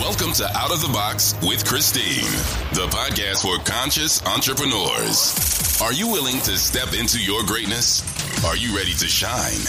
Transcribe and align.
Welcome 0.00 0.32
to 0.32 0.46
Out 0.56 0.72
of 0.72 0.80
the 0.80 0.88
Box 0.88 1.34
with 1.42 1.66
Christine, 1.66 2.24
the 2.72 2.88
podcast 2.88 3.42
for 3.42 3.62
conscious 3.70 4.24
entrepreneurs. 4.24 5.78
Are 5.82 5.92
you 5.92 6.08
willing 6.08 6.40
to 6.40 6.56
step 6.56 6.94
into 6.98 7.22
your 7.22 7.44
greatness? 7.44 8.02
Are 8.42 8.56
you 8.56 8.74
ready 8.74 8.94
to 8.94 9.06
shine? 9.06 9.60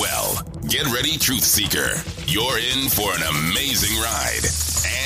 Well, 0.00 0.42
get 0.68 0.86
ready, 0.86 1.18
Truth 1.18 1.44
Seeker. 1.44 2.00
You're 2.26 2.58
in 2.58 2.88
for 2.88 3.12
an 3.12 3.22
amazing 3.28 4.00
ride. 4.00 4.48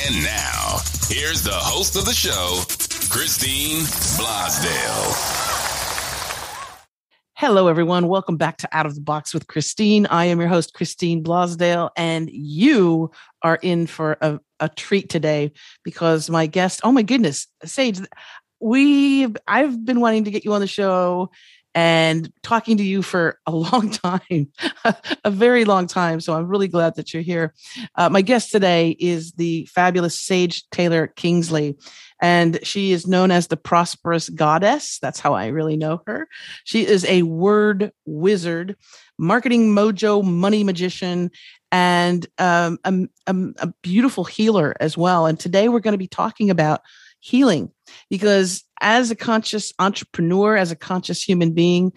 And 0.07 0.23
now, 0.23 0.79
here's 1.09 1.43
the 1.43 1.59
host 1.59 1.97
of 1.97 2.05
the 2.05 2.13
show, 2.13 2.63
Christine 3.11 3.81
Blosdale. 4.15 5.38
Hello, 7.39 7.69
everyone. 7.69 8.09
Welcome 8.09 8.35
back 8.35 8.57
to 8.57 8.69
Out 8.73 8.85
of 8.85 8.95
the 8.95 9.01
Box 9.01 9.33
with 9.33 9.47
Christine. 9.47 10.05
I 10.07 10.25
am 10.25 10.41
your 10.41 10.49
host, 10.49 10.73
Christine 10.73 11.23
Blosdale, 11.23 11.89
and 11.95 12.29
you 12.29 13.11
are 13.43 13.57
in 13.61 13.87
for 13.87 14.17
a, 14.19 14.41
a 14.59 14.67
treat 14.67 15.07
today 15.07 15.53
because 15.85 16.29
my 16.29 16.47
guest, 16.47 16.81
oh 16.83 16.91
my 16.91 17.01
goodness, 17.01 17.47
Sage, 17.63 18.01
we 18.59 19.33
I've 19.47 19.85
been 19.85 20.01
wanting 20.01 20.25
to 20.25 20.31
get 20.31 20.43
you 20.43 20.51
on 20.51 20.59
the 20.59 20.67
show 20.67 21.31
and 21.73 22.29
talking 22.43 22.75
to 22.75 22.83
you 22.83 23.01
for 23.01 23.39
a 23.45 23.51
long 23.55 23.89
time, 23.89 24.51
a 25.23 25.31
very 25.31 25.63
long 25.63 25.87
time. 25.87 26.19
So 26.19 26.33
I'm 26.33 26.45
really 26.45 26.67
glad 26.67 26.95
that 26.95 27.13
you're 27.13 27.23
here. 27.23 27.53
Uh, 27.95 28.09
my 28.09 28.21
guest 28.21 28.51
today 28.51 28.97
is 28.99 29.31
the 29.31 29.65
fabulous 29.73 30.19
Sage 30.19 30.67
Taylor 30.71 31.07
Kingsley 31.07 31.77
and 32.21 32.59
she 32.63 32.91
is 32.91 33.07
known 33.07 33.31
as 33.31 33.47
the 33.47 33.57
prosperous 33.57 34.29
goddess. 34.29 34.99
That's 35.01 35.19
how 35.19 35.33
I 35.33 35.47
really 35.47 35.77
know 35.77 36.01
her. 36.07 36.27
She 36.63 36.85
is 36.85 37.05
a 37.05 37.23
word 37.23 37.91
wizard, 38.05 38.75
marketing 39.17 39.73
mojo, 39.73 40.23
money 40.23 40.63
magician, 40.63 41.31
and 41.71 42.25
um, 42.37 42.79
a, 42.83 42.93
a, 43.27 43.35
a 43.59 43.73
beautiful 43.81 44.23
healer 44.23 44.75
as 44.79 44.97
well. 44.97 45.25
And 45.25 45.39
today 45.39 45.69
we're 45.69 45.79
going 45.79 45.93
to 45.93 45.97
be 45.97 46.07
talking 46.07 46.49
about 46.49 46.81
healing 47.19 47.71
because 48.09 48.63
as 48.81 49.11
a 49.11 49.15
conscious 49.15 49.73
entrepreneur, 49.79 50.55
as 50.55 50.71
a 50.71 50.75
conscious 50.75 51.21
human 51.21 51.53
being, 51.53 51.91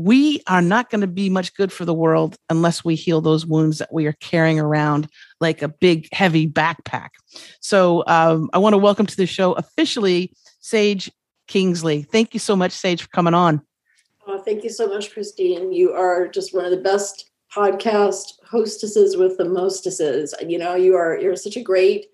we 0.00 0.40
are 0.46 0.62
not 0.62 0.88
going 0.88 1.02
to 1.02 1.06
be 1.06 1.28
much 1.28 1.54
good 1.54 1.70
for 1.70 1.84
the 1.84 1.92
world 1.92 2.36
unless 2.48 2.82
we 2.82 2.94
heal 2.94 3.20
those 3.20 3.44
wounds 3.44 3.78
that 3.78 3.92
we 3.92 4.06
are 4.06 4.14
carrying 4.14 4.58
around 4.58 5.06
like 5.40 5.60
a 5.60 5.68
big, 5.68 6.08
heavy 6.10 6.48
backpack. 6.48 7.10
So 7.60 8.02
um, 8.06 8.48
I 8.54 8.58
want 8.58 8.72
to 8.72 8.78
welcome 8.78 9.04
to 9.04 9.16
the 9.16 9.26
show 9.26 9.52
officially 9.52 10.32
Sage 10.60 11.10
Kingsley. 11.48 12.02
Thank 12.02 12.32
you 12.32 12.40
so 12.40 12.56
much, 12.56 12.72
Sage, 12.72 13.02
for 13.02 13.08
coming 13.08 13.34
on. 13.34 13.60
Oh, 14.26 14.38
thank 14.38 14.64
you 14.64 14.70
so 14.70 14.88
much, 14.88 15.12
Christine. 15.12 15.70
You 15.70 15.92
are 15.92 16.28
just 16.28 16.54
one 16.54 16.64
of 16.64 16.70
the 16.70 16.78
best 16.78 17.30
podcast 17.54 18.32
hostesses 18.42 19.18
with 19.18 19.36
the 19.36 19.44
mostesses. 19.44 20.34
You 20.46 20.58
know, 20.58 20.76
you 20.76 20.96
are 20.96 21.18
you're 21.18 21.36
such 21.36 21.56
a 21.56 21.62
great 21.62 22.06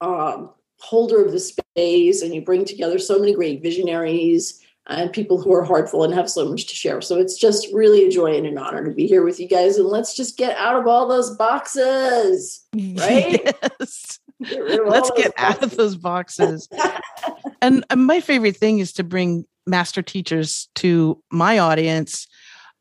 um, 0.00 0.54
holder 0.78 1.22
of 1.22 1.32
the 1.32 1.40
space, 1.40 2.22
and 2.22 2.34
you 2.34 2.40
bring 2.40 2.64
together 2.64 2.98
so 2.98 3.18
many 3.18 3.34
great 3.34 3.62
visionaries 3.62 4.62
and 4.88 5.12
people 5.12 5.40
who 5.40 5.52
are 5.52 5.64
heartful 5.64 6.04
and 6.04 6.14
have 6.14 6.30
so 6.30 6.48
much 6.48 6.66
to 6.66 6.74
share. 6.74 7.00
So 7.00 7.18
it's 7.18 7.36
just 7.36 7.68
really 7.72 8.06
a 8.06 8.10
joy 8.10 8.36
and 8.36 8.46
an 8.46 8.56
honor 8.56 8.84
to 8.84 8.92
be 8.92 9.06
here 9.06 9.24
with 9.24 9.40
you 9.40 9.48
guys. 9.48 9.76
And 9.76 9.88
let's 9.88 10.14
just 10.14 10.36
get 10.36 10.56
out 10.56 10.78
of 10.78 10.86
all 10.86 11.08
those 11.08 11.36
boxes, 11.36 12.64
right? 12.74 13.40
Yes. 13.44 14.20
Get 14.42 14.86
let's 14.86 15.10
get 15.16 15.34
boxes. 15.34 15.56
out 15.56 15.62
of 15.62 15.76
those 15.76 15.96
boxes. 15.96 16.68
and, 17.62 17.84
and 17.90 18.06
my 18.06 18.20
favorite 18.20 18.56
thing 18.56 18.78
is 18.78 18.92
to 18.94 19.04
bring 19.04 19.44
master 19.66 20.02
teachers 20.02 20.68
to 20.76 21.20
my 21.30 21.58
audience 21.58 22.28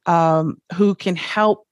um, 0.05 0.57
who 0.75 0.93
can 0.93 1.15
help 1.15 1.65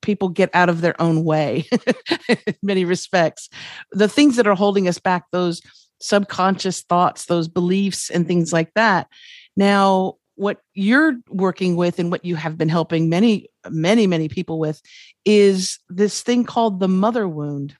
people 0.00 0.28
get 0.28 0.50
out 0.54 0.68
of 0.68 0.80
their 0.80 1.00
own 1.00 1.24
way 1.24 1.64
in 2.28 2.54
many 2.62 2.84
respects. 2.84 3.48
The 3.92 4.08
things 4.08 4.36
that 4.36 4.46
are 4.46 4.54
holding 4.54 4.86
us 4.86 4.98
back, 4.98 5.24
those 5.32 5.60
subconscious 6.00 6.82
thoughts, 6.82 7.26
those 7.26 7.48
beliefs, 7.48 8.10
and 8.10 8.26
things 8.26 8.52
like 8.52 8.72
that 8.74 9.08
now, 9.56 10.16
what 10.34 10.58
you're 10.74 11.18
working 11.28 11.76
with 11.76 11.98
and 11.98 12.10
what 12.10 12.24
you 12.24 12.36
have 12.36 12.56
been 12.56 12.68
helping 12.68 13.08
many, 13.08 13.48
many, 13.68 14.06
many 14.06 14.28
people 14.28 14.58
with 14.58 14.80
is 15.24 15.78
this 15.88 16.22
thing 16.22 16.44
called 16.44 16.80
the 16.80 16.88
mother 16.88 17.28
wound. 17.28 17.76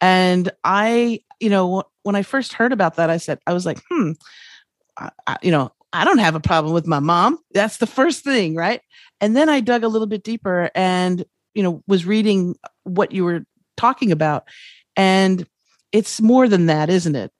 And 0.00 0.50
I, 0.64 1.20
you 1.40 1.50
know, 1.50 1.84
when 2.02 2.16
I 2.16 2.22
first 2.22 2.52
heard 2.52 2.72
about 2.72 2.96
that, 2.96 3.10
I 3.10 3.16
said, 3.16 3.38
I 3.46 3.52
was 3.52 3.64
like, 3.64 3.80
hmm, 3.88 4.12
I, 4.98 5.38
you 5.42 5.50
know, 5.50 5.72
I 5.92 6.04
don't 6.04 6.18
have 6.18 6.34
a 6.34 6.40
problem 6.40 6.74
with 6.74 6.86
my 6.86 7.00
mom. 7.00 7.38
That's 7.52 7.78
the 7.78 7.86
first 7.86 8.24
thing, 8.24 8.54
right? 8.54 8.80
And 9.20 9.36
then 9.36 9.48
I 9.48 9.60
dug 9.60 9.84
a 9.84 9.88
little 9.88 10.06
bit 10.06 10.22
deeper 10.22 10.70
and, 10.74 11.24
you 11.54 11.62
know, 11.62 11.82
was 11.86 12.04
reading 12.04 12.56
what 12.84 13.12
you 13.12 13.24
were 13.24 13.44
talking 13.76 14.12
about. 14.12 14.48
And 14.96 15.46
it's 15.92 16.20
more 16.20 16.48
than 16.48 16.66
that, 16.66 16.90
isn't 16.90 17.16
it? 17.16 17.32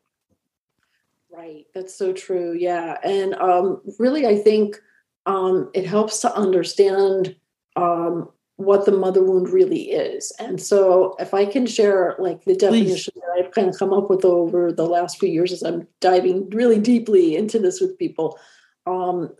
Right. 1.39 1.67
That's 1.73 1.97
so 1.97 2.13
true. 2.13 2.53
Yeah. 2.59 2.97
And 3.05 3.37
um, 3.37 3.81
really, 4.01 4.27
I 4.27 4.35
think 4.35 4.77
um, 5.25 5.71
it 5.73 5.87
helps 5.87 6.19
to 6.23 6.35
understand 6.35 7.37
um, 7.77 8.29
what 8.57 8.87
the 8.87 8.91
mother 8.91 9.23
wound 9.23 9.49
really 9.49 9.93
is. 9.93 10.33
And 10.41 10.61
so, 10.61 11.15
if 11.21 11.35
I 11.35 11.47
can 11.47 11.65
share 11.65 12.17
like 12.19 12.45
the 12.45 12.57
definition 12.57 13.13
Please. 13.15 13.23
that 13.23 13.45
I've 13.45 13.53
kind 13.53 13.69
of 13.69 13.79
come 13.79 13.93
up 13.93 14.11
with 14.11 14.25
over 14.25 14.73
the 14.73 14.87
last 14.87 15.21
few 15.21 15.29
years 15.29 15.53
as 15.53 15.63
I'm 15.63 15.87
diving 16.01 16.51
really 16.51 16.81
deeply 16.81 17.37
into 17.37 17.61
this 17.61 17.81
with 17.81 17.97
people, 18.01 18.37
um, 18.85 19.33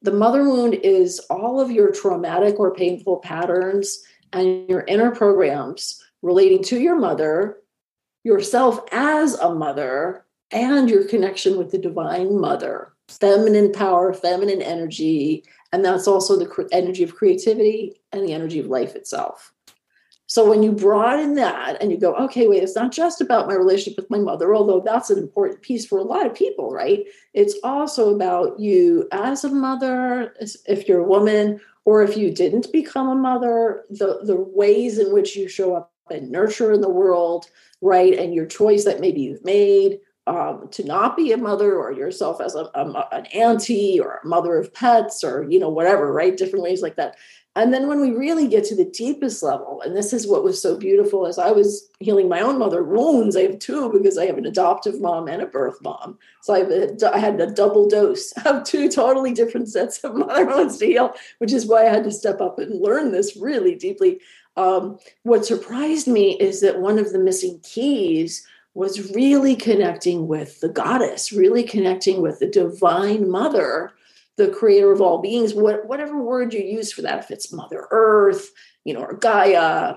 the 0.00 0.12
mother 0.12 0.44
wound 0.44 0.72
is 0.72 1.18
all 1.28 1.60
of 1.60 1.70
your 1.70 1.92
traumatic 1.92 2.58
or 2.58 2.74
painful 2.74 3.18
patterns 3.18 4.02
and 4.32 4.66
your 4.70 4.84
inner 4.88 5.10
programs 5.10 6.02
relating 6.22 6.62
to 6.62 6.80
your 6.80 6.96
mother, 6.96 7.58
yourself 8.24 8.80
as 8.90 9.34
a 9.34 9.54
mother, 9.54 10.24
and 10.52 10.90
your 10.90 11.04
connection 11.04 11.56
with 11.56 11.70
the 11.70 11.78
divine 11.78 12.40
mother, 12.40 12.92
feminine 13.08 13.72
power, 13.72 14.12
feminine 14.12 14.62
energy. 14.62 15.44
And 15.72 15.84
that's 15.84 16.08
also 16.08 16.36
the 16.36 16.68
energy 16.72 17.02
of 17.02 17.14
creativity 17.14 18.00
and 18.12 18.26
the 18.26 18.32
energy 18.32 18.58
of 18.58 18.66
life 18.66 18.96
itself. 18.96 19.52
So 20.26 20.48
when 20.48 20.62
you 20.62 20.70
broaden 20.70 21.34
that 21.34 21.82
and 21.82 21.90
you 21.90 21.98
go, 21.98 22.14
okay, 22.14 22.46
wait, 22.46 22.62
it's 22.62 22.76
not 22.76 22.92
just 22.92 23.20
about 23.20 23.48
my 23.48 23.54
relationship 23.54 23.96
with 23.96 24.10
my 24.10 24.18
mother, 24.18 24.54
although 24.54 24.80
that's 24.80 25.10
an 25.10 25.18
important 25.18 25.60
piece 25.60 25.84
for 25.84 25.98
a 25.98 26.04
lot 26.04 26.24
of 26.24 26.34
people, 26.34 26.70
right? 26.70 27.04
It's 27.34 27.56
also 27.64 28.14
about 28.14 28.60
you 28.60 29.08
as 29.10 29.42
a 29.42 29.48
mother, 29.48 30.32
if 30.68 30.86
you're 30.86 31.00
a 31.00 31.08
woman, 31.08 31.60
or 31.84 32.04
if 32.04 32.16
you 32.16 32.30
didn't 32.30 32.70
become 32.72 33.08
a 33.08 33.16
mother, 33.16 33.84
the, 33.90 34.20
the 34.22 34.36
ways 34.36 34.98
in 34.98 35.12
which 35.12 35.34
you 35.34 35.48
show 35.48 35.74
up 35.74 35.92
and 36.10 36.30
nurture 36.30 36.72
in 36.72 36.80
the 36.80 36.88
world, 36.88 37.46
right? 37.80 38.16
And 38.16 38.32
your 38.32 38.46
choice 38.46 38.84
that 38.84 39.00
maybe 39.00 39.22
you've 39.22 39.44
made, 39.44 39.98
um, 40.30 40.68
to 40.70 40.84
not 40.84 41.16
be 41.16 41.32
a 41.32 41.36
mother 41.36 41.76
or 41.76 41.90
yourself 41.90 42.40
as 42.40 42.54
a, 42.54 42.70
a, 42.74 43.08
an 43.10 43.26
auntie 43.26 43.98
or 43.98 44.20
a 44.22 44.26
mother 44.26 44.56
of 44.56 44.72
pets 44.72 45.24
or 45.24 45.44
you 45.50 45.58
know 45.58 45.68
whatever 45.68 46.12
right? 46.12 46.36
Different 46.36 46.62
ways 46.62 46.82
like 46.82 46.94
that. 46.96 47.16
And 47.56 47.74
then 47.74 47.88
when 47.88 48.00
we 48.00 48.12
really 48.12 48.46
get 48.46 48.62
to 48.66 48.76
the 48.76 48.84
deepest 48.84 49.42
level 49.42 49.82
and 49.84 49.96
this 49.96 50.12
is 50.12 50.28
what 50.28 50.44
was 50.44 50.62
so 50.62 50.76
beautiful 50.76 51.26
as 51.26 51.36
i 51.36 51.50
was 51.50 51.90
healing 51.98 52.28
my 52.28 52.40
own 52.40 52.60
mother 52.60 52.84
wounds 52.84 53.36
i 53.36 53.40
have 53.40 53.58
two 53.58 53.90
because 53.92 54.16
i 54.16 54.24
have 54.24 54.38
an 54.38 54.46
adoptive 54.46 55.00
mom 55.00 55.26
and 55.26 55.42
a 55.42 55.46
birth 55.46 55.82
mom. 55.82 56.16
So 56.42 56.54
i, 56.54 57.12
I 57.12 57.18
had 57.18 57.40
a 57.40 57.50
double 57.50 57.88
dose 57.88 58.30
of 58.46 58.62
two 58.62 58.88
totally 58.88 59.32
different 59.32 59.68
sets 59.68 59.98
of 60.04 60.14
mother 60.14 60.46
wounds 60.46 60.78
to 60.78 60.86
heal 60.86 61.12
which 61.38 61.52
is 61.52 61.66
why 61.66 61.86
i 61.86 61.90
had 61.90 62.04
to 62.04 62.12
step 62.12 62.40
up 62.40 62.60
and 62.60 62.80
learn 62.80 63.10
this 63.10 63.36
really 63.36 63.74
deeply. 63.74 64.20
Um, 64.56 64.98
what 65.22 65.46
surprised 65.46 66.06
me 66.06 66.36
is 66.38 66.60
that 66.60 66.80
one 66.80 66.98
of 66.98 67.12
the 67.12 67.18
missing 67.18 67.60
keys 67.62 68.46
was 68.74 69.12
really 69.14 69.56
connecting 69.56 70.28
with 70.28 70.60
the 70.60 70.68
goddess, 70.68 71.32
really 71.32 71.62
connecting 71.62 72.22
with 72.22 72.38
the 72.38 72.46
divine 72.46 73.28
mother, 73.28 73.92
the 74.36 74.48
creator 74.48 74.92
of 74.92 75.00
all 75.00 75.20
beings, 75.20 75.54
what, 75.54 75.86
whatever 75.86 76.22
word 76.22 76.54
you 76.54 76.60
use 76.60 76.92
for 76.92 77.02
that, 77.02 77.18
if 77.18 77.30
it's 77.30 77.52
Mother 77.52 77.86
Earth, 77.90 78.50
you 78.84 78.94
know, 78.94 79.02
or 79.02 79.14
Gaia, 79.14 79.96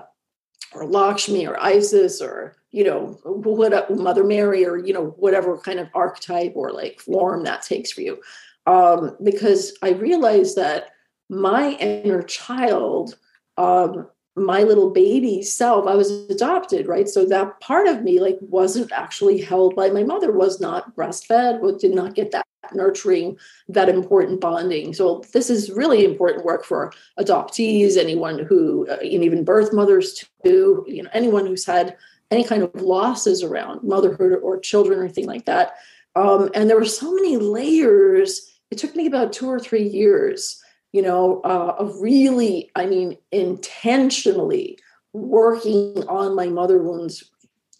or 0.72 0.86
Lakshmi, 0.86 1.46
or 1.46 1.60
Isis, 1.62 2.20
or 2.20 2.56
you 2.72 2.82
know, 2.82 3.18
what 3.22 3.96
Mother 3.96 4.24
Mary, 4.24 4.66
or 4.66 4.76
you 4.76 4.92
know, 4.92 5.14
whatever 5.18 5.56
kind 5.56 5.78
of 5.78 5.88
archetype 5.94 6.52
or 6.56 6.72
like 6.72 7.00
form 7.00 7.44
that 7.44 7.62
takes 7.62 7.92
for 7.92 8.00
you. 8.00 8.20
Um, 8.66 9.16
because 9.22 9.76
I 9.82 9.90
realized 9.90 10.56
that 10.56 10.90
my 11.30 11.72
inner 11.72 12.22
child 12.22 13.16
um, 13.56 14.08
my 14.36 14.64
little 14.64 14.90
baby 14.90 15.42
self 15.42 15.86
i 15.86 15.94
was 15.94 16.10
adopted 16.28 16.84
right? 16.86 17.08
So 17.08 17.24
that 17.26 17.60
part 17.60 17.86
of 17.86 18.02
me 18.02 18.20
like 18.20 18.38
wasn't 18.40 18.92
actually 18.92 19.40
held 19.40 19.74
by 19.74 19.90
my 19.90 20.02
mother 20.02 20.32
was 20.32 20.60
not 20.60 20.94
breastfed 20.96 21.60
was, 21.60 21.80
did 21.80 21.94
not 21.94 22.14
get 22.14 22.30
that 22.32 22.46
nurturing 22.72 23.36
that 23.68 23.88
important 23.88 24.40
bonding. 24.40 24.94
So 24.94 25.22
this 25.32 25.50
is 25.50 25.70
really 25.70 26.04
important 26.04 26.44
work 26.44 26.64
for 26.64 26.92
adoptees 27.18 27.96
anyone 27.96 28.38
who 28.38 28.86
uh, 28.88 28.98
and 29.00 29.24
even 29.24 29.44
birth 29.44 29.72
mothers 29.72 30.24
too 30.44 30.84
you 30.86 31.02
know 31.02 31.10
anyone 31.12 31.46
who's 31.46 31.66
had 31.66 31.96
any 32.30 32.44
kind 32.44 32.62
of 32.62 32.74
losses 32.80 33.42
around 33.42 33.82
motherhood 33.82 34.40
or 34.42 34.58
children 34.58 34.98
or 34.98 35.04
anything 35.04 35.26
like 35.26 35.44
that. 35.44 35.74
Um, 36.16 36.50
and 36.54 36.70
there 36.70 36.78
were 36.78 36.84
so 36.84 37.12
many 37.12 37.36
layers. 37.36 38.50
It 38.70 38.78
took 38.78 38.96
me 38.96 39.06
about 39.06 39.32
two 39.32 39.48
or 39.48 39.60
three 39.60 39.86
years 39.86 40.60
you 40.94 41.02
know, 41.02 41.40
uh, 41.42 41.74
of 41.76 42.00
really, 42.00 42.70
I 42.76 42.86
mean, 42.86 43.18
intentionally 43.32 44.78
working 45.12 46.04
on 46.06 46.36
my 46.36 46.46
mother 46.46 46.78
wounds 46.78 47.24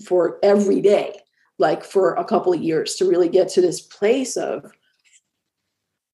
for 0.05 0.41
every 0.43 0.81
day, 0.81 1.21
like 1.59 1.85
for 1.85 2.15
a 2.15 2.25
couple 2.25 2.53
of 2.53 2.61
years 2.61 2.97
to 2.97 3.09
really 3.09 3.29
get 3.29 3.49
to 3.51 3.61
this 3.61 3.81
place 3.81 4.37
of, 4.37 4.69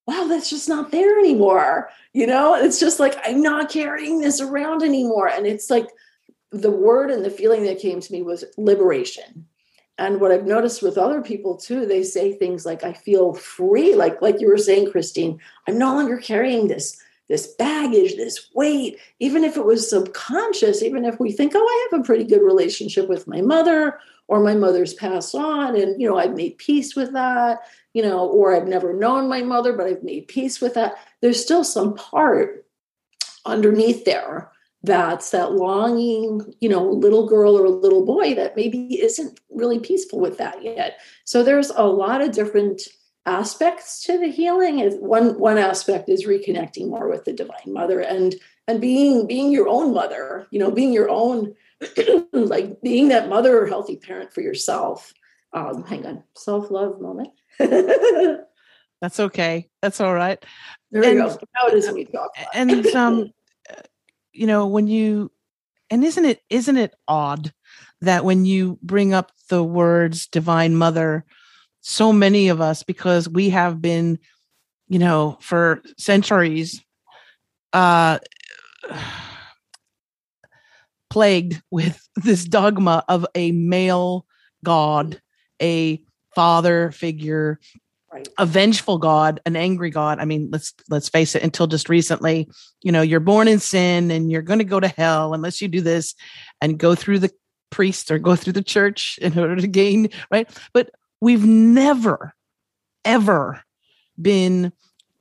wow, 0.07 0.27
that's 0.29 0.51
just 0.51 0.69
not 0.69 0.91
there 0.91 1.19
anymore. 1.19 1.89
You 2.13 2.27
know, 2.27 2.55
it's 2.55 2.79
just 2.79 3.01
like, 3.01 3.17
I'm 3.25 3.41
not 3.41 3.71
carrying 3.71 4.21
this 4.21 4.39
around 4.39 4.83
anymore. 4.83 5.29
And 5.29 5.47
it's 5.47 5.71
like 5.71 5.89
the 6.53 6.71
word 6.71 7.11
and 7.11 7.25
the 7.25 7.31
feeling 7.31 7.65
that 7.65 7.81
came 7.81 8.01
to 8.03 8.13
me 8.13 8.21
was 8.21 8.45
liberation. 8.59 9.47
And 10.01 10.19
what 10.19 10.33
I've 10.33 10.47
noticed 10.47 10.83
with 10.83 10.97
other 10.97 11.21
people 11.21 11.59
too, 11.59 11.85
they 11.85 12.03
say 12.03 12.33
things 12.33 12.65
like, 12.65 12.83
I 12.83 12.95
feel 12.95 13.35
free, 13.35 13.95
like 13.95 14.23
like 14.23 14.41
you 14.41 14.49
were 14.49 14.57
saying, 14.57 14.91
Christine, 14.91 15.39
I'm 15.69 15.77
no 15.77 15.95
longer 15.95 16.17
carrying 16.17 16.69
this 16.69 16.99
this 17.29 17.47
baggage, 17.47 18.17
this 18.17 18.49
weight, 18.55 18.99
even 19.21 19.45
if 19.45 19.57
it 19.59 19.65
was 19.65 19.89
subconscious, 19.89 20.83
even 20.83 21.05
if 21.05 21.21
we 21.21 21.31
think, 21.31 21.53
oh, 21.55 21.61
I 21.61 21.89
have 21.91 22.01
a 22.01 22.05
pretty 22.05 22.25
good 22.25 22.43
relationship 22.43 23.09
with 23.09 23.29
my 23.29 23.43
mother, 23.43 24.01
or 24.27 24.41
my 24.41 24.55
mother's 24.55 24.95
passed 24.95 25.35
on, 25.35 25.77
and 25.77 26.01
you 26.01 26.09
know, 26.09 26.17
I've 26.17 26.35
made 26.35 26.57
peace 26.57 26.97
with 26.97 27.13
that, 27.13 27.59
you 27.93 28.03
know, 28.03 28.27
or 28.27 28.57
I've 28.57 28.67
never 28.67 28.95
known 28.95 29.29
my 29.29 29.43
mother, 29.43 29.75
but 29.75 29.87
I've 29.87 30.03
made 30.03 30.29
peace 30.29 30.63
with 30.63 30.73
that. 30.75 30.95
There's 31.21 31.43
still 31.43 31.63
some 31.63 31.95
part 31.95 32.65
underneath 33.45 34.07
there 34.07 34.51
that's 34.83 35.31
that 35.31 35.53
longing, 35.53 36.55
you 36.61 36.69
know, 36.69 36.85
little 36.85 37.29
girl 37.29 37.57
or 37.57 37.65
a 37.65 37.71
little 37.71 38.05
boy 38.05 38.35
that 38.35 38.57
maybe 38.57 39.01
isn't 39.01 39.39
really 39.51 39.79
peaceful 39.79 40.21
with 40.21 40.39
that 40.39 40.63
yet. 40.63 40.99
So 41.25 41.43
there's 41.43 41.71
a 41.71 41.85
lot 41.85 42.23
of 42.23 42.33
different 42.33 42.83
aspects 43.27 44.03
to 44.05 44.19
the 44.19 44.29
healing. 44.29 44.81
One 45.01 45.39
one 45.39 45.59
aspect 45.59 46.09
is 46.09 46.27
reconnecting 46.27 46.89
more 46.89 47.09
with 47.09 47.25
the 47.25 47.33
divine 47.33 47.73
mother 47.73 48.01
and 48.01 48.35
and 48.67 48.81
being 48.81 49.27
being 49.27 49.53
your 49.53 49.69
own 49.69 49.93
mother 49.93 50.47
you 50.51 50.59
know 50.59 50.71
being 50.71 50.93
your 50.93 51.11
own 51.11 51.55
like 52.33 52.81
being 52.83 53.09
that 53.09 53.29
mother 53.29 53.61
or 53.61 53.67
healthy 53.67 53.97
parent 53.97 54.33
for 54.33 54.41
yourself. 54.41 55.13
Um 55.53 55.85
hang 55.85 56.07
on 56.07 56.23
self-love 56.37 57.01
moment. 57.01 57.31
That's 59.01 59.19
okay. 59.19 59.69
That's 59.83 60.01
all 60.01 60.15
right. 60.15 60.45
There 60.91 61.03
and, 61.03 61.15
we 61.15 61.21
go. 61.21 61.29
Now 61.29 61.69
it 61.69 61.75
is 61.75 61.91
we 61.93 62.07
talk 62.07 62.31
and 62.55 62.87
um 62.89 63.33
you 64.33 64.47
know 64.47 64.67
when 64.67 64.87
you 64.87 65.31
and 65.91 66.05
isn't 66.05 66.25
it 66.25 66.41
isn't 66.51 66.77
it 66.77 66.95
odd 67.09 67.53
that 68.01 68.25
when 68.25 68.45
you 68.45 68.79
bring 68.83 69.13
up 69.13 69.33
the 69.49 69.63
words 69.63 70.27
divine 70.27 70.75
mother 70.77 71.25
so 71.81 72.13
many 72.13 72.49
of 72.49 72.61
us 72.61 72.83
because 72.83 73.29
we 73.29 73.51
have 73.51 73.81
been 73.81 74.19
you 74.89 74.99
know 74.99 75.39
for 75.41 75.83
centuries 75.97 76.83
uh 77.73 78.19
plagued 81.11 81.61
with 81.71 82.07
this 82.17 82.45
dogma 82.45 83.05
of 83.09 83.27
a 83.35 83.53
male 83.53 84.27
god 84.65 85.21
a 85.61 86.01
father 86.35 86.91
figure 86.93 87.59
right. 88.13 88.29
a 88.39 88.47
vengeful 88.47 88.99
god 88.99 89.41
an 89.47 89.57
angry 89.57 89.91
god 89.91 90.19
i 90.19 90.25
mean 90.25 90.49
let's 90.53 90.75
let's 90.89 91.09
face 91.09 91.35
it 91.35 91.43
until 91.43 91.67
just 91.67 91.89
recently 91.89 92.49
you 92.83 92.93
know 92.93 93.03
you're 93.03 93.21
born 93.21 93.49
in 93.49 93.59
sin 93.59 94.11
and 94.11 94.31
you're 94.31 94.43
going 94.43 94.59
to 94.59 94.65
go 94.65 94.81
to 94.81 94.89
hell 94.89 95.35
unless 95.35 95.61
you 95.61 95.69
do 95.69 95.81
this 95.81 96.15
and 96.61 96.79
go 96.79 96.95
through 96.95 97.19
the 97.19 97.31
priest 97.71 98.11
or 98.11 98.19
go 98.19 98.35
through 98.35 98.53
the 98.53 98.63
church 98.63 99.19
in 99.23 99.39
order 99.39 99.57
to 99.57 99.69
gain 99.69 100.09
right 100.31 100.51
but 100.73 100.91
we've 101.21 101.45
never, 101.45 102.35
ever 103.05 103.63
been 104.21 104.73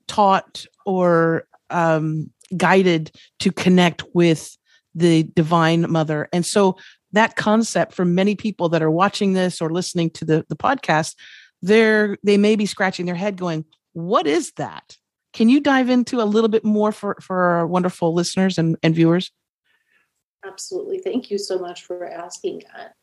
taught 0.08 0.66
or 0.86 1.46
um, 1.70 2.32
guided 2.56 3.12
to 3.40 3.52
connect 3.52 4.04
with 4.14 4.58
the 4.96 5.24
divine 5.24 5.90
mother. 5.92 6.28
And 6.34 6.46
so 6.46 6.78
that 7.12 7.36
concept 7.36 7.94
for 7.94 8.06
many 8.06 8.36
people 8.36 8.70
that 8.70 8.82
are 8.82 8.92
watching 8.92 9.34
this 9.34 9.62
or 9.62 9.70
listening 9.70 10.10
to 10.12 10.26
the, 10.26 10.46
the 10.50 10.56
podcast, 10.56 11.16
they're 11.62 12.18
they 12.24 12.38
may 12.38 12.56
be 12.56 12.66
scratching 12.66 13.06
their 13.06 13.16
head 13.16 13.38
going, 13.38 13.66
what 13.94 14.28
is 14.28 14.52
that? 14.54 14.98
Can 15.34 15.50
you 15.50 15.60
dive 15.60 15.90
into 15.90 16.22
a 16.22 16.24
little 16.24 16.50
bit 16.50 16.66
more 16.66 16.92
for, 16.92 17.18
for 17.22 17.38
our 17.38 17.68
wonderful 17.68 18.14
listeners 18.14 18.58
and, 18.58 18.78
and 18.82 18.96
viewers? 18.96 19.32
Absolutely. 20.46 21.00
Thank 21.00 21.30
you 21.30 21.38
so 21.38 21.60
much 21.60 21.84
for 21.84 22.08
asking 22.08 22.64
that. 22.74 22.94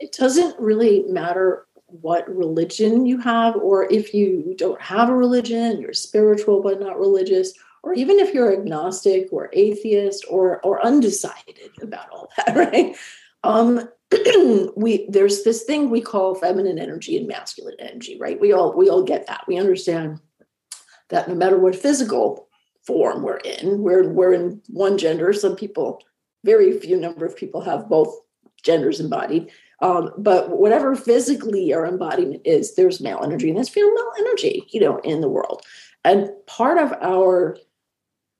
It 0.00 0.12
doesn't 0.12 0.58
really 0.58 1.04
matter 1.08 1.66
what 1.86 2.28
religion 2.28 3.06
you 3.06 3.18
have, 3.18 3.56
or 3.56 3.90
if 3.92 4.12
you 4.12 4.54
don't 4.58 4.80
have 4.80 5.08
a 5.08 5.14
religion, 5.14 5.80
you're 5.80 5.92
spiritual 5.92 6.60
but 6.60 6.80
not 6.80 6.98
religious, 6.98 7.52
or 7.82 7.94
even 7.94 8.18
if 8.18 8.34
you're 8.34 8.52
agnostic 8.52 9.28
or 9.30 9.48
atheist 9.52 10.24
or 10.28 10.60
or 10.62 10.84
undecided 10.84 11.70
about 11.80 12.10
all 12.10 12.28
that, 12.36 12.56
right? 12.72 12.96
Um, 13.44 13.88
we 14.76 15.06
there's 15.08 15.42
this 15.42 15.64
thing 15.64 15.90
we 15.90 16.00
call 16.00 16.34
feminine 16.34 16.78
energy 16.78 17.16
and 17.16 17.26
masculine 17.26 17.76
energy, 17.78 18.18
right? 18.18 18.40
We 18.40 18.52
all 18.52 18.76
we 18.76 18.88
all 18.88 19.02
get 19.02 19.26
that. 19.26 19.44
We 19.46 19.58
understand 19.58 20.20
that 21.08 21.28
no 21.28 21.34
matter 21.34 21.58
what 21.58 21.76
physical 21.76 22.48
form 22.86 23.22
we're 23.22 23.38
in, 23.38 23.82
we're 23.82 24.08
we're 24.08 24.32
in 24.32 24.60
one 24.68 24.98
gender. 24.98 25.32
Some 25.32 25.56
people, 25.56 26.02
very 26.44 26.78
few 26.78 26.96
number 26.96 27.26
of 27.26 27.36
people 27.36 27.60
have 27.62 27.88
both 27.88 28.14
genders 28.62 29.00
embodied. 29.00 29.50
Um, 29.82 30.10
but 30.16 30.58
whatever 30.58 30.96
physically 30.96 31.74
our 31.74 31.86
embodiment 31.86 32.42
is, 32.46 32.74
there's 32.74 33.00
male 33.00 33.20
energy 33.22 33.48
and 33.48 33.56
there's 33.56 33.68
female 33.68 34.12
energy, 34.18 34.66
you 34.70 34.80
know, 34.80 34.98
in 34.98 35.20
the 35.20 35.28
world. 35.28 35.62
And 36.02 36.30
part 36.46 36.78
of 36.78 36.94
our 37.02 37.58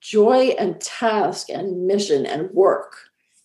joy 0.01 0.55
and 0.57 0.79
task 0.81 1.49
and 1.49 1.85
mission 1.85 2.25
and 2.25 2.49
work 2.51 2.95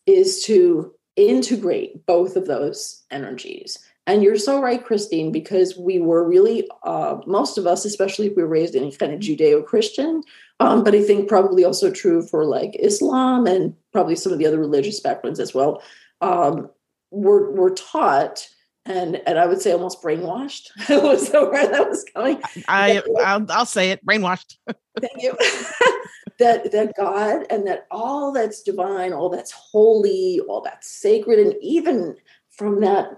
is 0.07 0.43
to 0.45 0.95
integrate 1.17 2.07
both 2.07 2.37
of 2.37 2.47
those 2.47 3.03
energies. 3.11 3.79
And 4.07 4.23
you're 4.23 4.39
so 4.39 4.61
right, 4.61 4.85
Christine, 4.85 5.31
because 5.31 5.77
we 5.77 6.01
were 6.01 6.27
really, 6.27 6.69
uh, 6.83 7.19
most 7.27 7.57
of 7.57 7.67
us, 7.67 7.85
especially 7.85 8.27
if 8.27 8.37
we 8.37 8.43
were 8.43 8.49
raised 8.49 8.75
in 8.75 8.91
kind 8.91 9.13
of 9.13 9.21
Judeo 9.21 9.65
Christian, 9.65 10.23
um, 10.59 10.83
but 10.83 10.95
I 10.95 11.03
think 11.03 11.29
probably 11.29 11.65
also 11.65 11.91
true 11.91 12.23
for 12.23 12.45
like 12.45 12.77
Islam 12.81 13.47
and 13.47 13.75
probably 13.93 14.17
some 14.17 14.33
of 14.33 14.39
the 14.39 14.47
other 14.47 14.59
religious 14.59 14.99
backgrounds 15.01 15.39
as 15.39 15.55
well. 15.55 15.83
Um, 16.21 16.69
were 17.11 17.53
were 17.53 17.71
taught 17.71 18.49
and 18.87 19.21
and 19.27 19.39
I 19.39 19.47
would 19.47 19.61
say 19.61 19.73
almost 19.73 20.03
brainwashed 20.03 20.71
was 21.03 21.31
the 21.31 21.43
word 21.45 21.73
that 21.73 21.89
was 21.89 22.05
coming. 22.15 22.41
I 22.69 23.03
I'll, 23.21 23.47
I'll 23.51 23.67
say 23.67 23.91
it, 23.91 24.05
brainwashed. 24.05 24.57
thank 25.01 25.23
you. 25.23 25.37
that 26.43 26.73
that 26.73 26.95
God 26.97 27.47
and 27.51 27.67
that 27.67 27.87
all 27.91 28.33
that's 28.33 28.63
divine, 28.63 29.13
all 29.13 29.29
that's 29.29 29.53
holy, 29.53 30.41
all 30.49 30.61
that's 30.61 30.91
sacred, 30.91 31.39
and 31.39 31.55
even 31.63 32.17
from 32.51 32.81
that 32.81 33.11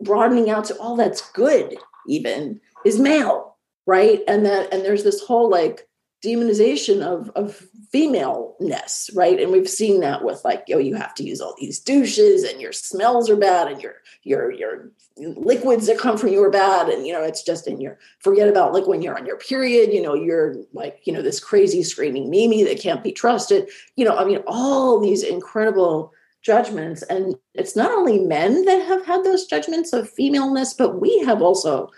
broadening 0.00 0.50
out 0.50 0.64
to 0.66 0.78
all 0.78 0.96
that's 0.96 1.30
good, 1.32 1.76
even 2.06 2.60
is 2.84 2.98
male, 2.98 3.56
right? 3.86 4.20
And 4.28 4.44
that 4.44 4.72
and 4.72 4.84
there's 4.84 5.04
this 5.04 5.22
whole 5.22 5.48
like 5.48 5.87
demonization 6.24 7.02
of 7.02 7.30
of 7.36 7.66
femaleness, 7.90 9.10
right? 9.14 9.40
And 9.40 9.50
we've 9.50 9.68
seen 9.68 10.00
that 10.00 10.24
with 10.24 10.44
like, 10.44 10.64
yo, 10.66 10.78
you 10.78 10.94
have 10.94 11.14
to 11.14 11.24
use 11.24 11.40
all 11.40 11.54
these 11.58 11.80
douches 11.80 12.44
and 12.44 12.60
your 12.60 12.72
smells 12.72 13.30
are 13.30 13.36
bad 13.36 13.70
and 13.70 13.80
your 13.80 13.94
your 14.22 14.52
your 14.52 14.90
liquids 15.16 15.86
that 15.86 15.98
come 15.98 16.18
from 16.18 16.30
you 16.30 16.42
are 16.42 16.50
bad. 16.50 16.88
And 16.88 17.06
you 17.06 17.12
know, 17.12 17.22
it's 17.22 17.42
just 17.42 17.66
in 17.66 17.80
your 17.80 17.98
forget 18.20 18.48
about 18.48 18.74
like 18.74 18.86
when 18.86 19.02
you're 19.02 19.16
on 19.16 19.26
your 19.26 19.38
period, 19.38 19.92
you 19.92 20.02
know, 20.02 20.14
you're 20.14 20.56
like, 20.72 21.00
you 21.04 21.12
know, 21.12 21.22
this 21.22 21.40
crazy 21.40 21.82
screaming 21.82 22.30
Mimi 22.30 22.64
that 22.64 22.80
can't 22.80 23.02
be 23.02 23.12
trusted. 23.12 23.68
You 23.96 24.04
know, 24.04 24.16
I 24.16 24.24
mean, 24.24 24.42
all 24.46 25.00
these 25.00 25.22
incredible 25.22 26.12
judgments. 26.42 27.02
And 27.02 27.34
it's 27.54 27.76
not 27.76 27.90
only 27.90 28.18
men 28.18 28.64
that 28.64 28.86
have 28.86 29.04
had 29.04 29.24
those 29.24 29.46
judgments 29.46 29.92
of 29.92 30.08
femaleness, 30.10 30.72
but 30.72 31.00
we 31.00 31.18
have 31.20 31.42
also 31.42 31.90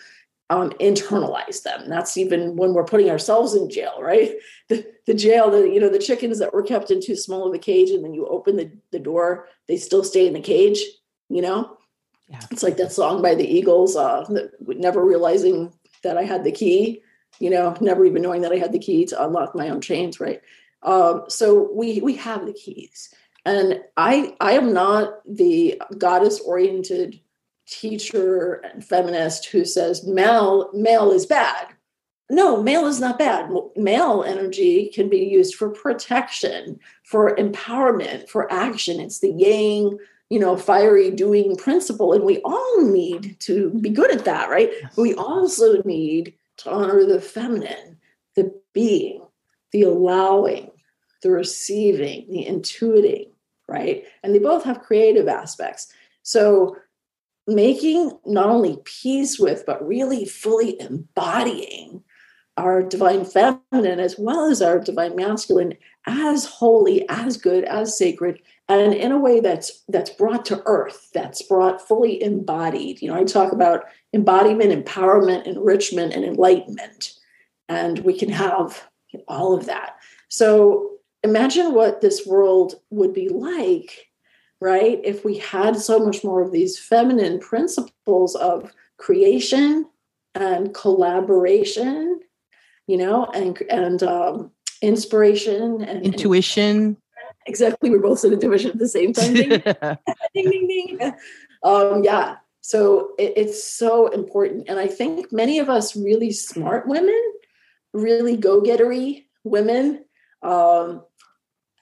um, 0.50 0.71
internalize 0.80 1.62
them. 1.62 1.88
that's 1.88 2.16
even 2.16 2.57
when 2.57 2.75
we're 2.75 2.85
putting 2.85 3.09
ourselves 3.09 3.54
in 3.54 3.71
jail, 3.71 3.95
right? 4.00 4.33
The, 4.69 4.87
the 5.04 5.14
jail, 5.14 5.50
the 5.50 5.69
you 5.69 5.80
know, 5.80 5.88
the 5.88 5.99
chickens 5.99 6.38
that 6.38 6.54
were 6.54 6.62
kept 6.62 6.92
in 6.92 7.02
too 7.02 7.16
small 7.16 7.49
of 7.49 7.52
a 7.52 7.59
cage, 7.59 7.90
and 7.90 8.04
then 8.04 8.14
you 8.14 8.25
open 8.28 8.54
the, 8.54 8.71
the 8.92 9.00
door, 9.00 9.49
they 9.66 9.76
still 9.76 10.04
stay 10.04 10.28
in 10.28 10.33
the 10.33 10.40
cage. 10.40 10.80
You 11.28 11.42
know, 11.42 11.76
yeah. 12.28 12.38
it's 12.52 12.62
like 12.62 12.76
that 12.76 12.92
song 12.92 13.21
by 13.21 13.35
the 13.35 13.45
Eagles, 13.45 13.97
uh, 13.97 14.25
never 14.61 15.04
realizing 15.04 15.73
that 16.04 16.16
I 16.16 16.23
had 16.23 16.45
the 16.45 16.52
key. 16.52 17.02
You 17.40 17.50
know, 17.50 17.75
never 17.80 18.04
even 18.04 18.23
knowing 18.23 18.42
that 18.42 18.52
I 18.52 18.59
had 18.59 18.71
the 18.71 18.78
key 18.78 19.07
to 19.07 19.25
unlock 19.25 19.57
my 19.57 19.71
own 19.71 19.80
chains, 19.80 20.21
right? 20.21 20.40
Um, 20.85 21.25
so 21.26 21.69
we 21.75 22.00
we 22.00 22.14
have 22.14 22.47
the 22.47 22.52
keys, 22.52 23.12
and 23.45 23.80
I 23.97 24.37
I 24.40 24.52
am 24.52 24.73
not 24.73 25.14
the 25.26 25.83
goddess 25.99 26.38
oriented 26.38 27.19
teacher 27.70 28.54
and 28.64 28.84
feminist 28.84 29.46
who 29.46 29.64
says 29.64 30.06
male 30.06 30.70
male 30.74 31.10
is 31.12 31.24
bad. 31.24 31.68
No 32.28 32.62
male 32.62 32.86
is 32.86 33.00
not 33.00 33.18
bad. 33.18 33.50
Male 33.76 34.24
energy 34.24 34.90
can 34.92 35.08
be 35.08 35.18
used 35.18 35.54
for 35.54 35.70
protection 35.70 36.78
for 37.04 37.34
empowerment 37.36 38.28
for 38.28 38.52
action. 38.52 39.00
It's 39.00 39.20
the 39.20 39.30
yang 39.30 39.98
you 40.28 40.38
know 40.38 40.56
fiery 40.56 41.10
doing 41.10 41.56
principle 41.56 42.12
and 42.12 42.24
we 42.24 42.38
all 42.44 42.82
need 42.82 43.38
to 43.40 43.70
be 43.80 43.90
good 43.90 44.12
at 44.12 44.24
that 44.24 44.50
right? 44.50 44.70
We 44.96 45.14
also 45.14 45.82
need 45.82 46.34
to 46.58 46.70
honor 46.70 47.04
the 47.04 47.20
feminine 47.20 47.98
the 48.36 48.52
being 48.72 49.22
the 49.72 49.82
allowing 49.82 50.70
the 51.22 51.30
receiving 51.30 52.26
the 52.30 52.46
intuiting 52.46 53.30
right? 53.68 54.04
And 54.24 54.34
they 54.34 54.40
both 54.40 54.64
have 54.64 54.82
creative 54.82 55.28
aspects. 55.28 55.92
So 56.22 56.76
making 57.54 58.19
not 58.25 58.49
only 58.49 58.78
peace 58.85 59.38
with, 59.38 59.64
but 59.66 59.87
really 59.87 60.25
fully 60.25 60.80
embodying 60.80 62.02
our 62.57 62.83
divine 62.83 63.25
feminine 63.25 64.00
as 64.00 64.19
well 64.19 64.45
as 64.50 64.61
our 64.61 64.78
divine 64.78 65.16
masculine 65.16 65.75
as 66.07 66.45
holy, 66.45 67.09
as 67.09 67.37
good, 67.37 67.64
as 67.64 67.97
sacred, 67.97 68.40
and 68.69 68.95
in 68.95 69.12
a 69.12 69.19
way 69.19 69.40
that's 69.40 69.83
that's 69.88 70.11
brought 70.11 70.45
to 70.47 70.62
earth, 70.66 71.11
that's 71.12 71.42
brought 71.42 71.87
fully 71.87 72.23
embodied. 72.23 73.02
You 73.02 73.09
know, 73.09 73.16
I 73.16 73.25
talk 73.25 73.52
about 73.52 73.85
embodiment, 74.12 74.73
empowerment, 74.73 75.47
enrichment, 75.47 76.12
and 76.14 76.25
enlightenment. 76.25 77.14
And 77.69 77.99
we 78.00 78.16
can 78.16 78.30
have 78.30 78.88
all 79.28 79.54
of 79.54 79.66
that. 79.66 79.97
So 80.28 80.90
imagine 81.23 81.75
what 81.75 82.00
this 82.00 82.26
world 82.26 82.75
would 82.90 83.12
be 83.12 83.28
like, 83.28 84.10
right? 84.61 85.00
If 85.05 85.25
we 85.25 85.38
had 85.38 85.76
so 85.76 85.99
much 85.99 86.23
more 86.23 86.43
of 86.43 86.52
these 86.52 86.79
feminine 86.79 87.38
principles 87.40 88.35
of 88.37 88.73
creation 88.99 89.87
and 90.35 90.75
collaboration, 90.75 92.21
you 92.87 92.97
know, 92.97 93.26
and 93.26 93.61
and 93.71 94.02
um, 94.02 94.52
inspiration 94.83 95.83
and 95.83 96.05
intuition. 96.05 96.76
And, 96.76 96.97
exactly, 97.47 97.90
we're 97.90 97.99
both 97.99 98.25
in 98.25 98.33
intuition 98.33 98.71
at 98.71 98.79
the 98.79 98.88
same 98.88 99.12
time. 99.12 99.35
ding, 100.35 100.50
ding, 100.50 100.67
ding. 100.69 101.12
Um, 101.62 102.05
yeah. 102.05 102.37
So 102.61 103.12
it, 103.19 103.33
it's 103.37 103.64
so 103.64 104.09
important, 104.09 104.69
and 104.69 104.79
I 104.79 104.87
think 104.87 105.33
many 105.33 105.59
of 105.59 105.71
us 105.71 105.97
really 105.97 106.31
smart 106.31 106.87
women, 106.87 107.21
really 107.95 108.37
go-gettery 108.37 109.29
women, 109.45 110.05
um, 110.43 111.02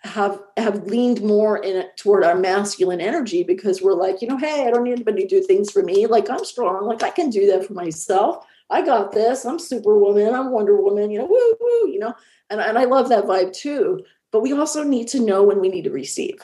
have 0.09 0.41
have 0.57 0.85
leaned 0.85 1.23
more 1.23 1.59
in 1.59 1.77
it 1.77 1.97
toward 1.97 2.25
our 2.25 2.35
masculine 2.35 3.01
energy 3.01 3.43
because 3.43 3.83
we're 3.83 3.95
like, 3.95 4.21
you 4.21 4.29
know, 4.29 4.37
hey, 4.37 4.67
I 4.67 4.71
don't 4.71 4.85
need 4.85 4.93
anybody 4.93 5.23
to 5.23 5.29
do 5.29 5.43
things 5.43 5.71
for 5.71 5.83
me. 5.83 6.07
Like 6.07 6.29
I'm 6.31 6.45
strong. 6.45 6.87
Like 6.87 7.03
I 7.03 7.11
can 7.11 7.31
do 7.31 7.47
that 7.53 7.67
for 7.67 7.75
myself. 7.75 8.45
I 8.71 8.85
got 8.85 9.13
this. 9.13 9.45
I'm 9.45 9.59
Superwoman. 9.59 10.35
I'm 10.35 10.51
Wonder 10.51 10.81
Woman. 10.81 11.11
You 11.11 11.21
know, 11.21 11.27
woo 11.27 11.55
woo. 11.61 11.91
You 11.91 11.99
know, 12.01 12.15
and 12.51 12.61
and 12.61 12.79
I 12.79 12.85
love 12.85 13.09
that 13.11 13.25
vibe 13.25 13.53
too. 13.53 14.05
But 14.33 14.41
we 14.41 14.53
also 14.53 14.83
need 14.83 15.09
to 15.09 15.21
know 15.21 15.43
when 15.43 15.61
we 15.61 15.69
need 15.69 15.85
to 15.85 15.91
receive, 15.91 16.41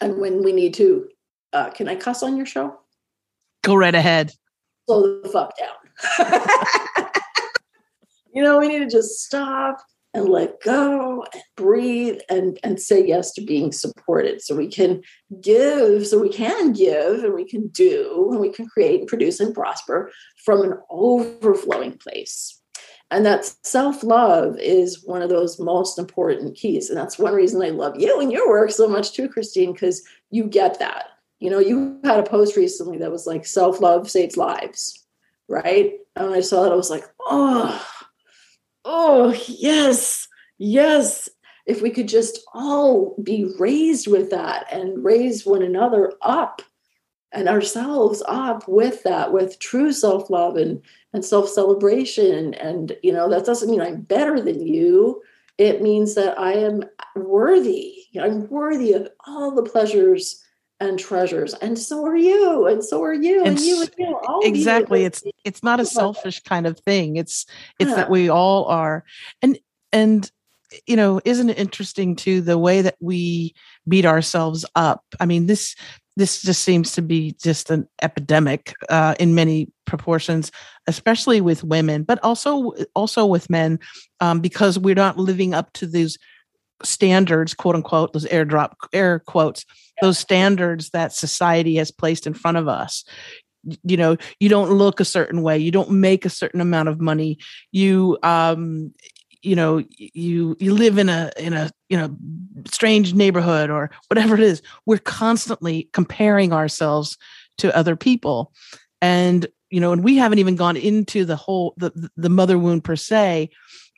and 0.00 0.18
when 0.18 0.42
we 0.42 0.52
need 0.52 0.74
to. 0.74 1.08
Uh, 1.52 1.70
can 1.70 1.88
I 1.88 1.94
cuss 1.94 2.22
on 2.22 2.36
your 2.36 2.46
show? 2.46 2.78
Go 3.62 3.74
right 3.74 3.94
ahead. 3.94 4.32
Slow 4.86 5.20
the 5.22 5.28
fuck 5.28 5.54
down. 5.58 5.74
you 8.34 8.42
know, 8.42 8.58
we 8.58 8.68
need 8.68 8.80
to 8.80 8.90
just 8.90 9.20
stop 9.20 9.78
and 10.16 10.30
let 10.30 10.62
go 10.62 11.26
and 11.34 11.42
breathe 11.56 12.18
and, 12.30 12.58
and 12.64 12.80
say 12.80 13.06
yes 13.06 13.32
to 13.34 13.42
being 13.42 13.70
supported. 13.70 14.40
So 14.40 14.56
we 14.56 14.66
can 14.66 15.02
give 15.42 16.06
so 16.06 16.18
we 16.18 16.30
can 16.30 16.72
give 16.72 17.22
and 17.22 17.34
we 17.34 17.44
can 17.44 17.68
do 17.68 18.30
and 18.30 18.40
we 18.40 18.48
can 18.48 18.66
create 18.66 19.00
and 19.00 19.08
produce 19.08 19.40
and 19.40 19.54
prosper 19.54 20.10
from 20.42 20.62
an 20.62 20.78
overflowing 20.90 21.98
place. 21.98 22.60
And 23.10 23.24
that 23.26 23.44
self-love 23.62 24.58
is 24.58 25.04
one 25.04 25.22
of 25.22 25.28
those 25.28 25.60
most 25.60 25.98
important 25.98 26.56
keys. 26.56 26.88
And 26.88 26.98
that's 26.98 27.18
one 27.18 27.34
reason 27.34 27.62
i 27.62 27.68
love 27.68 28.00
you 28.00 28.18
and 28.18 28.32
your 28.32 28.48
work 28.48 28.70
so 28.70 28.88
much 28.88 29.12
too 29.12 29.28
christine 29.28 29.74
because 29.74 30.02
you 30.30 30.44
get 30.44 30.78
that. 30.78 31.08
You 31.40 31.50
know 31.50 31.58
you 31.58 32.00
had 32.04 32.20
a 32.20 32.22
post 32.22 32.56
recently 32.56 32.96
that 32.98 33.12
was 33.12 33.26
like 33.26 33.44
self-love 33.44 34.10
saves 34.10 34.38
lives 34.38 35.02
right? 35.48 35.92
And 36.16 36.30
when 36.30 36.38
i 36.38 36.40
saw 36.40 36.62
that 36.62 36.72
i 36.72 36.76
was 36.76 36.90
like 36.90 37.04
oh 37.20 37.86
oh, 38.86 39.34
yes, 39.48 40.28
yes. 40.58 41.28
If 41.66 41.82
we 41.82 41.90
could 41.90 42.08
just 42.08 42.40
all 42.54 43.16
be 43.22 43.52
raised 43.58 44.06
with 44.06 44.30
that 44.30 44.72
and 44.72 45.04
raise 45.04 45.44
one 45.44 45.62
another 45.62 46.12
up 46.22 46.62
and 47.32 47.48
ourselves 47.48 48.22
up 48.28 48.68
with 48.68 49.02
that, 49.02 49.32
with 49.32 49.58
true 49.58 49.92
self 49.92 50.30
love 50.30 50.56
and, 50.56 50.80
and 51.12 51.24
self 51.24 51.48
celebration. 51.48 52.54
And, 52.54 52.96
you 53.02 53.12
know, 53.12 53.28
that 53.28 53.44
doesn't 53.44 53.68
mean 53.68 53.80
I'm 53.80 54.02
better 54.02 54.40
than 54.40 54.64
you. 54.64 55.22
It 55.58 55.82
means 55.82 56.14
that 56.14 56.38
I 56.38 56.52
am 56.52 56.84
worthy. 57.16 57.94
I'm 58.18 58.48
worthy 58.48 58.92
of 58.92 59.08
all 59.26 59.54
the 59.54 59.62
pleasures 59.62 60.42
and 60.80 60.98
treasures 60.98 61.54
and 61.54 61.78
so 61.78 62.04
are 62.04 62.16
you 62.16 62.66
and 62.66 62.84
so 62.84 63.02
are 63.02 63.14
you 63.14 63.38
and, 63.38 63.56
and 63.56 63.60
you 63.60 63.80
and 63.80 63.90
you 63.96 64.20
all 64.26 64.40
exactly 64.44 65.00
you. 65.00 65.06
it's 65.06 65.22
it's 65.44 65.62
not 65.62 65.80
a 65.80 65.86
selfish 65.86 66.40
kind 66.40 66.66
of 66.66 66.78
thing 66.80 67.16
it's 67.16 67.46
it's 67.78 67.90
yeah. 67.90 67.96
that 67.96 68.10
we 68.10 68.28
all 68.28 68.66
are 68.66 69.04
and 69.40 69.58
and 69.92 70.30
you 70.86 70.96
know 70.96 71.20
isn't 71.24 71.48
it 71.48 71.58
interesting 71.58 72.14
too 72.14 72.40
the 72.42 72.58
way 72.58 72.82
that 72.82 72.96
we 73.00 73.54
beat 73.88 74.04
ourselves 74.04 74.66
up 74.74 75.02
i 75.18 75.24
mean 75.24 75.46
this 75.46 75.74
this 76.18 76.40
just 76.40 76.62
seems 76.62 76.92
to 76.92 77.02
be 77.02 77.34
just 77.42 77.70
an 77.70 77.86
epidemic 78.00 78.72
uh, 78.88 79.14
in 79.18 79.34
many 79.34 79.70
proportions 79.86 80.50
especially 80.86 81.40
with 81.40 81.64
women 81.64 82.02
but 82.02 82.22
also 82.22 82.72
also 82.94 83.24
with 83.24 83.48
men 83.48 83.78
um, 84.20 84.40
because 84.40 84.78
we're 84.78 84.94
not 84.94 85.18
living 85.18 85.54
up 85.54 85.72
to 85.72 85.86
these 85.86 86.18
standards 86.82 87.54
quote 87.54 87.74
unquote 87.74 88.12
those 88.12 88.26
airdrop 88.26 88.72
air 88.92 89.18
quotes 89.20 89.64
those 90.02 90.18
standards 90.18 90.90
that 90.90 91.12
society 91.12 91.76
has 91.76 91.90
placed 91.90 92.26
in 92.26 92.34
front 92.34 92.58
of 92.58 92.68
us. 92.68 93.04
You 93.82 93.96
know 93.96 94.16
you 94.38 94.48
don't 94.48 94.70
look 94.70 95.00
a 95.00 95.04
certain 95.04 95.42
way. 95.42 95.58
You 95.58 95.70
don't 95.70 95.90
make 95.90 96.24
a 96.24 96.30
certain 96.30 96.60
amount 96.60 96.88
of 96.88 97.00
money. 97.00 97.38
You 97.72 98.18
um 98.22 98.92
you 99.42 99.56
know 99.56 99.82
you 99.98 100.56
you 100.58 100.74
live 100.74 100.98
in 100.98 101.08
a 101.08 101.32
in 101.36 101.52
a 101.52 101.70
you 101.88 101.96
know 101.96 102.14
strange 102.70 103.14
neighborhood 103.14 103.70
or 103.70 103.90
whatever 104.08 104.34
it 104.34 104.40
is. 104.40 104.62
We're 104.84 104.98
constantly 104.98 105.88
comparing 105.92 106.52
ourselves 106.52 107.16
to 107.58 107.74
other 107.76 107.96
people. 107.96 108.52
And 109.02 109.46
you 109.70 109.80
know 109.80 109.92
and 109.92 110.04
we 110.04 110.16
haven't 110.16 110.38
even 110.38 110.56
gone 110.56 110.76
into 110.76 111.24
the 111.24 111.36
whole 111.36 111.74
the 111.76 112.10
the 112.16 112.28
mother 112.28 112.58
wound 112.58 112.84
per 112.84 112.96
se 112.96 113.50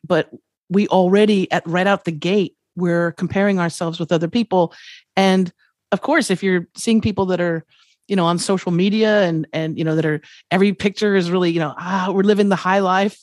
but 0.05 0.31
we 0.71 0.89
already 0.89 1.51
at 1.53 1.67
right 1.67 1.87
out 1.87 2.05
the 2.05 2.13
gate 2.13 2.57
we're 2.79 3.13
comparing 3.13 3.59
ourselves 3.59 4.01
with 4.01 4.13
other 4.13 4.29
people. 4.29 4.73
And 5.17 5.53
of 5.93 6.01
course 6.01 6.31
if 6.31 6.43
you're 6.43 6.67
seeing 6.77 7.01
people 7.01 7.27
that 7.27 7.41
are 7.41 7.65
you 8.07 8.17
know 8.17 8.25
on 8.25 8.39
social 8.39 8.73
media 8.73 9.23
and 9.23 9.47
and 9.53 9.79
you 9.79 9.85
know 9.85 9.95
that 9.95 10.07
are 10.07 10.21
every 10.51 10.73
picture 10.73 11.15
is 11.15 11.31
really 11.31 11.51
you 11.51 11.61
know 11.61 11.75
ah 11.79 12.11
we're 12.13 12.23
living 12.23 12.49
the 12.49 12.57
high 12.57 12.81
life 12.81 13.19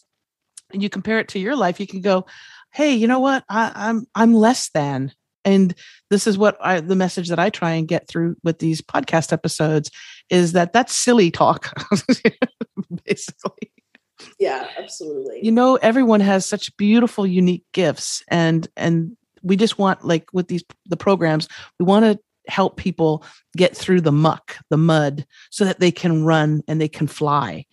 and 0.72 0.82
you 0.82 0.90
compare 0.90 1.20
it 1.20 1.28
to 1.30 1.40
your 1.40 1.56
life 1.56 1.80
you 1.80 1.88
can 1.88 2.02
go 2.02 2.26
hey 2.72 2.94
you 2.94 3.08
know 3.08 3.20
what? 3.20 3.44
I, 3.50 3.72
i'm 3.76 4.06
i'm 4.16 4.34
less 4.34 4.70
than. 4.70 5.12
And 5.44 5.76
this 6.10 6.26
is 6.26 6.40
what 6.40 6.58
I, 6.60 6.80
the 6.80 6.96
message 6.96 7.30
that 7.30 7.40
i 7.40 7.50
try 7.50 7.74
and 7.74 7.88
get 7.88 8.08
through 8.08 8.36
with 8.44 8.60
these 8.60 8.82
podcast 8.82 9.32
episodes 9.32 9.92
is 10.30 10.54
that 10.54 10.74
that's 10.74 10.96
silly 10.96 11.30
talk 11.30 11.72
basically. 13.06 13.72
Yeah 14.40 14.68
absolutely. 14.78 15.40
You 15.44 15.52
know 15.52 15.76
everyone 15.76 16.22
has 16.22 16.46
such 16.46 16.76
beautiful 16.78 17.28
unique 17.28 17.66
gifts 17.74 18.24
and 18.28 18.68
and 18.76 19.16
we 19.46 19.56
just 19.56 19.78
want 19.78 20.04
like 20.04 20.28
with 20.34 20.48
these 20.48 20.64
the 20.86 20.98
programs 20.98 21.48
we 21.80 21.86
want 21.86 22.04
to 22.06 22.20
help 22.48 22.78
people 22.78 23.24
get 23.58 23.76
through 23.76 24.02
the 24.02 24.12
muck 24.12 24.58
the 24.70 24.78
mud 24.78 25.26
so 25.50 25.66
that 25.66 25.80
they 25.80 25.92
can 25.92 26.24
run 26.24 26.62
and 26.68 26.80
they 26.80 26.88
can 26.88 27.08
fly. 27.08 27.66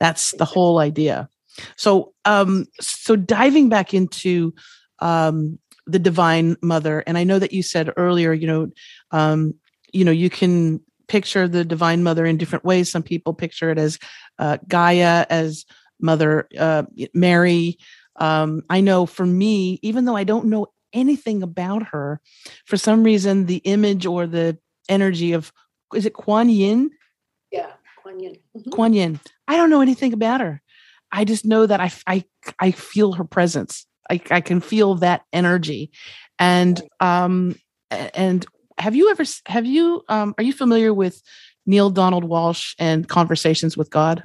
That's 0.00 0.32
the 0.32 0.44
whole 0.44 0.78
idea. 0.78 1.28
So 1.76 2.12
um 2.24 2.66
so 2.80 3.16
diving 3.16 3.68
back 3.68 3.94
into 3.94 4.54
um 5.00 5.58
the 5.86 5.98
divine 5.98 6.56
mother 6.60 7.02
and 7.06 7.16
i 7.16 7.24
know 7.24 7.38
that 7.38 7.52
you 7.52 7.62
said 7.62 7.90
earlier 7.96 8.30
you 8.32 8.46
know 8.46 8.68
um 9.10 9.54
you 9.90 10.04
know 10.04 10.10
you 10.10 10.28
can 10.28 10.80
picture 11.08 11.48
the 11.48 11.64
divine 11.64 12.02
mother 12.02 12.24
in 12.24 12.36
different 12.36 12.64
ways. 12.64 12.90
Some 12.90 13.02
people 13.02 13.34
picture 13.34 13.70
it 13.70 13.78
as 13.78 13.98
uh, 14.38 14.58
gaia 14.68 15.26
as 15.28 15.64
mother 16.00 16.48
uh, 16.56 16.84
mary. 17.14 17.78
Um, 18.20 18.62
i 18.68 18.80
know 18.80 19.06
for 19.06 19.24
me 19.24 19.78
even 19.80 20.04
though 20.04 20.16
i 20.16 20.24
don't 20.24 20.46
know 20.46 20.66
anything 20.92 21.42
about 21.42 21.88
her. 21.88 22.20
For 22.66 22.76
some 22.76 23.02
reason, 23.02 23.46
the 23.46 23.58
image 23.58 24.06
or 24.06 24.26
the 24.26 24.58
energy 24.88 25.32
of 25.32 25.52
is 25.94 26.06
it 26.06 26.14
Kuan 26.14 26.48
Yin? 26.48 26.90
Yeah, 27.50 27.72
Kuan 28.02 28.20
Yin. 28.20 28.36
Mm-hmm. 28.56 28.70
Kuan 28.70 28.92
Yin. 28.92 29.20
I 29.46 29.56
don't 29.56 29.70
know 29.70 29.80
anything 29.80 30.12
about 30.12 30.40
her. 30.40 30.60
I 31.12 31.24
just 31.24 31.44
know 31.44 31.66
that 31.66 31.80
I 31.80 31.90
I 32.06 32.24
I 32.60 32.70
feel 32.70 33.12
her 33.12 33.24
presence. 33.24 33.86
I 34.10 34.20
I 34.30 34.40
can 34.40 34.60
feel 34.60 34.96
that 34.96 35.22
energy, 35.32 35.90
and 36.38 36.80
um 37.00 37.56
and 37.90 38.44
have 38.78 38.94
you 38.94 39.10
ever 39.10 39.24
have 39.46 39.66
you 39.66 40.02
um 40.08 40.34
are 40.38 40.44
you 40.44 40.52
familiar 40.52 40.92
with 40.92 41.22
Neale 41.66 41.90
Donald 41.90 42.24
Walsch 42.24 42.74
and 42.78 43.08
Conversations 43.08 43.76
with 43.76 43.90
God? 43.90 44.24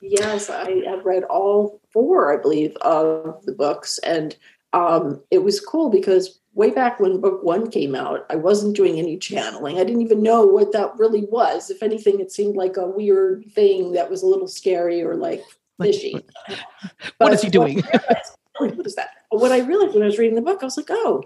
Yes, 0.00 0.50
I 0.50 0.70
have 0.86 1.04
read 1.04 1.24
all 1.24 1.80
four, 1.90 2.36
I 2.36 2.40
believe, 2.40 2.76
of 2.82 3.42
the 3.46 3.52
books, 3.52 3.98
and 3.98 4.36
um, 4.74 5.22
it 5.30 5.44
was 5.44 5.60
cool 5.60 5.88
because 5.88 6.40
way 6.52 6.70
back 6.70 6.98
when 6.98 7.20
book 7.20 7.42
one 7.42 7.70
came 7.70 7.94
out, 7.94 8.26
I 8.28 8.36
wasn't 8.36 8.76
doing 8.76 8.98
any 8.98 9.16
channeling. 9.16 9.78
I 9.78 9.84
didn't 9.84 10.02
even 10.02 10.22
know 10.22 10.44
what 10.44 10.72
that 10.72 10.98
really 10.98 11.24
was. 11.26 11.70
If 11.70 11.82
anything, 11.82 12.20
it 12.20 12.32
seemed 12.32 12.56
like 12.56 12.76
a 12.76 12.86
weird 12.86 13.46
thing 13.52 13.92
that 13.92 14.10
was 14.10 14.22
a 14.22 14.26
little 14.26 14.48
scary 14.48 15.00
or 15.02 15.14
like 15.14 15.42
fishy. 15.80 16.16
what 17.18 17.32
is 17.32 17.40
he 17.40 17.48
doing? 17.48 17.82
What, 18.58 18.76
what 18.76 18.86
is 18.86 18.96
that? 18.96 19.10
What 19.30 19.52
I 19.52 19.60
realized 19.60 19.94
when 19.94 20.02
I 20.02 20.06
was 20.06 20.18
reading 20.18 20.36
the 20.36 20.42
book, 20.42 20.58
I 20.60 20.66
was 20.66 20.76
like, 20.76 20.90
oh, 20.90 21.22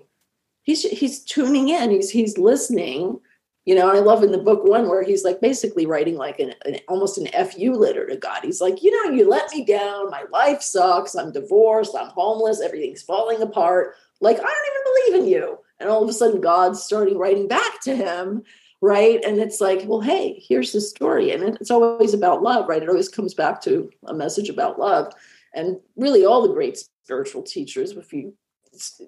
he's 0.63 0.83
he's 0.83 1.25
tuning 1.25 1.71
in. 1.71 1.91
He's 1.91 2.11
he's 2.11 2.37
listening. 2.37 3.19
You 3.69 3.75
know, 3.75 3.95
I 3.95 3.99
love 3.99 4.23
in 4.23 4.33
the 4.33 4.39
book 4.39 4.65
one 4.65 4.89
where 4.89 5.03
he's 5.03 5.25
like 5.25 5.43
basically 5.43 5.85
writing 5.85 6.17
like 6.17 6.41
an, 6.41 6.55
an 6.65 6.79
almost 6.89 7.19
an 7.19 7.27
fu 7.51 7.75
letter 7.75 8.07
to 8.07 8.17
God. 8.17 8.41
He's 8.43 8.63
like, 8.63 8.83
you 8.83 8.91
know, 8.91 9.13
you 9.13 9.29
let 9.29 9.51
me 9.51 9.63
down. 9.63 10.09
My 10.09 10.25
life 10.33 10.63
sucks. 10.63 11.15
I'm 11.15 11.33
divorced. 11.33 11.95
I'm 11.95 12.09
homeless. 12.09 12.63
Everything's 12.63 13.03
falling 13.03 13.43
apart. 13.43 13.97
Like 14.23 14.39
I 14.39 14.41
don't 14.41 14.47
even 14.47 15.21
believe 15.21 15.23
in 15.23 15.31
you. 15.31 15.59
And 15.81 15.91
all 15.91 16.03
of 16.03 16.09
a 16.09 16.15
sudden, 16.15 16.41
God's 16.41 16.83
starting 16.83 17.19
writing 17.19 17.47
back 17.47 17.83
to 17.83 17.95
him 17.95 18.43
right? 18.81 19.21
And 19.25 19.41
it's 19.41 19.61
like, 19.61 19.83
well, 19.87 20.01
hey, 20.01 20.41
here's 20.49 20.71
the 20.71 20.81
story. 20.81 21.33
And 21.33 21.43
it's 21.57 21.71
always 21.71 22.15
about 22.15 22.45
love, 22.45 22.69
right? 22.69 22.81
It 22.81 22.89
always 22.89 23.09
comes 23.09 23.35
back 23.35 23.61
to 23.63 23.91
a 24.07 24.15
message 24.15 24.49
about 24.49 24.79
love. 24.79 25.13
And 25.53 25.79
really, 25.97 26.25
all 26.25 26.47
the 26.47 26.55
great 26.55 26.79
spiritual 27.05 27.43
teachers, 27.43 27.91
if 27.91 28.13
you 28.13 28.35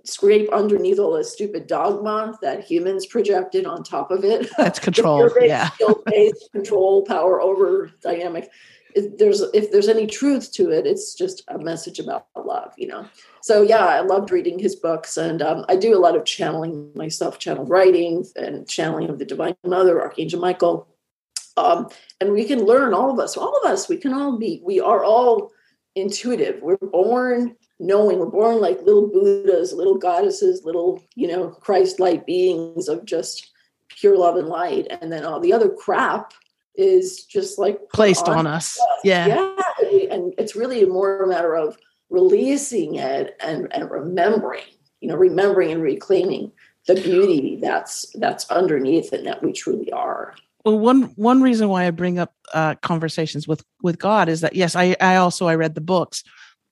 scrape 0.04 0.50
underneath 0.52 0.98
all 0.98 1.14
the 1.14 1.24
stupid 1.24 1.66
dogma 1.66 2.38
that 2.42 2.64
humans 2.64 3.06
projected 3.06 3.66
on 3.66 3.82
top 3.82 4.10
of 4.10 4.24
it, 4.24 4.48
that's 4.58 4.78
control. 4.78 5.30
yeah. 5.40 5.70
control, 6.52 7.02
power 7.02 7.40
over 7.40 7.90
dynamic. 8.02 8.50
If 8.94 9.18
there's 9.18 9.40
if 9.54 9.70
there's 9.70 9.88
any 9.88 10.06
truth 10.06 10.52
to 10.54 10.70
it, 10.70 10.84
it's 10.84 11.14
just 11.14 11.44
a 11.48 11.58
message 11.58 12.00
about 12.00 12.26
love, 12.36 12.72
you 12.76 12.86
know 12.86 13.06
so 13.40 13.62
yeah 13.62 13.84
i 13.86 14.00
loved 14.00 14.30
reading 14.30 14.58
his 14.58 14.76
books 14.76 15.16
and 15.16 15.42
um, 15.42 15.64
i 15.68 15.76
do 15.76 15.96
a 15.96 15.98
lot 15.98 16.16
of 16.16 16.24
channeling 16.24 16.90
myself 16.94 17.38
channel 17.38 17.64
writing 17.64 18.24
and 18.36 18.68
channeling 18.68 19.08
of 19.08 19.18
the 19.18 19.24
divine 19.24 19.54
mother 19.64 20.00
archangel 20.00 20.40
michael 20.40 20.88
um, 21.56 21.88
and 22.20 22.32
we 22.32 22.44
can 22.44 22.64
learn 22.64 22.94
all 22.94 23.10
of 23.10 23.18
us 23.18 23.36
all 23.36 23.56
of 23.62 23.70
us 23.70 23.88
we 23.88 23.96
can 23.96 24.12
all 24.12 24.36
be 24.38 24.60
we 24.64 24.80
are 24.80 25.04
all 25.04 25.50
intuitive 25.94 26.60
we're 26.62 26.76
born 26.76 27.54
knowing 27.80 28.18
we're 28.18 28.26
born 28.26 28.60
like 28.60 28.80
little 28.82 29.08
buddhas 29.08 29.72
little 29.72 29.96
goddesses 29.96 30.62
little 30.64 31.02
you 31.16 31.26
know 31.26 31.48
christ-like 31.48 32.26
beings 32.26 32.88
of 32.88 33.04
just 33.04 33.50
pure 33.88 34.16
love 34.16 34.36
and 34.36 34.48
light 34.48 34.86
and 35.00 35.12
then 35.12 35.24
all 35.24 35.40
the 35.40 35.52
other 35.52 35.68
crap 35.68 36.32
is 36.76 37.24
just 37.24 37.58
like 37.58 37.78
placed 37.92 38.28
on, 38.28 38.38
on 38.38 38.46
us. 38.46 38.78
yeah 39.02 39.26
yeah 39.26 39.54
and 40.10 40.32
it's 40.38 40.54
really 40.54 40.84
more 40.84 41.22
a 41.22 41.28
matter 41.28 41.56
of 41.56 41.76
releasing 42.10 42.96
it 42.96 43.36
and, 43.40 43.68
and 43.72 43.90
remembering, 43.90 44.64
you 45.00 45.08
know, 45.08 45.16
remembering 45.16 45.70
and 45.70 45.82
reclaiming 45.82 46.52
the 46.86 46.94
beauty 46.94 47.58
that's 47.60 48.06
that's 48.14 48.50
underneath 48.50 49.12
and 49.12 49.26
that 49.26 49.42
we 49.42 49.52
truly 49.52 49.90
are. 49.92 50.34
Well, 50.64 50.78
one 50.78 51.02
one 51.16 51.40
reason 51.40 51.68
why 51.68 51.86
I 51.86 51.90
bring 51.90 52.18
up 52.18 52.34
uh, 52.52 52.74
conversations 52.76 53.48
with 53.48 53.64
with 53.82 53.98
God 53.98 54.28
is 54.28 54.42
that 54.42 54.54
yes, 54.54 54.76
I 54.76 54.96
I 55.00 55.16
also 55.16 55.46
I 55.46 55.54
read 55.54 55.74
the 55.74 55.80
books, 55.80 56.24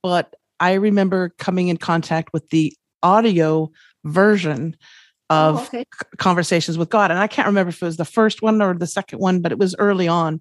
but 0.03 0.35
I 0.61 0.75
remember 0.75 1.31
coming 1.39 1.69
in 1.69 1.77
contact 1.77 2.33
with 2.33 2.49
the 2.51 2.75
audio 3.03 3.71
version 4.05 4.77
oh, 5.31 5.49
of 5.51 5.57
oh, 5.57 5.63
okay. 5.65 5.85
conversations 6.19 6.79
with 6.79 6.91
God, 6.91 7.11
and 7.11 7.21
I 7.21 7.27
can't 7.27 7.47
remember 7.47 7.71
if 7.71 7.83
it 7.83 7.85
was 7.85 7.97
the 7.97 8.05
first 8.05 8.43
one 8.43 8.61
or 8.61 8.75
the 8.75 8.87
second 8.87 9.19
one, 9.19 9.41
but 9.41 9.53
it 9.53 9.59
was 9.59 9.75
early 9.79 10.09
on, 10.09 10.41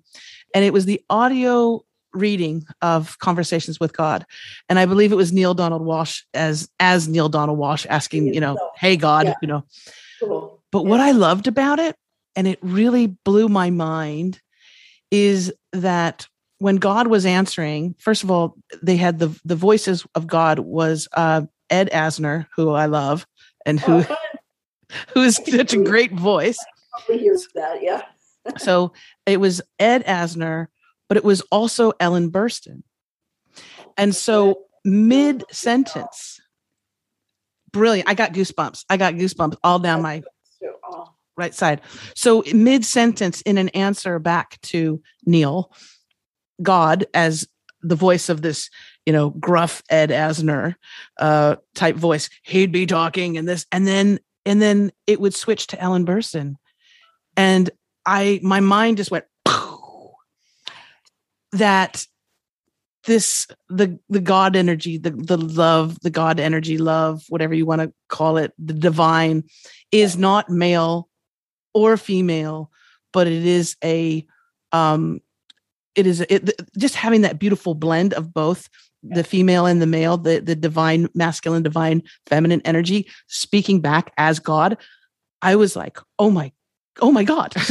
and 0.54 0.66
it 0.66 0.74
was 0.74 0.86
the 0.86 1.02
audio 1.10 1.84
reading 2.14 2.66
of 2.82 3.20
Conversations 3.20 3.80
with 3.80 3.96
God, 3.96 4.26
and 4.70 4.80
I 4.80 4.86
believe 4.86 5.12
it 5.12 5.16
was 5.16 5.34
Neale 5.34 5.54
Donald 5.54 5.84
Walsch 5.84 6.24
as 6.34 6.70
as 6.80 7.08
Neale 7.08 7.30
Donald 7.30 7.60
Walsch 7.60 7.86
asking, 7.90 8.34
you 8.34 8.40
know, 8.40 8.58
"Hey 8.76 8.96
God," 8.98 9.28
yeah. 9.28 9.36
you 9.42 9.48
know. 9.48 9.64
Cool. 10.20 10.62
But 10.72 10.84
yeah. 10.84 10.90
what 10.90 11.00
I 11.00 11.12
loved 11.12 11.48
about 11.48 11.80
it, 11.80 11.96
and 12.36 12.48
it 12.48 12.60
really 12.62 13.08
blew 13.08 13.50
my 13.50 13.70
mind, 13.70 14.42
is 15.12 15.54
that 15.74 16.28
when 16.60 16.78
God 16.78 17.08
was 17.08 17.26
answering, 17.26 17.96
first 18.00 18.24
of 18.24 18.32
all, 18.32 18.58
they 18.82 18.98
had 18.98 19.20
the 19.20 19.38
the 19.46 19.56
voices 19.56 20.06
of 20.16 20.28
God 20.28 20.60
was 20.60 21.08
uh, 21.14 21.44
Ed 21.70 21.90
Asner, 21.92 22.48
who 22.56 22.72
I 22.72 22.86
love, 22.88 23.26
and 23.66 23.80
who 23.80 24.04
oh, 24.10 24.16
who 25.14 25.22
is 25.22 25.36
such 25.36 25.74
a 25.74 25.84
great 25.84 26.14
voice. 26.14 26.60
Hears 27.08 27.48
that, 27.56 27.84
yeah. 27.84 28.04
so 28.58 28.94
it 29.26 29.40
was 29.40 29.62
Ed 29.80 30.06
Asner 30.06 30.68
but 31.08 31.18
it 31.18 31.24
was 31.24 31.42
also 31.52 31.94
Ellen 32.00 32.32
Burstyn. 32.32 32.84
And 33.98 34.16
so 34.16 34.64
mid 34.84 35.44
sentence, 35.52 36.40
brilliant. 37.72 38.10
I 38.10 38.14
got 38.14 38.34
goosebumps. 38.34 38.86
I 38.90 38.98
got 38.98 39.16
goosebumps 39.16 39.58
all 39.64 39.80
down 39.80 40.02
my 40.02 40.24
right 41.36 41.54
side. 41.54 41.82
So 42.16 42.44
mid 42.54 42.84
sentence 42.84 43.42
in 43.42 43.58
an 43.58 43.70
answer 43.70 44.20
back 44.20 44.60
to 44.64 45.02
Neale, 45.26 45.72
God 46.62 47.06
as 47.14 47.48
the 47.82 47.96
voice 47.96 48.30
of 48.30 48.42
this, 48.42 48.70
you 49.06 49.14
know, 49.14 49.30
gruff 49.32 49.84
Ed 49.90 50.10
Asner 50.10 50.76
uh, 51.20 51.58
type 51.76 51.96
voice, 51.96 52.30
he'd 52.44 52.72
be 52.72 52.86
talking 52.86 53.38
and 53.38 53.48
this, 53.48 53.66
and 53.72 53.88
then 53.88 54.20
and 54.46 54.62
then 54.62 54.92
it 55.06 55.20
would 55.20 55.34
switch 55.34 55.68
to 55.68 55.80
Ellen 55.80 56.06
Burstyn, 56.06 56.56
and 57.36 57.70
I 58.06 58.40
my 58.42 58.60
mind 58.60 58.98
just 58.98 59.12
went 59.12 59.26
that 61.52 62.06
this 63.06 63.48
the 63.70 63.98
the 64.10 64.20
god 64.20 64.56
energy 64.56 64.98
the 64.98 65.12
the 65.12 65.38
love 65.38 66.00
the 66.02 66.10
god 66.10 66.40
energy 66.40 66.78
love 66.78 67.24
whatever 67.30 67.54
you 67.54 67.66
want 67.66 67.82
to 67.82 67.92
call 68.10 68.38
it 68.38 68.52
the 68.60 68.74
divine 68.74 69.44
is 69.92 70.18
not 70.18 70.50
male 70.50 71.10
or 71.74 71.96
female 71.96 72.70
but 73.14 73.26
it 73.26 73.46
is 73.46 73.78
a 73.84 74.26
um 74.74 75.22
it 75.98 76.08
is 76.08 76.22
it, 76.22 76.50
just 76.78 76.96
having 76.96 77.22
that 77.22 77.40
beautiful 77.40 77.74
blend 77.74 78.14
of 78.14 78.34
both 78.34 78.70
the 79.04 79.24
female 79.24 79.66
and 79.66 79.82
the 79.82 79.88
male 79.88 80.18
the 80.18 80.40
the 80.40 80.56
divine 80.56 81.08
masculine 81.14 81.64
divine 81.64 82.02
feminine 82.26 82.62
energy 82.66 83.08
speaking 83.28 83.82
back 83.82 84.12
as 84.18 84.40
god 84.40 84.78
i 85.42 85.56
was 85.56 85.76
like 85.76 86.00
oh 86.20 86.30
my 86.30 86.52
oh 87.02 87.12
my 87.12 87.24
god 87.24 87.54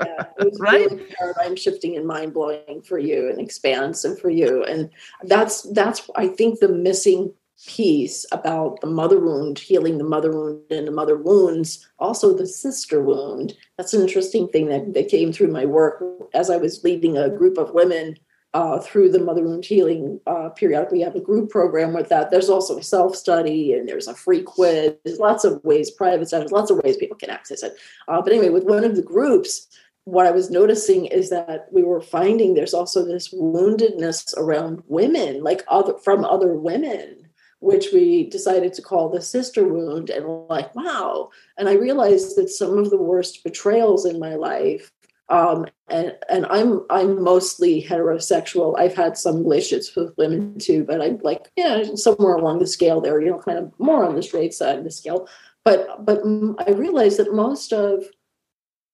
yeah, 0.00 0.24
it 0.38 0.44
was 0.44 0.58
right? 0.60 0.90
really 0.90 1.04
paradigm 1.18 1.56
shifting 1.56 1.96
and 1.96 2.06
mind 2.06 2.32
blowing 2.32 2.82
for 2.86 2.98
you 2.98 3.28
and 3.28 3.40
expansive 3.40 4.18
for 4.18 4.30
you. 4.30 4.64
And 4.64 4.90
that's 5.24 5.62
that's 5.72 6.08
I 6.16 6.28
think 6.28 6.60
the 6.60 6.68
missing 6.68 7.32
piece 7.66 8.26
about 8.32 8.80
the 8.80 8.86
mother 8.86 9.18
wound, 9.18 9.58
healing 9.58 9.98
the 9.98 10.04
mother 10.04 10.32
wound 10.32 10.60
and 10.70 10.86
the 10.86 10.92
mother 10.92 11.16
wounds, 11.16 11.86
also 11.98 12.36
the 12.36 12.46
sister 12.46 13.02
wound. 13.02 13.54
That's 13.76 13.94
an 13.94 14.02
interesting 14.02 14.48
thing 14.48 14.68
that, 14.68 14.94
that 14.94 15.08
came 15.08 15.32
through 15.32 15.48
my 15.48 15.64
work 15.64 16.02
as 16.34 16.50
I 16.50 16.56
was 16.56 16.84
leading 16.84 17.16
a 17.16 17.30
group 17.30 17.58
of 17.58 17.72
women 17.72 18.16
uh, 18.54 18.78
through 18.78 19.10
the 19.10 19.18
mother 19.18 19.42
wound 19.42 19.64
healing 19.64 20.20
uh, 20.26 20.48
periodically 20.50 21.00
have 21.00 21.16
a 21.16 21.20
group 21.20 21.50
program 21.50 21.92
with 21.92 22.08
that. 22.08 22.30
There's 22.30 22.48
also 22.48 22.78
a 22.78 22.82
self-study 22.82 23.72
and 23.72 23.88
there's 23.88 24.06
a 24.06 24.14
free 24.14 24.42
quiz. 24.42 24.94
There's 25.04 25.18
lots 25.18 25.44
of 25.44 25.62
ways 25.64 25.90
private 25.90 26.30
there's 26.30 26.52
lots 26.52 26.70
of 26.70 26.78
ways 26.78 26.96
people 26.96 27.16
can 27.16 27.30
access 27.30 27.64
it. 27.64 27.76
Uh, 28.06 28.22
but 28.22 28.32
anyway 28.32 28.50
with 28.50 28.64
one 28.64 28.84
of 28.84 28.94
the 28.94 29.02
groups 29.02 29.66
what 30.04 30.26
i 30.26 30.30
was 30.30 30.50
noticing 30.50 31.06
is 31.06 31.30
that 31.30 31.66
we 31.72 31.82
were 31.82 32.00
finding 32.00 32.54
there's 32.54 32.74
also 32.74 33.04
this 33.04 33.32
woundedness 33.32 34.36
around 34.36 34.82
women 34.86 35.42
like 35.42 35.64
other 35.68 35.94
from 35.98 36.24
other 36.24 36.54
women 36.54 37.23
which 37.64 37.86
we 37.92 38.28
decided 38.28 38.72
to 38.74 38.82
call 38.82 39.08
the 39.08 39.22
sister 39.22 39.66
wound 39.66 40.10
and 40.10 40.26
like 40.48 40.74
wow 40.74 41.30
and 41.58 41.68
i 41.68 41.74
realized 41.74 42.36
that 42.36 42.48
some 42.50 42.78
of 42.78 42.90
the 42.90 43.02
worst 43.10 43.42
betrayals 43.42 44.04
in 44.04 44.18
my 44.18 44.34
life 44.34 44.90
um, 45.30 45.66
and 45.88 46.14
and 46.28 46.44
I'm 46.46 46.82
I'm 46.90 47.22
mostly 47.22 47.82
heterosexual. 47.82 48.78
I've 48.78 48.94
had 48.94 49.16
some 49.16 49.38
relationships 49.38 49.96
with 49.96 50.16
women 50.18 50.58
too, 50.58 50.84
but 50.84 51.00
I'm 51.00 51.18
like 51.22 51.50
yeah 51.56 51.82
somewhere 51.94 52.34
along 52.34 52.58
the 52.58 52.66
scale 52.66 53.00
there, 53.00 53.20
you 53.20 53.30
know, 53.30 53.38
kind 53.38 53.58
of 53.58 53.72
more 53.78 54.04
on 54.04 54.16
the 54.16 54.22
straight 54.22 54.52
side 54.52 54.78
of 54.78 54.84
the 54.84 54.90
scale. 54.90 55.26
But 55.64 56.04
but 56.04 56.20
I 56.66 56.72
realized 56.72 57.18
that 57.18 57.32
most 57.32 57.72
of 57.72 58.04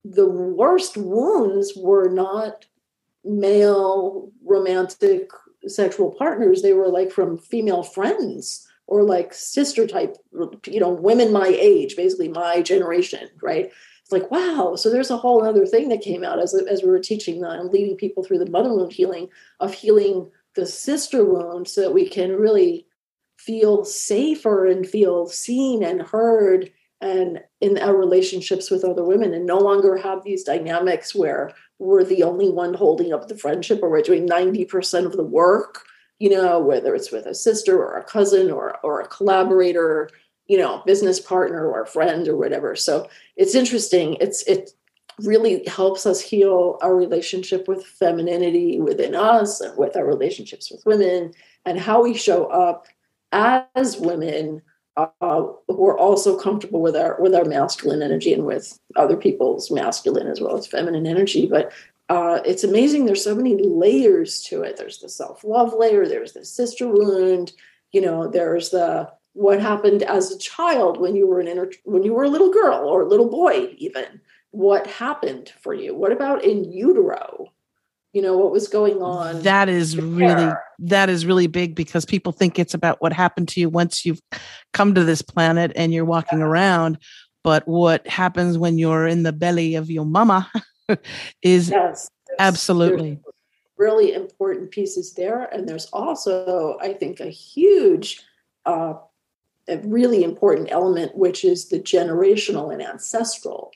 the 0.04 0.28
worst 0.28 0.96
wounds 0.96 1.72
were 1.76 2.08
not 2.08 2.66
male 3.24 4.30
romantic 4.44 5.30
sexual 5.66 6.12
partners; 6.12 6.62
they 6.62 6.72
were 6.72 6.88
like 6.88 7.10
from 7.10 7.38
female 7.38 7.82
friends 7.82 8.66
or 8.86 9.04
like 9.04 9.32
sister 9.32 9.86
type, 9.86 10.16
you 10.66 10.80
know, 10.80 10.90
women 10.90 11.32
my 11.32 11.46
age, 11.46 11.94
basically 11.94 12.28
my 12.28 12.60
generation, 12.60 13.28
right? 13.40 13.70
It's 14.10 14.12
like 14.20 14.30
wow 14.32 14.74
so 14.74 14.90
there's 14.90 15.10
a 15.10 15.16
whole 15.16 15.44
other 15.44 15.64
thing 15.64 15.88
that 15.90 16.02
came 16.02 16.24
out 16.24 16.40
as, 16.40 16.52
as 16.52 16.82
we 16.82 16.88
were 16.88 16.98
teaching 16.98 17.40
that 17.42 17.60
and 17.60 17.70
leading 17.70 17.96
people 17.96 18.24
through 18.24 18.40
the 18.40 18.50
mother 18.50 18.74
wound 18.74 18.92
healing 18.92 19.28
of 19.60 19.72
healing 19.72 20.28
the 20.56 20.66
sister 20.66 21.24
wound 21.24 21.68
so 21.68 21.82
that 21.82 21.94
we 21.94 22.08
can 22.08 22.32
really 22.32 22.86
feel 23.38 23.84
safer 23.84 24.66
and 24.66 24.88
feel 24.88 25.26
seen 25.26 25.84
and 25.84 26.02
heard 26.02 26.70
and 27.00 27.40
in 27.60 27.78
our 27.78 27.96
relationships 27.96 28.70
with 28.70 28.84
other 28.84 29.04
women 29.04 29.32
and 29.32 29.46
no 29.46 29.58
longer 29.58 29.96
have 29.96 30.22
these 30.24 30.44
dynamics 30.44 31.14
where 31.14 31.52
we're 31.80 32.04
the 32.04 32.22
only 32.22 32.50
one 32.50 32.74
holding 32.74 33.12
up 33.12 33.26
the 33.26 33.36
friendship 33.36 33.80
or 33.82 33.90
we're 33.90 34.02
doing 34.02 34.28
90% 34.28 35.06
of 35.06 35.16
the 35.16 35.24
work 35.24 35.84
you 36.20 36.28
know 36.28 36.60
whether 36.60 36.94
it's 36.94 37.10
with 37.10 37.26
a 37.26 37.34
sister 37.34 37.82
or 37.82 37.98
a 37.98 38.04
cousin 38.04 38.50
or 38.50 38.78
or 38.84 39.00
a 39.00 39.08
collaborator 39.08 40.10
you 40.50 40.58
know 40.58 40.82
business 40.84 41.20
partner 41.20 41.64
or 41.64 41.82
a 41.82 41.86
friend 41.86 42.26
or 42.26 42.36
whatever. 42.36 42.74
So 42.74 43.08
it's 43.36 43.54
interesting. 43.54 44.16
It's 44.20 44.42
it 44.48 44.70
really 45.20 45.64
helps 45.66 46.06
us 46.06 46.20
heal 46.20 46.76
our 46.82 46.96
relationship 46.96 47.68
with 47.68 47.86
femininity 47.86 48.80
within 48.80 49.14
us 49.14 49.60
and 49.60 49.76
with 49.78 49.96
our 49.96 50.04
relationships 50.04 50.68
with 50.68 50.84
women 50.84 51.32
and 51.64 51.78
how 51.78 52.02
we 52.02 52.14
show 52.14 52.46
up 52.46 52.86
as 53.30 53.96
women 53.96 54.62
uh, 55.20 55.42
who 55.68 55.86
are 55.86 55.98
also 55.98 56.38
comfortable 56.38 56.80
with 56.80 56.96
our 56.96 57.20
with 57.20 57.34
our 57.34 57.44
masculine 57.44 58.02
energy 58.02 58.32
and 58.32 58.44
with 58.44 58.78
other 58.96 59.16
people's 59.16 59.70
masculine 59.70 60.26
as 60.26 60.40
well 60.40 60.56
as 60.56 60.66
feminine 60.66 61.06
energy. 61.06 61.46
But 61.46 61.72
uh, 62.08 62.40
it's 62.44 62.64
amazing. 62.64 63.04
There's 63.04 63.22
so 63.22 63.34
many 63.34 63.56
layers 63.56 64.42
to 64.44 64.62
it. 64.62 64.76
There's 64.76 64.98
the 64.98 65.08
self 65.08 65.44
love 65.44 65.74
layer. 65.76 66.06
There's 66.06 66.32
the 66.32 66.44
sister 66.44 66.88
wound. 66.88 67.52
You 67.92 68.00
know, 68.00 68.28
there's 68.28 68.70
the 68.70 69.10
what 69.32 69.60
happened 69.60 70.02
as 70.02 70.30
a 70.30 70.38
child 70.38 71.00
when 71.00 71.14
you 71.14 71.26
were 71.26 71.40
an 71.40 71.48
inner 71.48 71.70
when 71.84 72.02
you 72.02 72.12
were 72.12 72.24
a 72.24 72.28
little 72.28 72.52
girl 72.52 72.88
or 72.88 73.02
a 73.02 73.08
little 73.08 73.30
boy 73.30 73.72
even 73.78 74.20
what 74.50 74.86
happened 74.86 75.52
for 75.60 75.72
you 75.72 75.94
what 75.94 76.10
about 76.10 76.44
in 76.44 76.64
utero 76.64 77.52
you 78.12 78.20
know 78.20 78.36
what 78.36 78.50
was 78.50 78.68
going 78.68 79.02
on 79.02 79.42
that 79.42 79.68
is 79.68 79.96
really 79.96 80.52
that 80.78 81.08
is 81.08 81.24
really 81.24 81.46
big 81.46 81.74
because 81.74 82.04
people 82.04 82.32
think 82.32 82.58
it's 82.58 82.74
about 82.74 83.00
what 83.00 83.12
happened 83.12 83.48
to 83.48 83.60
you 83.60 83.68
once 83.68 84.04
you've 84.04 84.20
come 84.72 84.94
to 84.94 85.04
this 85.04 85.22
planet 85.22 85.72
and 85.76 85.92
you're 85.92 86.04
walking 86.04 86.40
around 86.40 86.98
but 87.42 87.66
what 87.66 88.06
happens 88.06 88.58
when 88.58 88.78
you're 88.78 89.06
in 89.06 89.22
the 89.22 89.32
belly 89.32 89.74
of 89.74 89.90
your 89.90 90.04
mama 90.04 90.50
is 91.42 91.70
yes, 91.70 92.10
absolutely 92.38 93.18
really 93.76 94.12
important 94.12 94.70
pieces 94.70 95.14
there 95.14 95.44
and 95.44 95.68
there's 95.68 95.86
also 95.86 96.76
i 96.80 96.92
think 96.92 97.20
a 97.20 97.30
huge 97.30 98.22
uh, 98.66 98.94
a 99.68 99.78
really 99.78 100.24
important 100.24 100.70
element 100.70 101.16
which 101.16 101.44
is 101.44 101.68
the 101.68 101.78
generational 101.78 102.72
and 102.72 102.82
ancestral 102.82 103.72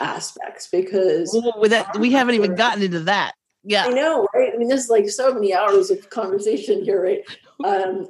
aspects 0.00 0.68
because 0.68 1.30
well, 1.34 1.60
with 1.60 1.72
that 1.72 1.98
we 1.98 2.12
haven't 2.12 2.36
even 2.36 2.54
gotten 2.54 2.82
into 2.82 3.00
that 3.00 3.34
yeah 3.64 3.84
i 3.86 3.90
know 3.90 4.26
right 4.34 4.52
i 4.54 4.56
mean 4.56 4.68
there's 4.68 4.88
like 4.88 5.08
so 5.08 5.32
many 5.32 5.54
hours 5.54 5.90
of 5.90 6.08
conversation 6.10 6.84
here 6.84 7.02
right 7.02 7.22
um, 7.64 8.06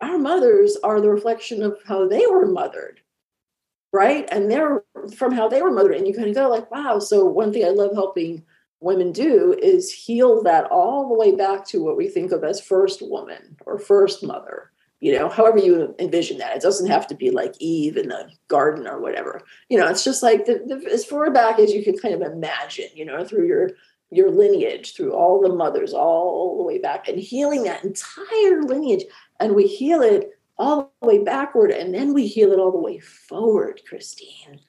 our 0.00 0.18
mothers 0.18 0.76
are 0.84 1.00
the 1.00 1.08
reflection 1.08 1.62
of 1.62 1.76
how 1.86 2.06
they 2.06 2.26
were 2.26 2.46
mothered 2.46 3.00
right 3.92 4.28
and 4.30 4.50
they're 4.50 4.82
from 5.16 5.32
how 5.32 5.48
they 5.48 5.62
were 5.62 5.72
mothered 5.72 5.96
and 5.96 6.06
you 6.06 6.14
kind 6.14 6.28
of 6.28 6.34
go 6.34 6.48
like 6.48 6.70
wow 6.70 6.98
so 6.98 7.24
one 7.24 7.52
thing 7.52 7.64
i 7.64 7.68
love 7.68 7.94
helping 7.94 8.42
women 8.80 9.12
do 9.12 9.56
is 9.62 9.90
heal 9.90 10.42
that 10.42 10.66
all 10.66 11.08
the 11.08 11.14
way 11.14 11.34
back 11.34 11.64
to 11.64 11.82
what 11.82 11.96
we 11.96 12.06
think 12.06 12.32
of 12.32 12.44
as 12.44 12.60
first 12.60 13.00
woman 13.00 13.56
or 13.64 13.78
first 13.78 14.22
mother 14.22 14.70
you 15.04 15.12
know, 15.12 15.28
however 15.28 15.58
you 15.58 15.94
envision 15.98 16.38
that. 16.38 16.56
It 16.56 16.62
doesn't 16.62 16.90
have 16.90 17.06
to 17.08 17.14
be 17.14 17.30
like 17.30 17.54
Eve 17.58 17.98
in 17.98 18.08
the 18.08 18.30
garden 18.48 18.86
or 18.86 19.02
whatever. 19.02 19.42
You 19.68 19.76
know, 19.76 19.86
it's 19.86 20.02
just 20.02 20.22
like 20.22 20.46
the, 20.46 20.62
the, 20.66 20.90
as 20.90 21.04
far 21.04 21.30
back 21.30 21.58
as 21.58 21.74
you 21.74 21.84
can 21.84 21.98
kind 21.98 22.14
of 22.14 22.22
imagine, 22.22 22.88
you 22.94 23.04
know, 23.04 23.22
through 23.22 23.46
your 23.46 23.72
your 24.10 24.30
lineage, 24.30 24.94
through 24.94 25.12
all 25.12 25.40
the 25.40 25.54
mothers, 25.54 25.92
all 25.92 26.56
the 26.58 26.64
way 26.64 26.78
back, 26.78 27.08
and 27.08 27.18
healing 27.18 27.64
that 27.64 27.84
entire 27.84 28.62
lineage. 28.62 29.04
And 29.40 29.54
we 29.54 29.66
heal 29.66 30.02
it 30.02 30.30
all 30.58 30.92
the 31.00 31.08
way 31.08 31.18
backward, 31.18 31.70
and 31.70 31.92
then 31.94 32.14
we 32.14 32.26
heal 32.26 32.52
it 32.52 32.58
all 32.58 32.72
the 32.72 32.78
way 32.78 32.98
forward, 32.98 33.80
Christine. 33.88 34.60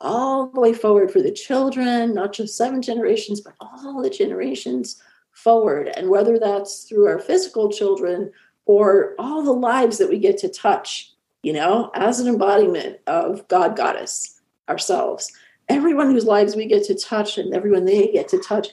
All 0.00 0.48
the 0.48 0.60
way 0.60 0.72
forward 0.72 1.10
for 1.10 1.22
the 1.22 1.32
children, 1.32 2.14
not 2.14 2.32
just 2.32 2.56
seven 2.56 2.82
generations, 2.82 3.40
but 3.40 3.54
all 3.60 4.02
the 4.02 4.10
generations 4.10 5.02
forward. 5.32 5.88
And 5.88 6.08
whether 6.08 6.38
that's 6.38 6.84
through 6.84 7.06
our 7.06 7.18
physical 7.18 7.70
children 7.70 8.30
or 8.64 9.14
all 9.18 9.42
the 9.42 9.52
lives 9.52 9.98
that 9.98 10.08
we 10.08 10.18
get 10.18 10.38
to 10.38 10.48
touch, 10.48 11.12
you 11.42 11.52
know, 11.52 11.90
as 11.94 12.20
an 12.20 12.28
embodiment 12.28 12.98
of 13.06 13.46
God, 13.48 13.76
Goddess, 13.76 14.40
ourselves. 14.68 15.32
Everyone 15.68 16.10
whose 16.10 16.24
lives 16.24 16.56
we 16.56 16.66
get 16.66 16.84
to 16.84 16.94
touch 16.94 17.38
and 17.38 17.54
everyone 17.54 17.84
they 17.84 18.08
get 18.12 18.28
to 18.28 18.38
touch. 18.38 18.68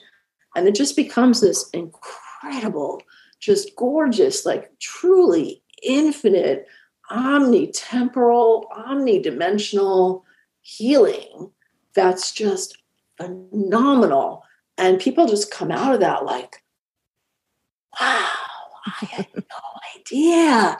And 0.56 0.68
it 0.68 0.74
just 0.74 0.96
becomes 0.96 1.40
this 1.40 1.68
incredible, 1.70 3.02
just 3.40 3.74
gorgeous, 3.76 4.46
like 4.46 4.70
truly 4.78 5.62
infinite, 5.82 6.66
omnitemporal, 7.10 8.70
omnidimensional 8.70 10.22
healing 10.62 11.50
that's 11.94 12.32
just 12.32 12.78
phenomenal. 13.16 14.42
And 14.76 15.00
people 15.00 15.26
just 15.26 15.50
come 15.50 15.70
out 15.70 15.94
of 15.94 16.00
that 16.00 16.24
like, 16.24 16.62
wow, 18.00 18.28
I 18.86 19.04
had 19.06 19.28
no 19.34 19.42
idea 19.96 20.76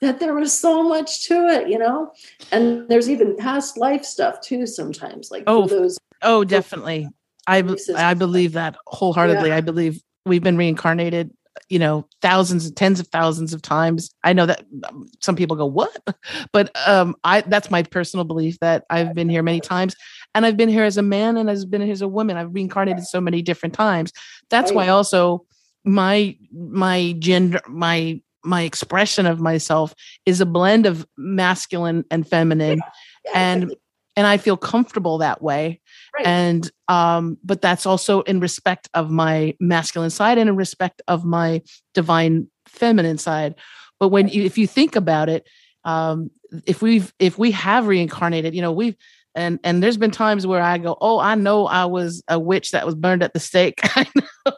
that 0.00 0.20
there 0.20 0.34
was 0.34 0.56
so 0.56 0.82
much 0.82 1.26
to 1.26 1.48
it, 1.48 1.68
you 1.68 1.78
know? 1.78 2.12
And 2.52 2.88
there's 2.88 3.10
even 3.10 3.36
past 3.36 3.76
life 3.76 4.04
stuff 4.04 4.40
too 4.40 4.66
sometimes, 4.66 5.30
like 5.30 5.44
oh, 5.46 5.66
those. 5.66 5.98
Oh, 6.22 6.44
definitely. 6.44 7.08
I, 7.46 7.64
I 7.96 8.14
believe 8.14 8.52
that 8.52 8.76
wholeheartedly. 8.86 9.48
Yeah. 9.48 9.56
I 9.56 9.60
believe 9.60 10.00
we've 10.26 10.42
been 10.42 10.56
reincarnated, 10.58 11.32
you 11.68 11.78
know, 11.78 12.06
thousands 12.20 12.66
and 12.66 12.76
tens 12.76 13.00
of 13.00 13.08
thousands 13.08 13.54
of 13.54 13.62
times. 13.62 14.14
I 14.22 14.34
know 14.34 14.46
that 14.46 14.64
um, 14.88 15.08
some 15.20 15.34
people 15.34 15.56
go, 15.56 15.66
what? 15.66 15.96
But 16.52 16.70
um, 16.86 17.16
I, 17.24 17.40
that's 17.42 17.70
my 17.70 17.82
personal 17.82 18.24
belief 18.24 18.58
that 18.60 18.84
I've 18.90 19.14
been 19.14 19.28
here 19.28 19.42
many 19.42 19.60
times 19.60 19.96
and 20.34 20.44
I've 20.44 20.56
been 20.56 20.68
here 20.68 20.84
as 20.84 20.96
a 20.96 21.02
man 21.02 21.36
and 21.36 21.50
I've 21.50 21.70
been 21.70 21.80
here 21.80 21.92
as 21.92 22.02
a 22.02 22.08
woman. 22.08 22.36
I've 22.36 22.54
reincarnated 22.54 23.04
so 23.04 23.20
many 23.20 23.42
different 23.42 23.74
times. 23.74 24.12
That's 24.50 24.72
why 24.72 24.88
also 24.88 25.46
my 25.84 26.36
my 26.52 27.14
gender 27.18 27.60
my 27.66 28.20
my 28.44 28.62
expression 28.62 29.26
of 29.26 29.40
myself 29.40 29.94
is 30.26 30.40
a 30.40 30.46
blend 30.46 30.86
of 30.86 31.06
masculine 31.16 32.04
and 32.10 32.26
feminine 32.26 32.78
yeah, 32.78 33.32
yeah, 33.32 33.32
and 33.34 33.62
exactly. 33.64 33.82
and 34.16 34.26
i 34.26 34.36
feel 34.36 34.56
comfortable 34.56 35.18
that 35.18 35.42
way 35.42 35.80
right. 36.16 36.26
and 36.26 36.70
um 36.88 37.36
but 37.44 37.60
that's 37.60 37.86
also 37.86 38.22
in 38.22 38.40
respect 38.40 38.88
of 38.94 39.10
my 39.10 39.54
masculine 39.60 40.10
side 40.10 40.38
and 40.38 40.48
in 40.48 40.56
respect 40.56 41.02
of 41.08 41.24
my 41.24 41.60
divine 41.94 42.48
feminine 42.68 43.18
side. 43.18 43.54
But 43.98 44.08
when 44.08 44.28
you 44.28 44.44
if 44.44 44.56
you 44.56 44.66
think 44.66 44.94
about 44.96 45.28
it 45.28 45.46
um 45.84 46.30
if 46.66 46.82
we've 46.82 47.12
if 47.18 47.38
we 47.38 47.50
have 47.50 47.86
reincarnated 47.86 48.54
you 48.54 48.62
know 48.62 48.72
we've 48.72 48.96
and 49.34 49.58
and 49.64 49.82
there's 49.82 49.96
been 49.96 50.10
times 50.10 50.46
where 50.46 50.62
i 50.62 50.78
go 50.78 50.96
oh 51.00 51.18
i 51.18 51.34
know 51.34 51.66
i 51.66 51.84
was 51.84 52.22
a 52.28 52.38
witch 52.38 52.70
that 52.70 52.86
was 52.86 52.94
burned 52.94 53.22
at 53.22 53.32
the 53.32 53.40
stake. 53.40 53.80
I 53.96 54.06
know 54.14 54.52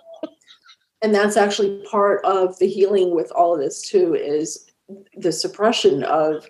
and 1.02 1.14
that's 1.14 1.36
actually 1.36 1.82
part 1.90 2.24
of 2.24 2.58
the 2.58 2.68
healing 2.68 3.14
with 3.14 3.30
all 3.32 3.54
of 3.54 3.60
this 3.60 3.88
too 3.88 4.14
is 4.14 4.66
the 5.16 5.32
suppression 5.32 6.02
of 6.04 6.48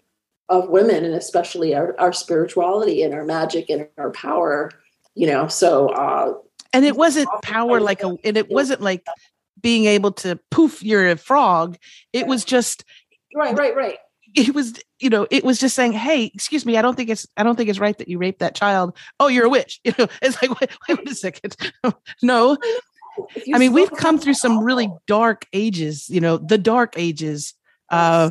of 0.49 0.69
women 0.69 1.05
and 1.05 1.15
especially 1.15 1.75
our, 1.75 1.95
our 2.01 2.13
spirituality 2.13 3.03
and 3.03 3.15
our 3.15 3.25
magic 3.25 3.71
and 3.71 3.87
our 3.99 4.11
power 4.11 4.71
you 5.15 5.27
know 5.27 5.47
so 5.47 5.89
uh 5.91 6.35
and 6.73 6.85
it 6.85 6.97
wasn't 6.97 7.29
power 7.43 7.81
like 7.81 8.03
a 8.03 8.17
and 8.25 8.37
it 8.37 8.51
wasn't 8.51 8.81
like 8.81 9.05
being 9.61 9.87
able 9.87 10.13
to 10.13 10.39
poof 10.51 10.83
you're 10.83 11.09
a 11.09 11.17
frog. 11.17 11.77
It 12.13 12.27
was 12.27 12.45
just 12.45 12.85
right 13.35 13.57
right 13.57 13.75
right. 13.75 13.99
It 14.35 14.55
was 14.55 14.81
you 15.01 15.11
know 15.11 15.27
it 15.31 15.45
was 15.45 15.59
just 15.59 15.75
saying 15.75 15.93
hey 15.93 16.31
excuse 16.33 16.65
me 16.65 16.77
i 16.77 16.83
don't 16.83 16.95
think 16.95 17.09
it's 17.09 17.27
i 17.37 17.43
don't 17.43 17.57
think 17.57 17.69
it's 17.69 17.81
right 17.81 17.97
that 17.99 18.09
you 18.09 18.19
raped 18.19 18.41
that 18.41 18.55
child. 18.55 18.97
Oh 19.19 19.29
you're 19.29 19.47
a 19.47 19.51
witch. 19.51 19.81
You 19.85 19.93
know 19.99 20.07
it's 20.23 20.41
like 20.41 20.61
wait, 20.61 20.71
wait 20.89 21.11
a 21.11 21.15
second. 21.15 21.57
No 22.23 22.57
I 23.55 23.59
mean, 23.59 23.73
we've 23.73 23.90
come 23.90 24.18
through 24.18 24.35
some 24.35 24.62
really 24.62 24.90
dark 25.07 25.46
ages, 25.53 26.09
you 26.09 26.20
know, 26.20 26.37
the 26.37 26.59
dark 26.59 26.94
ages. 26.96 27.55
Uh, 27.88 28.31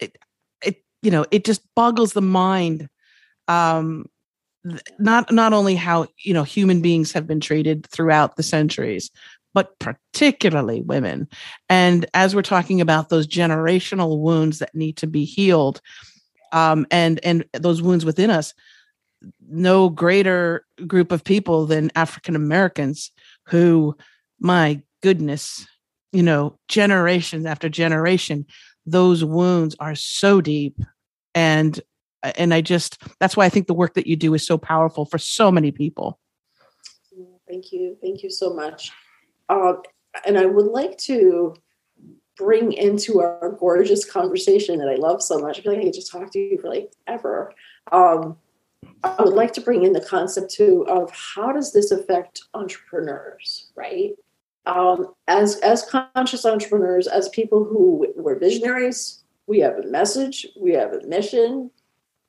it, 0.00 0.16
it, 0.62 0.82
you 1.02 1.10
know, 1.10 1.24
it 1.30 1.44
just 1.44 1.62
boggles 1.74 2.12
the 2.12 2.22
mind. 2.22 2.88
Um, 3.46 4.06
not 4.98 5.32
not 5.32 5.52
only 5.52 5.74
how 5.74 6.06
you 6.18 6.34
know 6.34 6.42
human 6.42 6.82
beings 6.82 7.12
have 7.12 7.26
been 7.26 7.40
treated 7.40 7.86
throughout 7.86 8.36
the 8.36 8.42
centuries, 8.42 9.10
but 9.54 9.78
particularly 9.78 10.82
women. 10.82 11.28
And 11.68 12.06
as 12.14 12.34
we're 12.34 12.42
talking 12.42 12.80
about 12.80 13.08
those 13.08 13.26
generational 13.26 14.18
wounds 14.18 14.58
that 14.58 14.74
need 14.74 14.96
to 14.98 15.06
be 15.06 15.24
healed, 15.24 15.80
um, 16.52 16.86
and 16.90 17.20
and 17.24 17.44
those 17.52 17.80
wounds 17.80 18.04
within 18.04 18.30
us, 18.30 18.52
no 19.48 19.88
greater 19.88 20.66
group 20.86 21.12
of 21.12 21.24
people 21.24 21.66
than 21.66 21.90
African 21.94 22.36
Americans 22.36 23.10
who 23.48 23.96
my 24.40 24.82
goodness, 25.02 25.66
you 26.12 26.22
know, 26.22 26.58
generations 26.68 27.46
after 27.46 27.68
generation, 27.68 28.46
those 28.86 29.24
wounds 29.24 29.74
are 29.80 29.94
so 29.94 30.40
deep. 30.40 30.78
And 31.34 31.80
and 32.22 32.52
I 32.52 32.60
just 32.60 33.02
that's 33.20 33.36
why 33.36 33.44
I 33.44 33.48
think 33.48 33.66
the 33.66 33.74
work 33.74 33.94
that 33.94 34.06
you 34.06 34.16
do 34.16 34.34
is 34.34 34.46
so 34.46 34.58
powerful 34.58 35.04
for 35.04 35.18
so 35.18 35.50
many 35.50 35.70
people. 35.70 36.18
Thank 37.48 37.72
you. 37.72 37.96
Thank 38.02 38.22
you 38.22 38.30
so 38.30 38.52
much. 38.52 38.92
Um, 39.48 39.82
and 40.26 40.38
I 40.38 40.46
would 40.46 40.66
like 40.66 40.98
to 40.98 41.54
bring 42.36 42.72
into 42.72 43.20
our 43.20 43.56
gorgeous 43.58 44.04
conversation 44.04 44.78
that 44.78 44.88
I 44.88 44.94
love 44.94 45.22
so 45.22 45.38
much. 45.38 45.58
I 45.58 45.62
feel 45.62 45.72
like 45.72 45.80
I 45.80 45.84
could 45.84 45.94
just 45.94 46.12
talk 46.12 46.30
to 46.32 46.38
you 46.38 46.58
for 46.58 46.68
like 46.68 46.92
ever. 47.06 47.52
Um, 47.90 48.36
I 49.02 49.22
would 49.22 49.34
like 49.34 49.52
to 49.54 49.60
bring 49.60 49.84
in 49.84 49.92
the 49.92 50.04
concept 50.04 50.50
too 50.50 50.86
of 50.88 51.10
how 51.10 51.52
does 51.52 51.72
this 51.72 51.90
affect 51.90 52.42
entrepreneurs, 52.54 53.70
right? 53.74 54.14
um, 54.68 55.14
as 55.26 55.56
as 55.60 55.82
conscious 56.14 56.44
entrepreneurs, 56.44 57.06
as 57.06 57.28
people 57.30 57.64
who 57.64 58.06
were 58.16 58.38
visionaries, 58.38 59.24
we 59.46 59.60
have 59.60 59.78
a 59.78 59.86
message, 59.86 60.46
we 60.60 60.72
have 60.72 60.92
a 60.92 61.06
mission. 61.06 61.70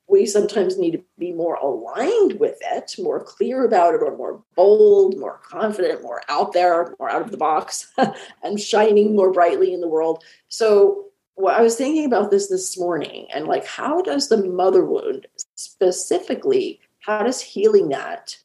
We 0.08 0.26
sometimes 0.26 0.76
need 0.76 0.92
to 0.92 1.04
be 1.18 1.30
more 1.30 1.54
aligned 1.54 2.40
with 2.40 2.58
it, 2.62 2.96
more 2.98 3.22
clear 3.22 3.64
about 3.64 3.94
it, 3.94 4.02
or 4.02 4.16
more 4.16 4.42
bold, 4.56 5.16
more 5.16 5.38
confident, 5.44 6.02
more 6.02 6.20
out 6.28 6.52
there, 6.52 6.96
more 6.98 7.08
out 7.08 7.22
of 7.22 7.30
the 7.30 7.36
box, 7.36 7.92
and 8.42 8.58
shining 8.58 9.14
more 9.14 9.30
brightly 9.30 9.72
in 9.72 9.80
the 9.80 9.86
world. 9.86 10.24
So 10.48 11.09
well, 11.40 11.56
I 11.56 11.62
was 11.62 11.76
thinking 11.76 12.04
about 12.04 12.30
this 12.30 12.48
this 12.48 12.78
morning 12.78 13.26
and 13.32 13.46
like, 13.46 13.66
how 13.66 14.02
does 14.02 14.28
the 14.28 14.44
mother 14.44 14.84
wound 14.84 15.26
specifically, 15.54 16.80
how 17.00 17.22
does 17.22 17.40
healing 17.40 17.88
that 17.90 18.36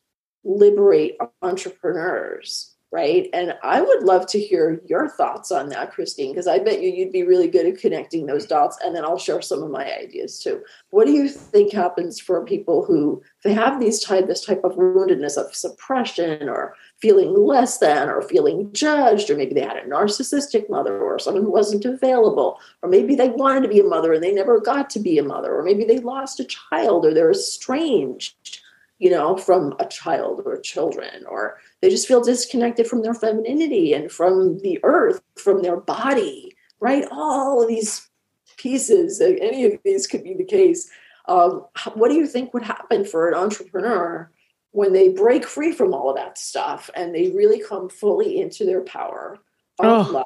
liberate 0.43 1.17
entrepreneurs? 1.41 2.74
Right. 2.95 3.29
And 3.33 3.57
I 3.61 3.81
would 3.81 4.03
love 4.03 4.25
to 4.27 4.39
hear 4.39 4.81
your 4.85 5.09
thoughts 5.09 5.51
on 5.51 5.67
that, 5.67 5.91
Christine, 5.91 6.31
because 6.31 6.47
I 6.47 6.59
bet 6.59 6.81
you 6.81 6.89
you'd 6.89 7.11
be 7.11 7.23
really 7.23 7.49
good 7.49 7.65
at 7.65 7.77
connecting 7.77 8.25
those 8.25 8.45
dots. 8.45 8.77
And 8.81 8.95
then 8.95 9.03
I'll 9.03 9.17
share 9.17 9.41
some 9.41 9.61
of 9.61 9.69
my 9.69 9.93
ideas 9.97 10.41
too. 10.41 10.61
What 10.91 11.05
do 11.05 11.11
you 11.11 11.27
think 11.27 11.73
happens 11.73 12.21
for 12.21 12.45
people 12.45 12.85
who 12.85 13.21
they 13.43 13.51
have 13.51 13.81
these 13.81 13.99
type 13.99 14.27
this 14.27 14.45
type 14.45 14.61
of 14.63 14.77
woundedness 14.77 15.35
of 15.35 15.53
suppression 15.53 16.47
or 16.47 16.73
feeling 17.01 17.33
less 17.35 17.79
than 17.79 18.07
or 18.07 18.21
feeling 18.21 18.71
judged, 18.71 19.29
or 19.29 19.35
maybe 19.35 19.53
they 19.53 19.59
had 19.59 19.75
a 19.75 19.89
narcissistic 19.89 20.69
mother 20.69 20.97
or 20.97 21.19
someone 21.19 21.43
who 21.43 21.51
wasn't 21.51 21.83
available, 21.83 22.61
or 22.81 22.87
maybe 22.87 23.13
they 23.13 23.27
wanted 23.27 23.63
to 23.63 23.67
be 23.67 23.81
a 23.81 23.83
mother 23.83 24.13
and 24.13 24.23
they 24.23 24.31
never 24.31 24.61
got 24.61 24.89
to 24.91 24.99
be 24.99 25.17
a 25.17 25.23
mother, 25.23 25.53
or 25.53 25.63
maybe 25.63 25.83
they 25.83 25.99
lost 25.99 26.39
a 26.39 26.45
child 26.45 27.05
or 27.05 27.13
they're 27.13 27.31
estranged, 27.31 28.61
you 28.99 29.09
know, 29.09 29.35
from 29.35 29.73
a 29.79 29.85
child 29.85 30.41
or 30.45 30.59
children, 30.59 31.25
or 31.27 31.57
they 31.81 31.89
just 31.89 32.07
feel 32.07 32.23
disconnected 32.23 32.87
from 32.87 33.01
their 33.01 33.13
femininity 33.13 33.93
and 33.93 34.11
from 34.11 34.59
the 34.59 34.79
earth, 34.83 35.21
from 35.35 35.61
their 35.61 35.77
body, 35.77 36.55
right? 36.79 37.05
All 37.11 37.61
of 37.61 37.67
these 37.67 38.09
pieces, 38.57 39.19
any 39.21 39.65
of 39.65 39.79
these 39.83 40.07
could 40.07 40.23
be 40.23 40.33
the 40.33 40.45
case. 40.45 40.89
Um, 41.27 41.65
what 41.95 42.09
do 42.09 42.15
you 42.15 42.27
think 42.27 42.53
would 42.53 42.63
happen 42.63 43.03
for 43.03 43.27
an 43.27 43.33
entrepreneur 43.33 44.31
when 44.75 44.91
they 44.91 45.09
break 45.09 45.45
free 45.45 45.71
from 45.71 45.93
all 45.93 46.09
of 46.09 46.17
that 46.17 46.37
stuff 46.37 46.89
and 46.95 47.15
they 47.15 47.31
really 47.31 47.61
come 47.61 47.87
fully 47.87 48.41
into 48.41 48.65
their 48.65 48.81
power 48.81 49.37
of 49.79 50.07
oh, 50.07 50.11
love. 50.11 50.25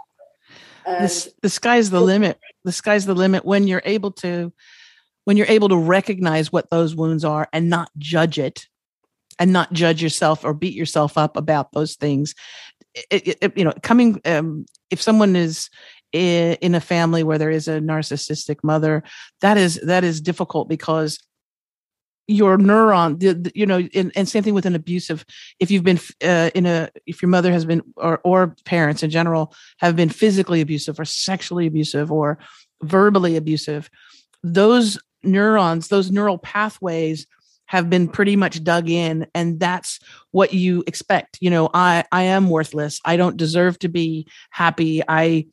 The, 0.85 1.33
the 1.43 1.49
sky's 1.49 1.91
the 1.91 2.01
limit. 2.01 2.39
The 2.63 2.71
sky's 2.71 3.05
the 3.05 3.13
limit 3.13 3.45
when 3.45 3.67
you're 3.67 3.83
able 3.85 4.11
to 4.13 4.51
when 5.29 5.37
you're 5.37 5.45
able 5.45 5.69
to 5.69 5.77
recognize 5.77 6.51
what 6.51 6.71
those 6.71 6.95
wounds 6.95 7.23
are 7.23 7.47
and 7.53 7.69
not 7.69 7.91
judge 7.99 8.39
it 8.39 8.65
and 9.37 9.53
not 9.53 9.71
judge 9.71 10.01
yourself 10.01 10.43
or 10.43 10.55
beat 10.55 10.73
yourself 10.73 11.19
up 11.19 11.37
about 11.37 11.71
those 11.71 11.95
things. 11.95 12.33
It, 13.11 13.37
it, 13.39 13.55
you 13.55 13.63
know, 13.63 13.73
coming 13.83 14.19
um, 14.25 14.65
if 14.89 14.99
someone 14.99 15.35
is 15.35 15.69
in 16.11 16.73
a 16.73 16.81
family 16.81 17.21
where 17.21 17.37
there 17.37 17.51
is 17.51 17.67
a 17.67 17.79
narcissistic 17.79 18.63
mother, 18.63 19.03
that 19.41 19.55
is 19.55 19.75
that 19.83 20.03
is 20.03 20.19
difficult 20.19 20.67
because 20.67 21.19
your 22.27 22.57
neuron 22.57 23.51
you 23.53 23.67
know 23.67 23.87
and, 23.93 24.11
and, 24.15 24.27
same 24.27 24.41
thing 24.41 24.55
with 24.55 24.65
an 24.65 24.73
abusive 24.73 25.25
if 25.59 25.69
you've 25.69 25.83
been 25.83 25.99
uh, 26.23 26.49
in 26.55 26.65
a 26.65 26.89
if 27.05 27.21
your 27.21 27.29
mother 27.29 27.51
has 27.51 27.65
been 27.65 27.83
or 27.97 28.19
or 28.23 28.55
parents 28.65 29.03
in 29.03 29.11
general 29.11 29.53
have 29.77 29.95
been 29.95 30.09
physically 30.09 30.61
abusive 30.61 30.99
or 30.99 31.05
sexually 31.05 31.67
abusive 31.67 32.11
or 32.11 32.39
verbally 32.81 33.35
abusive 33.35 33.89
those 34.43 34.97
neurons 35.23 35.87
those 35.87 36.11
neural 36.11 36.37
pathways 36.37 37.27
have 37.65 37.89
been 37.89 38.07
pretty 38.07 38.35
much 38.35 38.63
dug 38.63 38.89
in 38.89 39.27
and 39.35 39.59
that's 39.59 39.99
what 40.31 40.53
you 40.53 40.83
expect. 40.87 41.37
You 41.41 41.49
know 41.49 41.69
i 41.73 42.03
i 42.11 42.23
am 42.23 42.49
worthless. 42.49 42.99
I 43.05 43.17
don't 43.17 43.37
deserve 43.37 43.79
to 43.79 43.89
be 43.89 44.27
happy. 44.49 45.01
I 45.07 45.45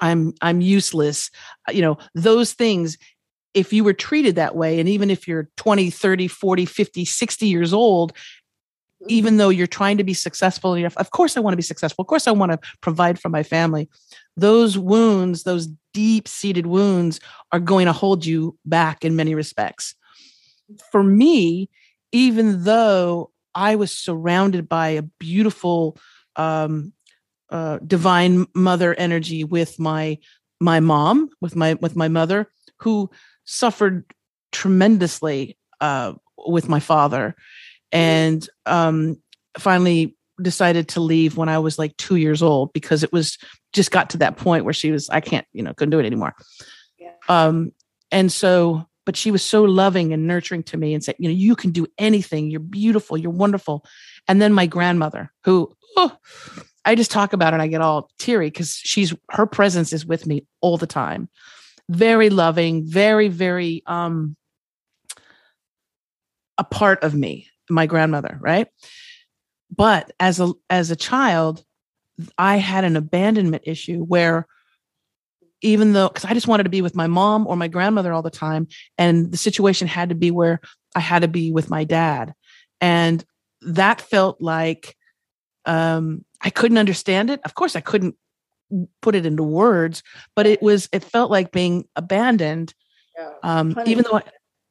i'm 0.00 0.34
i'm 0.40 0.60
useless. 0.60 1.30
Uh, 1.68 1.72
you 1.72 1.82
know 1.82 1.98
those 2.14 2.52
things 2.52 2.96
if 3.52 3.72
you 3.72 3.84
were 3.84 3.92
treated 3.92 4.34
that 4.34 4.56
way 4.56 4.80
and 4.80 4.88
even 4.88 5.10
if 5.10 5.28
you're 5.28 5.48
20 5.56 5.90
30 5.90 6.28
40 6.28 6.66
50 6.66 7.04
60 7.04 7.46
years 7.46 7.72
old 7.72 8.12
even 9.08 9.36
though 9.36 9.48
you're 9.48 9.66
trying 9.66 9.98
to 9.98 10.04
be 10.04 10.14
successful 10.14 10.74
enough, 10.74 10.96
of 10.96 11.10
course 11.10 11.36
i 11.36 11.40
want 11.40 11.52
to 11.52 11.56
be 11.56 11.62
successful 11.62 12.02
of 12.02 12.08
course 12.08 12.26
i 12.26 12.32
want 12.32 12.52
to 12.52 12.58
provide 12.80 13.18
for 13.18 13.28
my 13.28 13.42
family. 13.42 13.88
Those 14.36 14.76
wounds 14.78 15.44
those 15.44 15.68
deep 15.92 16.26
seated 16.26 16.66
wounds 16.66 17.20
are 17.52 17.60
going 17.60 17.86
to 17.86 17.92
hold 17.92 18.26
you 18.26 18.58
back 18.64 19.04
in 19.04 19.16
many 19.16 19.34
respects. 19.34 19.94
For 20.90 21.02
me 21.02 21.70
even 22.12 22.64
though 22.64 23.30
i 23.54 23.74
was 23.76 23.96
surrounded 23.96 24.68
by 24.68 24.88
a 24.88 25.02
beautiful 25.02 25.96
um, 26.36 26.92
uh, 27.50 27.78
divine 27.86 28.46
mother 28.54 28.94
energy 28.94 29.44
with 29.44 29.78
my 29.78 30.18
my 30.60 30.80
mom 30.80 31.28
with 31.40 31.54
my 31.54 31.74
with 31.74 31.94
my 31.94 32.08
mother 32.08 32.50
who 32.78 33.10
suffered 33.44 34.04
tremendously 34.52 35.58
uh, 35.80 36.14
with 36.46 36.68
my 36.68 36.80
father 36.80 37.36
and 37.94 38.46
um, 38.66 39.16
finally 39.58 40.16
decided 40.42 40.88
to 40.88 41.00
leave 41.00 41.36
when 41.36 41.48
I 41.48 41.58
was 41.58 41.78
like 41.78 41.96
two 41.96 42.16
years 42.16 42.42
old 42.42 42.72
because 42.72 43.02
it 43.02 43.12
was 43.12 43.38
just 43.72 43.90
got 43.90 44.10
to 44.10 44.18
that 44.18 44.36
point 44.36 44.64
where 44.64 44.74
she 44.74 44.90
was, 44.90 45.08
I 45.08 45.20
can't, 45.20 45.46
you 45.52 45.62
know, 45.62 45.72
couldn't 45.72 45.90
do 45.90 46.00
it 46.00 46.06
anymore. 46.06 46.34
Yeah. 46.98 47.12
Um, 47.28 47.72
and 48.10 48.30
so, 48.30 48.86
but 49.06 49.16
she 49.16 49.30
was 49.30 49.42
so 49.42 49.62
loving 49.62 50.12
and 50.12 50.26
nurturing 50.26 50.64
to 50.64 50.76
me 50.76 50.92
and 50.92 51.04
said, 51.04 51.14
you 51.18 51.28
know, 51.28 51.34
you 51.34 51.54
can 51.54 51.70
do 51.70 51.86
anything. 51.96 52.50
You're 52.50 52.60
beautiful. 52.60 53.16
You're 53.16 53.30
wonderful. 53.30 53.84
And 54.28 54.42
then 54.42 54.52
my 54.52 54.66
grandmother, 54.66 55.32
who, 55.44 55.72
oh, 55.96 56.16
I 56.84 56.96
just 56.96 57.10
talk 57.10 57.32
about 57.32 57.52
it 57.52 57.54
and 57.54 57.62
I 57.62 57.68
get 57.68 57.80
all 57.80 58.10
teary 58.18 58.48
because 58.48 58.74
she's, 58.74 59.14
her 59.30 59.46
presence 59.46 59.92
is 59.92 60.04
with 60.04 60.26
me 60.26 60.46
all 60.60 60.76
the 60.76 60.86
time 60.86 61.28
very 61.88 62.30
loving, 62.30 62.86
very, 62.86 63.28
very 63.28 63.82
um 63.86 64.36
a 66.56 66.64
part 66.64 67.02
of 67.02 67.14
me, 67.14 67.48
my 67.70 67.86
grandmother, 67.86 68.38
right? 68.40 68.68
But 69.74 70.12
as 70.20 70.40
a 70.40 70.52
as 70.70 70.90
a 70.90 70.96
child, 70.96 71.64
I 72.38 72.56
had 72.56 72.84
an 72.84 72.96
abandonment 72.96 73.64
issue 73.66 74.04
where 74.04 74.46
even 75.62 75.94
though 75.94 76.08
because 76.08 76.24
I 76.24 76.34
just 76.34 76.46
wanted 76.46 76.64
to 76.64 76.70
be 76.70 76.82
with 76.82 76.94
my 76.94 77.06
mom 77.06 77.46
or 77.46 77.56
my 77.56 77.68
grandmother 77.68 78.12
all 78.12 78.22
the 78.22 78.30
time, 78.30 78.68
and 78.98 79.32
the 79.32 79.36
situation 79.38 79.88
had 79.88 80.10
to 80.10 80.14
be 80.14 80.30
where 80.30 80.60
I 80.94 81.00
had 81.00 81.22
to 81.22 81.28
be 81.28 81.50
with 81.50 81.70
my 81.70 81.84
dad. 81.84 82.34
And 82.80 83.24
that 83.62 84.00
felt 84.00 84.40
like 84.40 84.94
um, 85.64 86.24
I 86.42 86.50
couldn't 86.50 86.78
understand 86.78 87.30
it. 87.30 87.40
Of 87.44 87.54
course, 87.54 87.76
I 87.76 87.80
couldn't 87.80 88.16
put 89.00 89.14
it 89.14 89.26
into 89.26 89.42
words, 89.42 90.02
but 90.36 90.46
it 90.46 90.62
was 90.62 90.88
it 90.92 91.02
felt 91.02 91.30
like 91.30 91.52
being 91.52 91.88
abandoned. 91.96 92.74
Yeah. 93.16 93.30
Um, 93.42 93.76
even 93.86 94.04
though 94.04 94.18
I, 94.18 94.22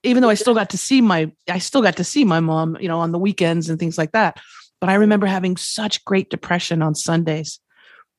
even 0.04 0.22
though 0.22 0.30
I 0.30 0.36
still 0.36 0.54
got 0.54 0.70
to 0.72 0.78
see 0.78 1.02
my 1.02 1.32
I 1.50 1.60
still 1.60 1.82
got 1.82 1.98
to 1.98 2.04
see 2.04 2.26
my 2.26 2.40
mom, 2.40 2.78
you 2.80 2.88
know, 2.88 3.00
on 3.00 3.12
the 3.12 3.20
weekends 3.20 3.70
and 3.70 3.80
things 3.80 3.98
like 3.98 4.12
that. 4.12 4.40
But 4.80 4.90
I 4.90 4.96
remember 4.96 5.26
having 5.26 5.58
such 5.58 6.04
great 6.06 6.30
depression 6.30 6.82
on 6.82 6.96
Sundays 6.96 7.60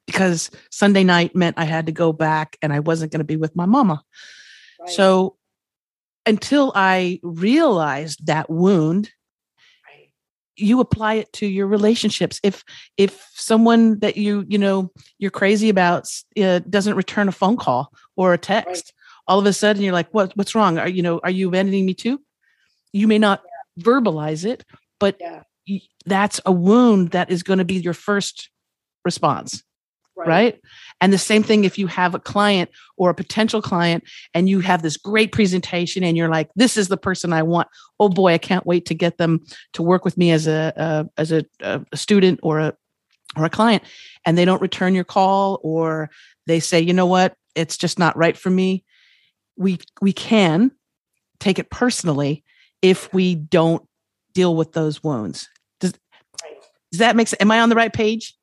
because 0.06 0.50
Sunday 0.70 1.04
night 1.04 1.36
meant 1.36 1.58
I 1.58 1.64
had 1.64 1.86
to 1.86 1.92
go 1.92 2.12
back 2.12 2.56
and 2.62 2.72
I 2.72 2.80
wasn't 2.80 3.12
going 3.12 3.20
to 3.20 3.24
be 3.24 3.36
with 3.36 3.54
my 3.54 3.66
mama. 3.66 4.02
Right. 4.80 4.90
So 4.90 5.36
until 6.26 6.72
I 6.74 7.20
realized 7.22 8.26
that 8.26 8.48
wound 8.48 9.10
you 10.56 10.80
apply 10.80 11.14
it 11.14 11.32
to 11.32 11.46
your 11.46 11.66
relationships 11.66 12.38
if 12.42 12.64
if 12.96 13.28
someone 13.34 13.98
that 14.00 14.16
you 14.16 14.44
you 14.48 14.58
know 14.58 14.90
you're 15.18 15.30
crazy 15.30 15.68
about 15.68 16.06
uh, 16.40 16.60
doesn't 16.60 16.96
return 16.96 17.28
a 17.28 17.32
phone 17.32 17.56
call 17.56 17.92
or 18.16 18.32
a 18.32 18.38
text. 18.38 18.92
All 19.26 19.38
of 19.38 19.46
a 19.46 19.52
sudden 19.52 19.82
you're 19.82 19.92
like 19.92 20.12
what 20.12 20.36
what's 20.36 20.54
wrong 20.54 20.78
are 20.78 20.88
you 20.88 21.02
know 21.02 21.20
are 21.22 21.30
you 21.30 21.48
abandoning 21.48 21.86
me 21.86 21.94
too 21.94 22.20
you 22.92 23.06
may 23.08 23.18
not 23.18 23.42
yeah. 23.76 23.84
verbalize 23.84 24.44
it 24.44 24.64
but 25.00 25.16
yeah. 25.20 25.42
that's 26.06 26.40
a 26.46 26.52
wound 26.52 27.10
that 27.10 27.30
is 27.30 27.42
going 27.42 27.58
to 27.58 27.64
be 27.64 27.74
your 27.74 27.94
first 27.94 28.50
response 29.04 29.62
right. 30.16 30.28
right. 30.28 30.60
And 31.00 31.12
the 31.12 31.18
same 31.18 31.42
thing 31.42 31.64
if 31.64 31.78
you 31.78 31.86
have 31.86 32.14
a 32.14 32.18
client 32.18 32.70
or 32.96 33.10
a 33.10 33.14
potential 33.14 33.60
client 33.60 34.04
and 34.32 34.48
you 34.48 34.60
have 34.60 34.82
this 34.82 34.96
great 34.96 35.32
presentation 35.32 36.04
and 36.04 36.16
you're 36.16 36.28
like, 36.28 36.50
this 36.56 36.76
is 36.76 36.88
the 36.88 36.96
person 36.96 37.32
I 37.32 37.42
want. 37.42 37.68
Oh 38.00 38.08
boy, 38.08 38.32
I 38.32 38.38
can't 38.38 38.66
wait 38.66 38.86
to 38.86 38.94
get 38.94 39.18
them 39.18 39.44
to 39.74 39.82
work 39.82 40.04
with 40.04 40.16
me 40.16 40.30
as 40.30 40.46
a 40.46 40.72
uh, 40.76 41.04
as 41.16 41.32
a, 41.32 41.44
a 41.60 41.84
student 41.94 42.40
or 42.42 42.60
a 42.60 42.74
or 43.36 43.44
a 43.44 43.50
client. 43.50 43.82
And 44.24 44.38
they 44.38 44.44
don't 44.44 44.62
return 44.62 44.94
your 44.94 45.04
call 45.04 45.60
or 45.62 46.10
they 46.46 46.60
say, 46.60 46.80
you 46.80 46.92
know 46.92 47.06
what, 47.06 47.34
it's 47.54 47.76
just 47.76 47.98
not 47.98 48.16
right 48.16 48.36
for 48.36 48.50
me. 48.50 48.84
We 49.56 49.78
we 50.00 50.12
can 50.12 50.72
take 51.38 51.58
it 51.58 51.70
personally 51.70 52.44
if 52.82 53.12
we 53.12 53.34
don't 53.34 53.86
deal 54.32 54.56
with 54.56 54.72
those 54.72 55.02
wounds. 55.02 55.48
Does, 55.80 55.92
does 56.90 56.98
that 56.98 57.16
make 57.16 57.28
sense? 57.28 57.40
Am 57.40 57.50
I 57.50 57.60
on 57.60 57.68
the 57.68 57.76
right 57.76 57.92
page? 57.92 58.34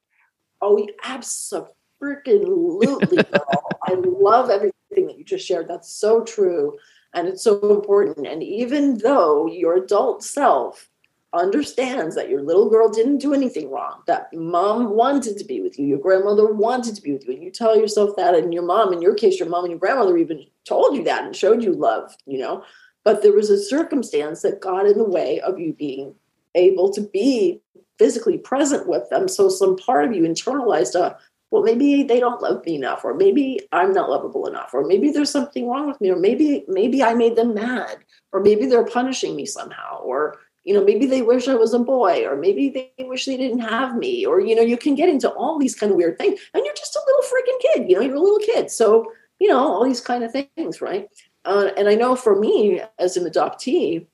Oh, 0.62 0.88
absolutely, 1.04 1.68
girl. 3.32 3.80
I 3.84 3.94
love 3.94 4.50
everything 4.50 5.08
that 5.08 5.18
you 5.18 5.24
just 5.24 5.46
shared. 5.46 5.68
That's 5.68 5.92
so 5.92 6.24
true. 6.24 6.78
And 7.14 7.28
it's 7.28 7.44
so 7.44 7.60
important. 7.72 8.28
And 8.28 8.42
even 8.42 9.00
though 9.00 9.48
your 9.48 9.76
adult 9.76 10.24
self 10.24 10.88
understands 11.34 12.16
that 12.16 12.30
your 12.30 12.42
little 12.42 12.70
girl 12.70 12.90
didn't 12.90 13.20
do 13.20 13.34
anything 13.34 13.70
wrong, 13.72 14.02
that 14.06 14.34
mom 14.34 14.90
wanted 14.90 15.38
to 15.38 15.46
be 15.46 15.62
with 15.62 15.80
you, 15.80 15.86
your 15.86 16.00
grandmother 16.00 16.52
wanted 16.52 16.96
to 16.96 17.02
be 17.02 17.14
with 17.14 17.26
you, 17.26 17.34
and 17.34 17.44
you 17.44 17.50
tell 17.50 17.78
yourself 17.78 18.16
that, 18.18 18.36
and 18.36 18.54
your 18.54 18.64
mom, 18.64 18.92
in 18.92 19.02
your 19.02 19.16
case, 19.16 19.40
your 19.40 19.48
mom 19.50 19.64
and 19.64 19.72
your 19.72 19.80
grandmother 19.80 20.18
even 20.18 20.46
told 20.66 20.96
you 20.96 21.04
that 21.04 21.24
and 21.24 21.36
showed 21.36 21.64
you 21.64 21.72
love, 21.72 22.16
you 22.26 22.38
know. 22.38 22.64
But 23.04 23.24
there 23.24 23.34
was 23.34 23.50
a 23.50 23.58
circumstance 23.58 24.42
that 24.42 24.62
got 24.62 24.86
in 24.86 24.98
the 24.98 25.10
way 25.10 25.40
of 25.42 25.58
you 25.58 25.74
being 25.74 26.16
able 26.54 26.92
to 26.94 27.02
be 27.02 27.62
physically 27.98 28.38
present 28.38 28.88
with 28.88 29.10
them. 29.10 29.28
So 29.28 29.48
some 29.48 29.78
part 29.78 30.06
of 30.06 30.14
you 30.14 30.24
internalized 30.24 30.96
a, 30.96 31.18
well, 31.50 31.64
maybe 31.64 32.04
they 32.04 32.20
don't 32.20 32.42
love 32.42 32.66
me 32.66 32.76
enough, 32.76 33.04
or 33.04 33.14
maybe 33.14 33.60
I'm 33.72 33.94
not 33.94 34.10
lovable 34.10 34.48
enough, 34.48 34.74
or 34.74 34.86
maybe 34.86 35.12
there's 35.12 35.32
something 35.32 35.68
wrong 35.68 35.88
with 35.88 36.00
me, 36.02 36.10
or 36.10 36.16
maybe 36.16 36.66
maybe 36.68 37.04
I 37.04 37.14
made 37.14 37.36
them 37.36 37.54
mad, 37.54 37.98
or 38.32 38.40
maybe 38.40 38.66
they're 38.66 38.86
punishing 38.86 39.36
me 39.36 39.46
somehow, 39.46 40.00
or 40.00 40.40
you 40.64 40.74
know 40.74 40.84
maybe 40.84 41.06
they 41.06 41.22
wish 41.22 41.48
I 41.48 41.56
was 41.56 41.74
a 41.74 41.80
boy, 41.80 42.26
or 42.26 42.36
maybe 42.36 42.70
they 42.98 43.06
wish 43.06 43.26
they 43.26 43.38
didn't 43.38 43.60
have 43.60 43.96
me, 43.96 44.26
or 44.26 44.40
you 44.40 44.56
know 44.56 44.62
you 44.62 44.78
can 44.78 44.96
get 44.96 45.10
into 45.10 45.30
all 45.30 45.58
these 45.58 45.76
kind 45.76 45.92
of 45.92 45.98
weird 45.98 46.18
things, 46.18 46.40
and 46.54 46.64
you're 46.66 46.76
just 46.76 46.96
a 46.96 47.02
little 47.06 47.22
freaking 47.22 47.62
kid, 47.62 47.90
you 47.90 47.96
know 47.96 48.02
you're 48.02 48.16
a 48.16 48.20
little 48.20 48.40
kid, 48.40 48.72
so 48.72 49.12
you 49.40 49.48
know 49.48 49.60
all 49.60 49.84
these 49.84 50.02
kind 50.02 50.24
of 50.24 50.32
things, 50.32 50.82
right? 50.82 51.10
Uh, 51.46 51.70
and 51.78 51.88
I 51.88 51.96
know 51.96 52.16
for 52.16 52.40
me 52.40 52.82
as 53.00 53.18
an 53.18 53.26
adoptee, 53.26 54.06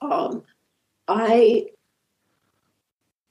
um, 0.00 0.42
I 1.06 1.66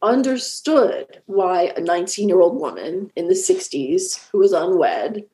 understood 0.01 1.21
why 1.25 1.73
a 1.75 1.81
19 1.81 2.29
year 2.29 2.39
old 2.39 2.59
woman 2.59 3.11
in 3.15 3.27
the 3.27 3.33
60s 3.33 4.29
who 4.31 4.37
was 4.37 4.53
unwed 4.53 5.25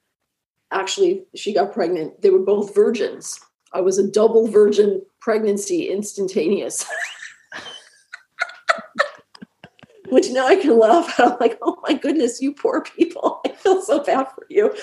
actually 0.72 1.26
she 1.36 1.54
got 1.54 1.74
pregnant 1.74 2.22
they 2.22 2.30
were 2.30 2.39
both 2.39 2.74
virgins 2.74 3.42
i 3.74 3.82
was 3.82 3.98
a 3.98 4.10
double 4.10 4.48
virgin 4.48 5.02
pregnancy 5.20 5.90
instantaneous. 5.90 6.86
Which 10.10 10.30
now 10.30 10.46
i 10.48 10.56
can 10.56 10.78
laugh 10.78 11.20
at. 11.20 11.32
I'm 11.32 11.38
like 11.40 11.58
oh 11.62 11.78
my 11.88 11.94
goodness 11.94 12.42
you 12.42 12.54
poor 12.54 12.82
people. 12.84 13.42
I 13.46 13.50
feel 13.50 13.82
so 13.82 14.04
bad 14.04 14.28
for 14.36 14.46
you. 14.50 14.74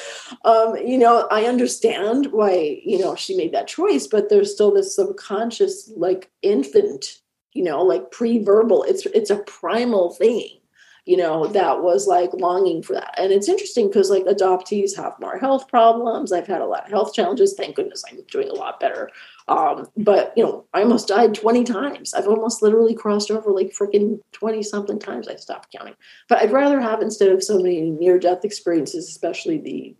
Um, 0.44 0.76
you 0.76 0.98
know 0.98 1.28
i 1.30 1.44
understand 1.44 2.32
why 2.32 2.80
you 2.84 2.98
know 2.98 3.14
she 3.14 3.36
made 3.36 3.52
that 3.52 3.68
choice 3.68 4.06
but 4.06 4.28
there's 4.28 4.52
still 4.52 4.72
this 4.72 4.96
subconscious 4.96 5.90
like 5.96 6.30
infant 6.42 7.18
you 7.52 7.62
know 7.62 7.82
like 7.82 8.10
pre-verbal. 8.10 8.84
It's 8.84 9.06
it's 9.06 9.30
a 9.30 9.38
primal 9.44 10.14
thing 10.14 10.59
you 11.06 11.16
know 11.16 11.46
that 11.46 11.82
was 11.82 12.06
like 12.06 12.30
longing 12.34 12.82
for 12.82 12.94
that. 12.94 13.14
And 13.18 13.32
it's 13.32 13.48
interesting 13.48 13.88
because 13.88 14.10
like 14.10 14.24
adoptees 14.24 14.96
have 14.96 15.14
more 15.20 15.38
health 15.38 15.68
problems. 15.68 16.32
I've 16.32 16.46
had 16.46 16.60
a 16.60 16.66
lot 16.66 16.84
of 16.84 16.90
health 16.90 17.14
challenges. 17.14 17.54
Thank 17.54 17.76
goodness 17.76 18.04
i'm 18.10 18.18
doing 18.30 18.48
a 18.48 18.54
lot 18.54 18.80
better. 18.80 19.10
Um, 19.48 19.88
but 19.96 20.32
you 20.36 20.44
know 20.44 20.64
i 20.74 20.82
almost 20.82 21.08
died 21.08 21.34
20 21.34 21.64
times. 21.64 22.14
I've 22.14 22.28
almost 22.28 22.62
literally 22.62 22.94
crossed 22.94 23.30
over 23.30 23.50
like 23.50 23.72
freaking 23.72 24.20
20 24.32 24.62
something 24.62 24.98
times. 24.98 25.28
I 25.28 25.36
stopped 25.36 25.72
counting. 25.72 25.94
But 26.28 26.42
i'd 26.42 26.52
rather 26.52 26.80
have 26.80 27.02
instead 27.02 27.30
of 27.30 27.42
so 27.42 27.58
many 27.58 27.80
near 27.80 28.18
death 28.18 28.44
experiences 28.44 29.08
especially 29.08 29.58
the 29.58 29.96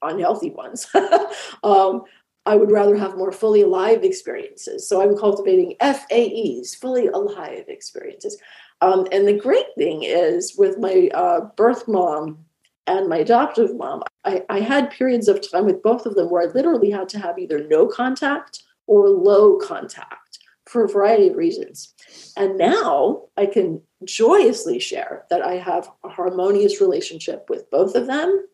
unhealthy 0.00 0.50
ones 0.50 0.86
um, 1.64 2.04
I 2.48 2.56
would 2.56 2.70
rather 2.70 2.96
have 2.96 3.18
more 3.18 3.30
fully 3.30 3.60
alive 3.60 4.02
experiences. 4.02 4.88
So 4.88 5.02
I'm 5.02 5.18
cultivating 5.18 5.76
FAEs, 5.80 6.74
fully 6.74 7.08
alive 7.08 7.66
experiences. 7.68 8.38
Um, 8.80 9.06
and 9.10 9.26
the 9.26 9.32
great 9.32 9.66
thing 9.76 10.02
is 10.04 10.54
with 10.56 10.78
my 10.78 11.10
uh, 11.12 11.40
birth 11.56 11.88
mom 11.88 12.44
and 12.86 13.08
my 13.08 13.18
adoptive 13.18 13.76
mom, 13.76 14.02
I, 14.24 14.44
I 14.48 14.60
had 14.60 14.90
periods 14.90 15.28
of 15.28 15.48
time 15.48 15.66
with 15.66 15.82
both 15.82 16.06
of 16.06 16.14
them 16.14 16.30
where 16.30 16.42
I 16.42 16.52
literally 16.52 16.90
had 16.90 17.08
to 17.10 17.18
have 17.18 17.38
either 17.38 17.66
no 17.66 17.86
contact 17.86 18.62
or 18.86 19.08
low 19.08 19.58
contact 19.58 20.38
for 20.66 20.84
a 20.84 20.88
variety 20.88 21.28
of 21.28 21.36
reasons. 21.36 21.94
And 22.36 22.56
now 22.56 23.24
I 23.36 23.46
can 23.46 23.82
joyously 24.04 24.78
share 24.78 25.24
that 25.30 25.42
I 25.42 25.54
have 25.54 25.90
a 26.04 26.08
harmonious 26.08 26.80
relationship 26.80 27.46
with 27.48 27.70
both 27.70 27.94
of 27.94 28.06
them 28.06 28.46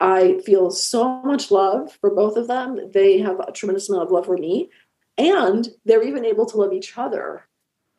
I 0.00 0.38
feel 0.46 0.70
so 0.70 1.20
much 1.22 1.50
love 1.50 1.92
for 2.00 2.10
both 2.10 2.36
of 2.36 2.48
them. 2.48 2.90
They 2.92 3.18
have 3.18 3.38
a 3.38 3.52
tremendous 3.52 3.88
amount 3.90 4.04
of 4.04 4.10
love 4.10 4.26
for 4.26 4.36
me, 4.36 4.70
and 5.18 5.68
they're 5.84 6.02
even 6.02 6.24
able 6.24 6.46
to 6.46 6.56
love 6.56 6.72
each 6.72 6.96
other. 6.96 7.46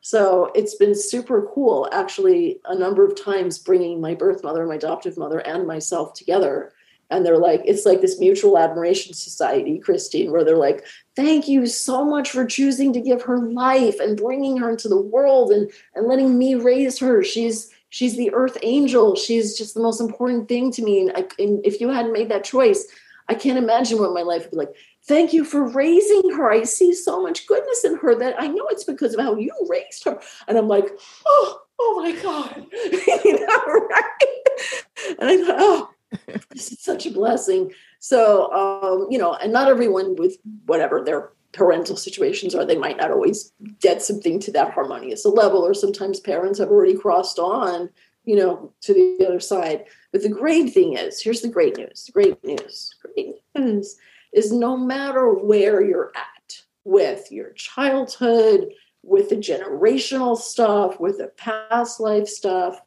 So 0.02 0.50
it's 0.56 0.74
been 0.74 0.96
super 0.96 1.48
cool, 1.54 1.88
actually, 1.92 2.60
a 2.64 2.74
number 2.74 3.04
of 3.04 3.20
times 3.20 3.58
bringing 3.58 4.00
my 4.00 4.14
birth 4.14 4.42
mother, 4.42 4.66
my 4.66 4.74
adoptive 4.74 5.16
mother, 5.16 5.38
and 5.38 5.66
myself 5.66 6.12
together. 6.12 6.72
And 7.08 7.24
they're 7.24 7.38
like, 7.38 7.62
it's 7.64 7.86
like 7.86 8.00
this 8.00 8.18
mutual 8.18 8.58
admiration 8.58 9.14
society, 9.14 9.78
Christine, 9.78 10.32
where 10.32 10.44
they're 10.44 10.56
like, 10.56 10.84
thank 11.14 11.46
you 11.46 11.66
so 11.66 12.04
much 12.04 12.30
for 12.30 12.44
choosing 12.44 12.92
to 12.94 13.00
give 13.00 13.22
her 13.22 13.38
life 13.38 14.00
and 14.00 14.16
bringing 14.16 14.56
her 14.56 14.70
into 14.70 14.88
the 14.88 15.00
world 15.00 15.52
and, 15.52 15.70
and 15.94 16.08
letting 16.08 16.36
me 16.36 16.56
raise 16.56 16.98
her. 16.98 17.22
She's 17.22 17.72
she's 17.90 18.16
the 18.16 18.32
earth 18.32 18.56
angel 18.62 19.14
she's 19.14 19.56
just 19.56 19.74
the 19.74 19.80
most 19.80 20.00
important 20.00 20.48
thing 20.48 20.72
to 20.72 20.82
me 20.82 21.00
and, 21.02 21.12
I, 21.14 21.26
and 21.38 21.64
if 21.64 21.78
you 21.78 21.90
hadn't 21.90 22.14
made 22.14 22.30
that 22.30 22.42
choice 22.42 22.86
i 23.28 23.34
can't 23.34 23.58
imagine 23.58 23.98
what 23.98 24.14
my 24.14 24.22
life 24.22 24.42
would 24.42 24.50
be 24.50 24.56
like. 24.56 24.74
Thank 25.04 25.32
you 25.32 25.44
for 25.44 25.68
raising 25.68 26.30
her. 26.36 26.48
I 26.52 26.62
see 26.62 26.94
so 26.94 27.20
much 27.20 27.46
goodness 27.46 27.84
in 27.84 27.96
her 27.98 28.14
that 28.16 28.40
i 28.40 28.46
know 28.46 28.66
it's 28.68 28.84
because 28.84 29.14
of 29.14 29.20
how 29.20 29.36
you 29.36 29.52
raised 29.68 30.04
her. 30.04 30.20
And 30.48 30.58
i'm 30.58 30.68
like 30.68 30.88
oh 31.26 31.60
oh 31.80 32.02
my 32.02 32.12
god. 32.22 32.66
You 33.24 33.46
know, 33.46 33.62
right? 33.66 34.34
and 35.20 35.30
i 35.30 35.36
thought 35.36 35.56
oh 35.58 35.90
this 36.50 36.72
is 36.72 36.80
such 36.80 37.06
a 37.06 37.10
blessing. 37.10 37.72
So 37.98 38.52
um, 38.52 39.06
you 39.10 39.18
know 39.18 39.34
and 39.34 39.52
not 39.52 39.68
everyone 39.68 40.16
with 40.16 40.36
whatever 40.66 41.02
their 41.02 41.30
parental 41.52 41.96
situations 41.96 42.54
are 42.54 42.64
they 42.64 42.78
might 42.78 42.96
not 42.96 43.10
always 43.10 43.52
get 43.80 44.02
something 44.02 44.40
to 44.40 44.50
that 44.52 44.72
harmonious 44.72 45.24
level 45.26 45.60
or 45.60 45.74
sometimes 45.74 46.18
parents 46.18 46.58
have 46.58 46.70
already 46.70 46.96
crossed 46.96 47.38
on 47.38 47.90
you 48.24 48.36
know 48.36 48.72
to 48.80 48.94
the 48.94 49.26
other 49.26 49.40
side 49.40 49.84
but 50.12 50.22
the 50.22 50.28
great 50.28 50.72
thing 50.72 50.96
is 50.96 51.20
here's 51.20 51.40
the 51.40 51.48
great 51.48 51.76
news 51.76 52.04
the 52.04 52.12
great 52.12 52.44
news 52.44 52.94
great 53.02 53.36
news 53.56 53.96
is 54.32 54.52
no 54.52 54.76
matter 54.76 55.32
where 55.32 55.84
you're 55.84 56.12
at 56.16 56.62
with 56.84 57.30
your 57.30 57.50
childhood 57.50 58.72
with 59.02 59.28
the 59.28 59.36
generational 59.36 60.36
stuff 60.36 61.00
with 61.00 61.18
the 61.18 61.28
past 61.36 62.00
life 62.00 62.28
stuff 62.28 62.80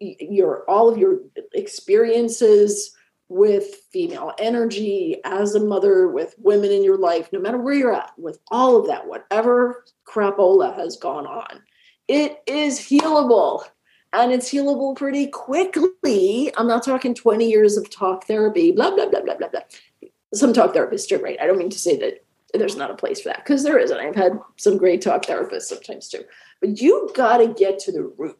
your 0.00 0.68
all 0.68 0.88
of 0.88 0.98
your 0.98 1.20
experiences 1.54 2.96
with 3.32 3.76
female 3.90 4.32
energy, 4.38 5.18
as 5.24 5.54
a 5.54 5.60
mother, 5.60 6.08
with 6.08 6.34
women 6.36 6.70
in 6.70 6.84
your 6.84 6.98
life, 6.98 7.30
no 7.32 7.40
matter 7.40 7.56
where 7.56 7.72
you're 7.72 7.94
at, 7.94 8.12
with 8.18 8.38
all 8.50 8.76
of 8.76 8.86
that, 8.86 9.06
whatever 9.06 9.84
crapola 10.06 10.76
has 10.76 10.98
gone 10.98 11.26
on, 11.26 11.62
it 12.08 12.42
is 12.46 12.78
healable. 12.78 13.64
And 14.12 14.32
it's 14.32 14.52
healable 14.52 14.94
pretty 14.94 15.26
quickly. 15.28 16.52
I'm 16.56 16.66
not 16.66 16.84
talking 16.84 17.14
20 17.14 17.48
years 17.48 17.76
of 17.76 17.88
talk 17.88 18.26
therapy, 18.26 18.72
blah, 18.72 18.94
blah, 18.94 19.08
blah, 19.08 19.22
blah, 19.22 19.36
blah, 19.36 19.48
blah. 19.48 19.60
Some 20.34 20.52
talk 20.52 20.74
therapists 20.74 21.10
are 21.12 21.18
great. 21.18 21.40
I 21.40 21.46
don't 21.46 21.58
mean 21.58 21.70
to 21.70 21.78
say 21.78 21.98
that 21.98 22.24
there's 22.54 22.76
not 22.76 22.90
a 22.90 22.94
place 22.94 23.22
for 23.22 23.30
that 23.30 23.38
because 23.38 23.62
there 23.62 23.78
isn't. 23.78 23.98
I've 23.98 24.14
had 24.14 24.38
some 24.56 24.76
great 24.76 25.00
talk 25.00 25.24
therapists 25.24 25.62
sometimes 25.62 26.08
too. 26.08 26.24
But 26.60 26.80
you 26.80 27.10
got 27.14 27.38
to 27.38 27.48
get 27.48 27.78
to 27.80 27.92
the 27.92 28.12
root. 28.18 28.38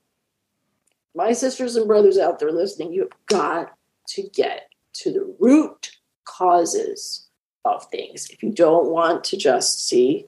My 1.15 1.33
sisters 1.33 1.77
and 1.77 1.87
brothers 1.87 2.19
out 2.19 2.39
there 2.39 2.53
listening, 2.53 2.93
you've 2.93 3.13
got 3.27 3.73
to 4.09 4.23
get 4.35 4.69
to 4.95 5.13
the 5.13 5.35
root 5.39 5.91
causes 6.25 7.29
of 7.65 7.87
things. 7.91 8.29
If 8.31 8.43
you 8.43 8.51
don't 8.51 8.91
want 8.91 9.25
to 9.25 9.37
just 9.37 9.87
see 9.87 10.27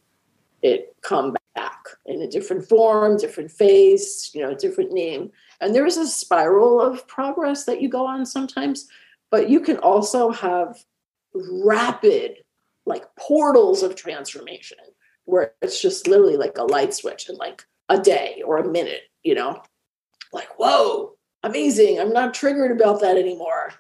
it 0.65 0.97
come 1.03 1.37
back 1.55 1.85
in 2.07 2.23
a 2.23 2.27
different 2.27 2.67
form, 2.67 3.19
different 3.19 3.51
face, 3.51 4.31
you 4.35 4.41
know, 4.41 4.55
different 4.55 4.93
name. 4.93 5.31
And 5.61 5.75
there 5.75 5.87
is 5.87 5.99
a 5.99 6.07
spiral 6.07 6.81
of 6.81 7.07
progress 7.07 7.67
that 7.67 7.83
you 7.83 7.89
go 7.91 8.07
on 8.07 8.25
sometimes, 8.25 8.89
but 9.31 9.51
you 9.51 9.61
can 9.61 9.77
also 9.77 10.31
have 10.31 10.83
rapid, 11.35 12.39
like 12.87 13.05
portals 13.17 13.83
of 13.83 13.95
transformation 13.95 14.79
where 15.27 15.53
it's 15.61 15.81
just 15.81 16.09
literally 16.09 16.39
like 16.39 16.57
a 16.57 16.65
light 16.65 16.95
switch 16.95 17.29
in 17.29 17.37
like 17.37 17.65
a 17.91 18.01
day 18.01 18.43
or 18.45 18.57
a 18.57 18.69
minute, 18.69 19.03
you 19.23 19.35
know, 19.35 19.63
like, 20.33 20.59
whoa, 20.59 21.13
amazing. 21.43 22.01
I'm 22.01 22.13
not 22.13 22.33
triggered 22.33 22.71
about 22.71 23.03
that 23.03 23.19
anymore. 23.19 23.73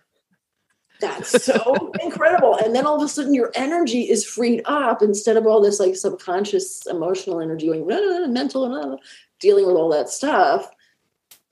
That's 1.04 1.44
so 1.44 1.92
incredible. 2.02 2.56
And 2.56 2.74
then 2.74 2.86
all 2.86 2.96
of 2.96 3.02
a 3.02 3.08
sudden 3.08 3.34
your 3.34 3.52
energy 3.54 4.08
is 4.08 4.24
freed 4.24 4.62
up 4.64 5.02
instead 5.02 5.36
of 5.36 5.46
all 5.46 5.60
this 5.60 5.78
like 5.78 5.96
subconscious 5.96 6.86
emotional 6.86 7.40
energy 7.40 7.66
going 7.66 7.90
uh, 7.90 8.26
mental 8.28 8.64
and 8.64 8.94
uh, 8.94 8.96
dealing 9.38 9.66
with 9.66 9.76
all 9.76 9.90
that 9.90 10.08
stuff, 10.08 10.70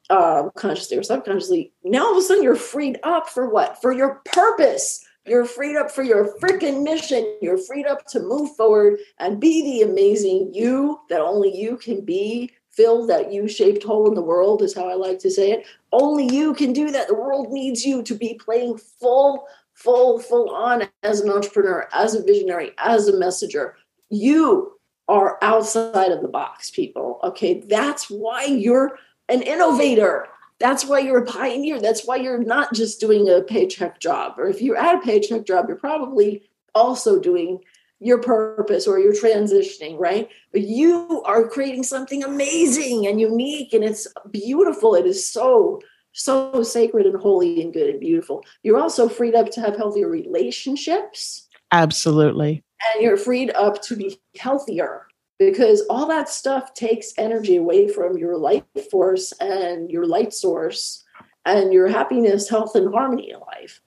um, 0.09 0.51
consciously 0.57 0.97
or 0.97 1.03
subconsciously. 1.03 1.73
Now 1.85 2.07
all 2.07 2.13
of 2.13 2.17
a 2.17 2.23
sudden 2.23 2.43
you're 2.43 2.57
freed 2.57 2.99
up 3.03 3.29
for 3.29 3.49
what? 3.49 3.81
For 3.83 3.93
your 3.93 4.23
purpose. 4.25 5.05
You're 5.25 5.45
freed 5.45 5.77
up 5.77 5.91
for 5.93 6.03
your 6.03 6.37
freaking 6.41 6.83
mission. 6.83 7.37
You're 7.41 7.59
freed 7.59 7.87
up 7.87 8.07
to 8.07 8.19
move 8.19 8.57
forward 8.57 8.99
and 9.19 9.41
be 9.41 9.63
the 9.63 9.89
amazing 9.89 10.51
you 10.53 10.99
that 11.11 11.21
only 11.21 11.57
you 11.57 11.77
can 11.77 12.05
be 12.05 12.51
fill 12.73 13.07
that 13.07 13.33
U-shaped 13.33 13.83
hole 13.83 14.09
in 14.09 14.15
the 14.15 14.23
world 14.23 14.63
is 14.63 14.75
how 14.75 14.89
I 14.89 14.95
like 14.95 15.19
to 15.21 15.31
say 15.31 15.53
it. 15.53 15.67
Only 15.93 16.27
you 16.35 16.55
can 16.55 16.73
do 16.73 16.91
that. 16.91 17.09
The 17.09 17.15
world 17.15 17.53
needs 17.53 17.85
you 17.85 18.03
to 18.03 18.15
be 18.15 18.35
playing 18.35 18.79
full, 18.79 19.47
full, 19.75 20.19
full 20.19 20.51
on 20.51 20.89
as 21.03 21.21
an 21.21 21.31
entrepreneur, 21.31 21.89
as 21.93 22.15
a 22.15 22.23
visionary, 22.23 22.73
as 22.79 23.09
a 23.09 23.19
messenger. 23.19 23.77
You 24.09 24.79
are 25.09 25.39
outside 25.43 26.13
of 26.13 26.23
the 26.23 26.29
box, 26.29 26.71
people. 26.71 27.21
Okay, 27.23 27.61
that's 27.61 28.09
why 28.09 28.45
you're 28.45 28.99
an 29.29 29.43
innovator. 29.43 30.29
That's 30.59 30.85
why 30.85 31.01
you're 31.01 31.23
a 31.23 31.27
pioneer. 31.27 31.81
That's 31.81 32.07
why 32.07 32.17
you're 32.17 32.43
not 32.43 32.73
just 32.73 33.01
doing 33.01 33.29
a 33.29 33.43
paycheck 33.43 33.99
job. 33.99 34.39
Or 34.39 34.47
if 34.47 34.63
you're 34.63 34.77
at 34.77 34.97
a 34.97 35.01
paycheck 35.01 35.45
job, 35.45 35.67
you're 35.69 35.77
probably 35.77 36.49
also 36.75 37.19
doing 37.19 37.61
your 38.03 38.19
purpose 38.19 38.87
or 38.87 38.99
you're 38.99 39.13
transitioning, 39.15 39.99
right? 39.99 40.29
But 40.51 40.63
you 40.63 41.23
are 41.25 41.49
creating 41.49 41.85
something 41.85 42.25
amazing 42.25 43.07
and 43.07 43.21
unique 43.21 43.73
and 43.73 43.85
it's 43.85 44.07
beautiful. 44.31 44.95
It 44.95 45.07
is 45.07 45.27
so 45.27 45.81
so 46.13 46.63
sacred 46.63 47.07
and 47.07 47.21
holy 47.21 47.63
and 47.63 47.73
good 47.73 47.89
and 47.89 48.01
beautiful. 48.01 48.45
You're 48.63 48.79
also 48.79 49.09
freed 49.09 49.35
up 49.35 49.51
to 49.53 49.61
have 49.61 49.77
healthier 49.77 50.09
relationships. 50.09 51.49
Absolutely. 51.73 52.63
And 52.93 53.03
you're 53.03 53.17
freed 53.17 53.51
up 53.55 53.81
to 53.83 53.97
be 53.97 54.21
healthier 54.39 55.07
because 55.39 55.83
all 55.89 56.07
that 56.07 56.29
stuff 56.29 56.75
takes 56.75 57.15
energy 57.17 57.57
away 57.57 57.89
from 57.89 58.19
your 58.19 58.37
life 58.37 58.65
force 58.91 59.33
and 59.41 59.91
your 59.91 60.07
light 60.07 60.35
source 60.35 61.05
and 61.45 61.73
your 61.73 61.89
happiness, 61.89 62.49
health, 62.49 62.75
and 62.75 62.93
harmony 62.93 63.31
in 63.31 63.41
life. 63.41 63.81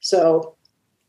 So 0.00 0.56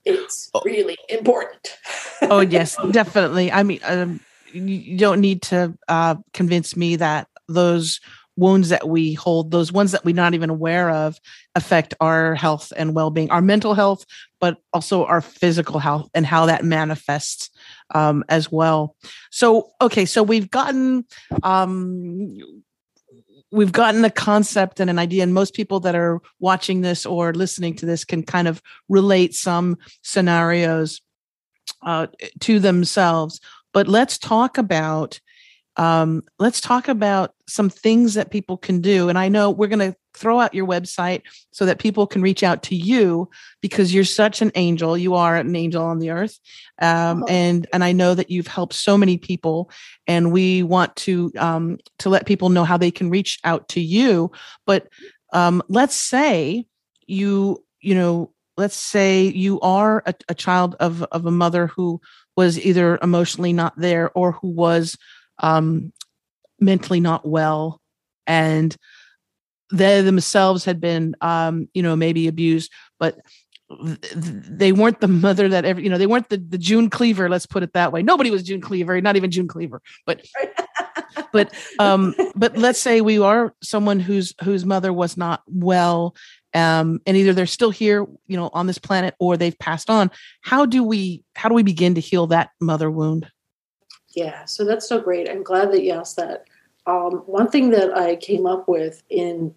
it's 0.05 0.49
oh. 0.53 0.62
really 0.66 0.97
important. 1.09 1.78
oh, 2.22 2.41
yes, 2.41 2.78
definitely. 2.91 3.51
I 3.51 3.63
mean, 3.63 3.80
um, 3.84 4.19
you 4.53 4.97
don't 4.97 5.22
need 5.22 5.41
to 5.43 5.78
uh, 5.88 6.15
convince 6.34 6.76
me 6.76 6.97
that 6.97 7.28
those 7.47 7.99
wounds 8.38 8.69
that 8.69 8.88
we 8.88 9.13
hold, 9.13 9.51
those 9.51 9.72
ones 9.72 9.91
that 9.91 10.05
we're 10.05 10.15
not 10.15 10.34
even 10.34 10.49
aware 10.49 10.89
of, 10.89 11.19
affect 11.55 11.93
our 11.99 12.34
health 12.36 12.72
and 12.76 12.95
well 12.95 13.09
being, 13.09 13.30
our 13.30 13.41
mental 13.41 13.74
health, 13.74 14.05
but 14.39 14.57
also 14.74 15.05
our 15.05 15.22
physical 15.22 15.80
health 15.80 16.09
and 16.13 16.26
how 16.26 16.45
that 16.45 16.63
manifests 16.63 17.49
um, 17.93 18.24
as 18.30 18.51
well. 18.51 18.95
So, 19.32 19.72
okay, 19.82 20.05
so 20.05 20.24
we've 20.24 20.49
gotten. 20.49 21.05
Um, 21.43 22.38
we've 23.53 23.74
gotten 23.74 24.05
a 24.05 24.09
concept 24.09 24.80
and 24.80 24.89
an 24.89 24.97
idea 24.97 25.24
and 25.24 25.34
most 25.34 25.53
people 25.53 25.82
that 25.82 25.93
are 25.93 26.22
watching 26.39 26.80
this 26.80 27.05
or 27.05 27.34
listening 27.34 27.76
to 27.76 27.86
this 27.86 28.05
can 28.05 28.24
kind 28.24 28.47
of 28.47 28.61
relate 28.88 29.36
some 29.36 29.78
scenarios 30.03 31.01
uh, 31.84 32.07
to 32.39 32.59
themselves 32.59 33.39
but 33.74 33.88
let's 33.88 34.17
talk 34.17 34.57
about 34.57 35.19
um, 35.78 36.24
let's 36.38 36.59
talk 36.59 36.88
about 36.89 37.34
some 37.47 37.69
things 37.69 38.15
that 38.15 38.30
people 38.30 38.57
can 38.57 38.82
do. 38.82 39.07
And 39.07 39.17
I 39.17 39.30
know 39.30 39.49
we're 39.49 39.67
going 39.67 39.91
to 39.91 39.95
throw 40.13 40.41
out 40.41 40.53
your 40.53 40.67
website 40.67 41.22
so 41.51 41.65
that 41.65 41.80
people 41.80 42.05
can 42.05 42.22
reach 42.22 42.43
out 42.43 42.61
to 42.63 42.76
you 42.76 43.30
because 43.61 43.93
you're 43.93 44.03
such 44.03 44.41
an 44.41 44.51
angel. 44.55 44.97
You 44.97 45.15
are 45.15 45.38
an 45.38 45.55
angel 45.55 45.84
on 45.84 45.99
the 45.99 46.09
earth, 46.09 46.38
um, 46.82 47.24
oh. 47.24 47.28
and 47.30 47.67
and 47.72 47.84
I 47.84 47.93
know 47.93 48.13
that 48.13 48.30
you've 48.30 48.47
helped 48.47 48.74
so 48.74 48.97
many 48.97 49.17
people. 49.17 49.72
And 50.07 50.34
we 50.34 50.63
want 50.63 50.95
to 50.97 51.32
um, 51.38 51.78
to 51.99 52.09
let 52.09 52.26
people 52.26 52.49
know 52.49 52.65
how 52.65 52.78
they 52.78 52.91
can 52.91 53.09
reach 53.09 53.39
out 53.45 53.69
to 53.69 53.82
you. 53.82 54.32
But 54.65 54.89
um, 55.32 55.63
let's 55.69 55.95
say 55.95 56.65
you 57.07 57.63
you 57.80 57.95
know 57.95 58.34
let's 58.58 58.76
say 58.76 59.24
you 59.24 59.60
are 59.62 60.04
a, 60.06 60.14
a 60.30 60.36
child 60.36 60.76
of 60.80 61.04
of 61.04 61.26
a 61.26 61.32
mother 61.32 61.68
who 61.68 62.02
was 62.36 62.60
either 62.60 62.97
emotionally 63.02 63.54
not 63.54 63.74
there 63.78 64.12
or 64.16 64.34
who 64.34 64.49
was 64.49 64.97
um, 65.39 65.91
mentally 66.60 66.99
not 66.99 67.28
well 67.28 67.82
and 68.28 68.76
they 69.72 70.02
themselves 70.02 70.66
had 70.66 70.80
been 70.80 71.16
um, 71.22 71.68
you 71.74 71.82
know 71.82 71.95
maybe 71.95 72.28
abused 72.28 72.72
but 72.99 73.18
they 74.14 74.74
weren't 74.74 74.99
the 74.99 75.08
mother 75.08 75.47
that 75.47 75.64
ever 75.64 75.80
you 75.80 75.89
know 75.89 75.97
they 75.97 76.08
weren't 76.08 76.28
the, 76.30 76.38
the 76.38 76.58
june 76.58 76.89
cleaver 76.89 77.30
let's 77.30 77.45
put 77.45 77.64
it 77.64 77.72
that 77.74 77.91
way. 77.91 78.04
Nobody 78.04 78.30
was 78.30 78.43
june 78.43 78.62
cleaver 78.62 78.99
not 79.02 79.16
even 79.16 79.32
june 79.32 79.47
cleaver 79.47 79.82
but 80.06 80.26
but 81.32 81.54
um 81.80 82.14
but 82.36 82.58
let's 82.58 82.82
say 82.82 83.02
we 83.02 83.20
are 83.20 83.54
someone 83.62 83.99
whose 83.99 84.34
whose 84.43 84.66
mother 84.66 84.91
was 84.91 85.16
not 85.16 85.41
well 85.47 86.16
um, 86.54 87.02
and 87.06 87.16
either 87.18 87.34
they're 87.34 87.45
still 87.45 87.72
here, 87.72 88.06
you 88.28 88.38
know, 88.38 88.49
on 88.54 88.68
this 88.68 88.78
planet, 88.78 89.16
or 89.20 89.38
they've 89.38 89.58
passed 89.58 89.89
on. 89.89 90.12
How 90.41 90.66
do 90.66 90.84
we 90.84 91.24
how 91.36 91.49
do 91.49 91.56
we 91.56 91.64
begin 91.64 91.95
to 91.95 92.02
heal 92.02 92.28
that 92.28 92.52
mother 92.60 92.91
wound? 92.91 93.30
Yeah, 94.16 94.45
so 94.45 94.66
that's 94.66 94.88
so 94.88 94.99
great. 94.99 95.30
I'm 95.30 95.43
glad 95.43 95.72
that 95.72 95.84
you 95.84 95.91
asked 95.91 96.18
that. 96.18 96.45
Um, 96.86 97.24
one 97.26 97.49
thing 97.49 97.70
that 97.72 97.95
I 97.95 98.16
came 98.16 98.45
up 98.45 98.68
with 98.68 99.04
in 99.10 99.54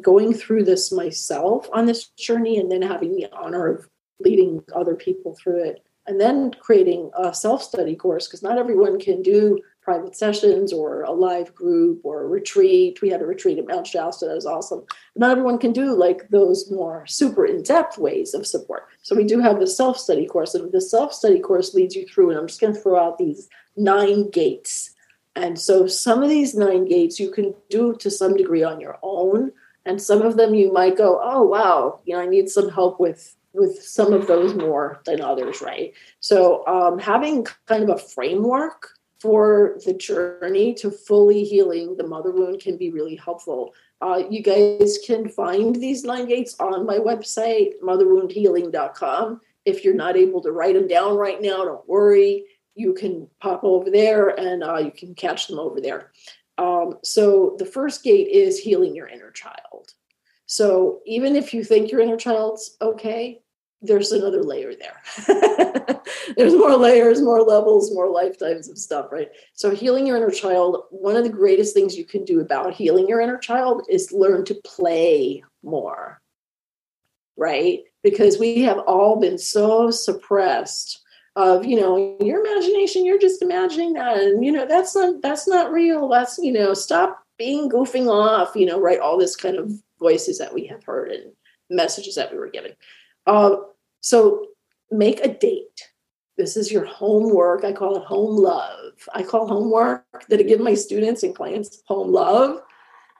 going 0.00 0.34
through 0.34 0.64
this 0.64 0.92
myself 0.92 1.68
on 1.72 1.86
this 1.86 2.08
journey, 2.10 2.58
and 2.58 2.70
then 2.70 2.82
having 2.82 3.16
the 3.16 3.28
honor 3.32 3.66
of 3.68 3.88
leading 4.20 4.62
other 4.74 4.94
people 4.94 5.34
through 5.34 5.64
it, 5.64 5.84
and 6.06 6.20
then 6.20 6.52
creating 6.60 7.10
a 7.18 7.34
self 7.34 7.62
study 7.62 7.96
course 7.96 8.26
because 8.26 8.42
not 8.42 8.58
everyone 8.58 9.00
can 9.00 9.22
do 9.22 9.58
private 9.86 10.16
sessions 10.16 10.72
or 10.72 11.02
a 11.02 11.12
live 11.12 11.54
group 11.54 12.00
or 12.02 12.24
a 12.24 12.26
retreat. 12.26 13.00
We 13.00 13.08
had 13.08 13.22
a 13.22 13.26
retreat 13.26 13.56
at 13.56 13.68
Mount 13.68 13.86
Shasta 13.86 14.26
that 14.26 14.34
was 14.34 14.44
awesome. 14.44 14.84
Not 15.14 15.30
everyone 15.30 15.58
can 15.58 15.72
do 15.72 15.94
like 15.94 16.28
those 16.28 16.68
more 16.72 17.06
super 17.06 17.46
in 17.46 17.62
depth 17.62 17.96
ways 17.96 18.34
of 18.34 18.48
support. 18.48 18.88
So 19.02 19.14
we 19.14 19.22
do 19.22 19.38
have 19.38 19.60
the 19.60 19.66
self 19.68 19.96
study 19.96 20.26
course, 20.26 20.56
and 20.56 20.72
the 20.72 20.80
self 20.80 21.12
study 21.14 21.38
course 21.38 21.72
leads 21.72 21.94
you 21.94 22.04
through. 22.04 22.30
And 22.30 22.38
I'm 22.38 22.48
just 22.48 22.60
going 22.60 22.74
to 22.74 22.80
throw 22.80 22.98
out 22.98 23.16
these 23.16 23.48
nine 23.76 24.28
gates. 24.28 24.90
And 25.36 25.56
so 25.56 25.86
some 25.86 26.20
of 26.20 26.30
these 26.30 26.56
nine 26.56 26.86
gates 26.86 27.20
you 27.20 27.30
can 27.30 27.54
do 27.70 27.94
to 28.00 28.10
some 28.10 28.36
degree 28.36 28.64
on 28.64 28.80
your 28.80 28.98
own. 29.04 29.52
And 29.84 30.02
some 30.02 30.20
of 30.20 30.36
them 30.36 30.52
you 30.56 30.72
might 30.72 30.96
go, 30.96 31.20
oh, 31.22 31.44
wow, 31.44 32.00
you 32.04 32.16
know, 32.16 32.22
I 32.22 32.26
need 32.26 32.48
some 32.48 32.70
help 32.70 32.98
with 32.98 33.36
with 33.54 33.80
some 33.80 34.12
of 34.12 34.26
those 34.26 34.52
more 34.54 35.00
than 35.06 35.20
others, 35.20 35.62
right? 35.62 35.94
So 36.18 36.66
um, 36.66 36.98
having 36.98 37.46
kind 37.66 37.84
of 37.84 37.88
a 37.88 37.98
framework 37.98 38.95
for 39.26 39.76
the 39.84 39.92
journey 39.92 40.72
to 40.72 40.88
fully 40.88 41.42
healing 41.42 41.96
the 41.96 42.06
mother 42.06 42.30
wound 42.30 42.60
can 42.60 42.76
be 42.76 42.92
really 42.92 43.16
helpful. 43.16 43.74
Uh, 44.00 44.22
you 44.30 44.40
guys 44.40 44.98
can 45.04 45.28
find 45.28 45.74
these 45.74 46.04
nine 46.04 46.26
gates 46.26 46.54
on 46.60 46.86
my 46.86 46.96
website, 46.96 47.70
motherwoundhealing.com. 47.82 49.40
If 49.64 49.84
you're 49.84 49.94
not 49.94 50.16
able 50.16 50.40
to 50.42 50.52
write 50.52 50.76
them 50.76 50.86
down 50.86 51.16
right 51.16 51.42
now, 51.42 51.64
don't 51.64 51.88
worry. 51.88 52.44
You 52.76 52.94
can 52.94 53.28
pop 53.40 53.64
over 53.64 53.90
there 53.90 54.28
and 54.28 54.62
uh, 54.62 54.78
you 54.78 54.92
can 54.92 55.12
catch 55.16 55.48
them 55.48 55.58
over 55.58 55.80
there. 55.80 56.12
Um, 56.56 56.98
so, 57.02 57.56
the 57.58 57.66
first 57.66 58.04
gate 58.04 58.28
is 58.28 58.60
healing 58.60 58.94
your 58.94 59.08
inner 59.08 59.32
child. 59.32 59.92
So, 60.46 61.00
even 61.04 61.34
if 61.34 61.52
you 61.52 61.64
think 61.64 61.90
your 61.90 62.00
inner 62.00 62.16
child's 62.16 62.76
okay, 62.80 63.40
there's 63.86 64.12
another 64.12 64.42
layer 64.42 64.72
there. 64.74 65.02
there's 66.36 66.54
more 66.54 66.76
layers, 66.76 67.22
more 67.22 67.42
levels, 67.42 67.92
more 67.92 68.10
lifetimes 68.10 68.68
of 68.68 68.78
stuff, 68.78 69.10
right? 69.10 69.28
So, 69.54 69.74
healing 69.74 70.06
your 70.06 70.16
inner 70.16 70.30
child, 70.30 70.84
one 70.90 71.16
of 71.16 71.24
the 71.24 71.30
greatest 71.30 71.74
things 71.74 71.96
you 71.96 72.04
can 72.04 72.24
do 72.24 72.40
about 72.40 72.74
healing 72.74 73.08
your 73.08 73.20
inner 73.20 73.38
child 73.38 73.86
is 73.88 74.12
learn 74.12 74.44
to 74.46 74.54
play 74.64 75.42
more, 75.62 76.20
right? 77.36 77.80
Because 78.02 78.38
we 78.38 78.62
have 78.62 78.78
all 78.78 79.20
been 79.20 79.38
so 79.38 79.90
suppressed 79.90 81.02
of 81.36 81.66
you 81.66 81.78
know 81.78 82.16
your 82.20 82.40
imagination 82.40 83.04
you're 83.04 83.18
just 83.18 83.42
imagining 83.42 83.92
that 83.92 84.16
and 84.16 84.42
you 84.42 84.50
know 84.50 84.66
that's 84.66 84.96
not 84.96 85.20
that's 85.20 85.46
not 85.46 85.70
real 85.70 86.08
that's 86.08 86.38
you 86.38 86.50
know 86.50 86.72
stop 86.72 87.22
being 87.36 87.68
goofing 87.68 88.08
off 88.08 88.56
you 88.56 88.64
know 88.64 88.80
right 88.80 89.00
all 89.00 89.18
this 89.18 89.36
kind 89.36 89.56
of 89.56 89.70
voices 89.98 90.38
that 90.38 90.52
we 90.52 90.66
have 90.66 90.82
heard 90.84 91.10
and 91.10 91.30
messages 91.68 92.14
that 92.14 92.32
we 92.32 92.38
were 92.38 92.48
given 92.48 92.72
uh, 93.26 93.56
so 94.06 94.46
make 94.92 95.18
a 95.24 95.34
date. 95.34 95.82
This 96.38 96.56
is 96.56 96.70
your 96.70 96.84
homework. 96.84 97.64
I 97.64 97.72
call 97.72 97.96
it 97.96 98.04
home 98.04 98.36
love. 98.36 98.92
I 99.12 99.24
call 99.24 99.48
homework 99.48 100.04
that 100.28 100.38
I 100.38 100.44
give 100.44 100.60
my 100.60 100.74
students 100.74 101.24
and 101.24 101.34
clients 101.34 101.82
home 101.88 102.12
love 102.12 102.60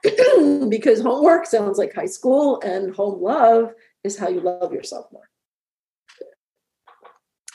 because 0.69 1.01
homework 1.01 1.45
sounds 1.45 1.77
like 1.77 1.93
high 1.93 2.05
school 2.05 2.61
and 2.61 2.95
home 2.95 3.21
love 3.21 3.73
is 4.05 4.17
how 4.17 4.29
you 4.29 4.39
love 4.39 4.71
yourself 4.71 5.07
more. 5.11 5.29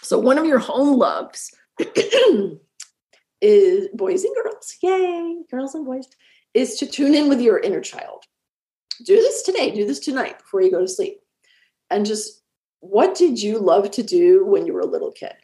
So 0.02 0.18
one 0.18 0.36
of 0.36 0.44
your 0.44 0.58
home 0.58 0.98
loves 0.98 1.50
is 3.40 3.88
boys 3.94 4.24
and 4.24 4.36
girls. 4.42 4.76
Yay, 4.82 5.36
girls 5.50 5.74
and 5.74 5.86
boys 5.86 6.06
is 6.52 6.76
to 6.80 6.86
tune 6.86 7.14
in 7.14 7.30
with 7.30 7.40
your 7.40 7.60
inner 7.60 7.80
child. 7.80 8.24
Do 9.06 9.16
this 9.16 9.42
today, 9.42 9.70
do 9.70 9.86
this 9.86 10.00
tonight 10.00 10.38
before 10.38 10.60
you 10.60 10.70
go 10.70 10.82
to 10.82 10.88
sleep. 10.88 11.18
And 11.88 12.04
just 12.04 12.41
what 12.82 13.14
did 13.14 13.40
you 13.40 13.58
love 13.58 13.92
to 13.92 14.02
do 14.02 14.44
when 14.44 14.66
you 14.66 14.72
were 14.72 14.80
a 14.80 14.86
little 14.86 15.12
kid? 15.12 15.34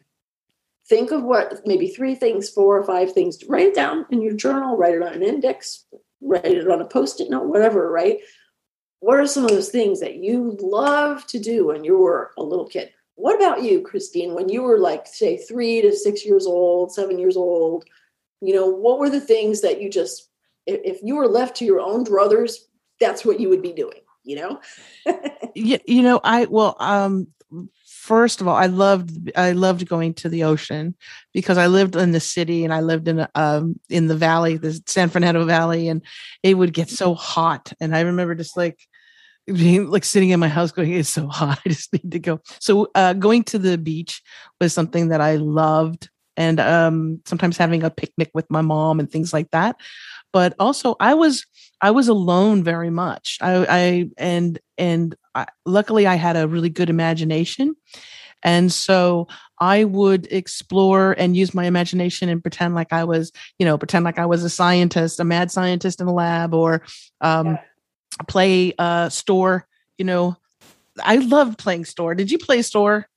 Think 0.89 1.13
of 1.13 1.23
what 1.23 1.61
maybe 1.65 1.87
three 1.87 2.17
things, 2.17 2.51
four 2.51 2.77
or 2.77 2.85
five 2.85 3.13
things. 3.13 3.39
Write 3.49 3.69
it 3.69 3.75
down 3.77 4.07
in 4.11 4.21
your 4.21 4.35
journal, 4.35 4.77
write 4.77 4.95
it 4.95 5.03
on 5.03 5.13
an 5.13 5.23
index, 5.23 5.85
write 6.21 6.45
it 6.45 6.69
on 6.69 6.81
a 6.81 6.85
post 6.85 7.21
it 7.21 7.31
note, 7.31 7.47
whatever, 7.47 7.93
right? 7.93 8.19
What 8.99 9.21
are 9.21 9.27
some 9.29 9.45
of 9.45 9.51
those 9.51 9.69
things 9.69 10.01
that 10.01 10.17
you 10.17 10.57
love 10.61 11.27
to 11.29 11.39
do 11.39 11.69
when 11.69 11.85
you 11.85 11.97
were 11.97 12.33
a 12.37 12.43
little 12.43 12.67
kid? 12.67 12.91
What 13.15 13.37
about 13.37 13.63
you, 13.63 13.83
Christine, 13.83 14.35
when 14.35 14.49
you 14.49 14.63
were 14.63 14.79
like, 14.79 15.07
say, 15.07 15.37
three 15.37 15.81
to 15.81 15.95
six 15.95 16.27
years 16.27 16.45
old, 16.45 16.93
seven 16.93 17.21
years 17.21 17.37
old? 17.37 17.85
You 18.41 18.55
know, 18.55 18.67
what 18.67 18.99
were 18.99 19.11
the 19.11 19.21
things 19.21 19.61
that 19.61 19.81
you 19.81 19.91
just, 19.91 20.29
if 20.67 20.99
you 21.05 21.15
were 21.15 21.29
left 21.29 21.57
to 21.59 21.65
your 21.65 21.81
own 21.81 22.03
brothers, 22.03 22.67
that's 22.99 23.25
what 23.25 23.39
you 23.39 23.49
would 23.49 23.63
be 23.63 23.73
doing? 23.73 24.01
You 24.25 24.37
know? 24.37 24.61
You, 25.55 25.79
you 25.87 26.03
know 26.03 26.21
i 26.23 26.45
well 26.45 26.77
um 26.79 27.29
first 27.87 28.41
of 28.41 28.47
all 28.47 28.55
i 28.55 28.67
loved 28.67 29.33
i 29.37 29.53
loved 29.53 29.89
going 29.89 30.15
to 30.15 30.29
the 30.29 30.45
ocean 30.45 30.95
because 31.33 31.59
i 31.59 31.67
lived 31.67 31.97
in 31.97 32.13
the 32.13 32.21
city 32.21 32.65
and 32.65 32.73
i 32.73 32.81
lived 32.81 33.09
in 33.09 33.27
um 33.35 33.81
in 33.89 34.07
the 34.07 34.15
valley 34.15 34.57
the 34.57 34.81
san 34.87 35.09
fernando 35.09 35.45
valley 35.45 35.89
and 35.89 36.03
it 36.43 36.55
would 36.55 36.73
get 36.73 36.91
so 36.91 37.15
hot 37.15 37.73
and 37.81 37.97
i 37.97 38.03
remember 38.03 38.35
just 38.35 38.57
like 38.57 38.79
being 39.47 39.91
like 39.91 40.05
sitting 40.05 40.31
in 40.31 40.41
my 40.41 40.49
house 40.49 40.73
going 40.73 40.93
it's 40.93 41.09
so 41.09 41.27
hot 41.27 41.59
i 41.65 41.69
just 41.69 41.93
need 41.93 42.13
to 42.13 42.19
go. 42.19 42.41
So 42.61 42.89
uh 42.95 43.15
going 43.15 43.45
to 43.45 43.59
the 43.59 43.79
beach 43.79 44.23
was 44.61 44.73
something 44.73 45.09
that 45.09 45.21
i 45.21 45.37
loved 45.37 46.11
and 46.37 46.61
um 46.61 47.21
sometimes 47.25 47.57
having 47.57 47.83
a 47.83 47.91
picnic 47.91 48.31
with 48.35 48.51
my 48.51 48.61
mom 48.61 49.01
and 49.01 49.11
things 49.11 49.33
like 49.33 49.51
that 49.51 49.77
but 50.33 50.55
also 50.59 50.97
I 51.01 51.15
was 51.15 51.47
I 51.81 51.91
was 51.91 52.09
alone 52.09 52.65
very 52.65 52.91
much. 52.91 53.39
I, 53.41 53.67
I 53.69 54.11
and 54.17 54.59
and 54.77 55.15
I, 55.35 55.47
luckily 55.65 56.07
I 56.07 56.17
had 56.17 56.37
a 56.37 56.49
really 56.49 56.71
good 56.71 56.91
imagination, 56.91 57.77
and 58.43 58.73
so 58.73 59.29
I 59.61 59.85
would 59.85 60.27
explore 60.31 61.13
and 61.13 61.37
use 61.37 61.55
my 61.55 61.65
imagination 61.65 62.29
and 62.29 62.43
pretend 62.43 62.75
like 62.75 62.93
I 62.93 63.05
was, 63.05 63.33
you 63.59 63.67
know, 63.67 63.79
pretend 63.79 64.05
like 64.05 64.19
I 64.19 64.27
was 64.27 64.45
a 64.45 64.51
scientist, 64.51 65.21
a 65.21 65.25
mad 65.25 65.51
scientist 65.51 66.01
in 66.01 66.07
a 66.07 66.13
lab, 66.13 66.55
or 66.55 66.83
um, 67.21 67.47
yeah. 67.47 67.63
play 68.29 68.73
uh, 68.79 69.09
store. 69.09 69.67
You 69.99 70.05
know, 70.05 70.37
I 71.03 71.17
loved 71.17 71.59
playing 71.59 71.85
store. 71.85 72.15
Did 72.15 72.31
you 72.31 72.39
play 72.39 72.63
store? 72.63 73.09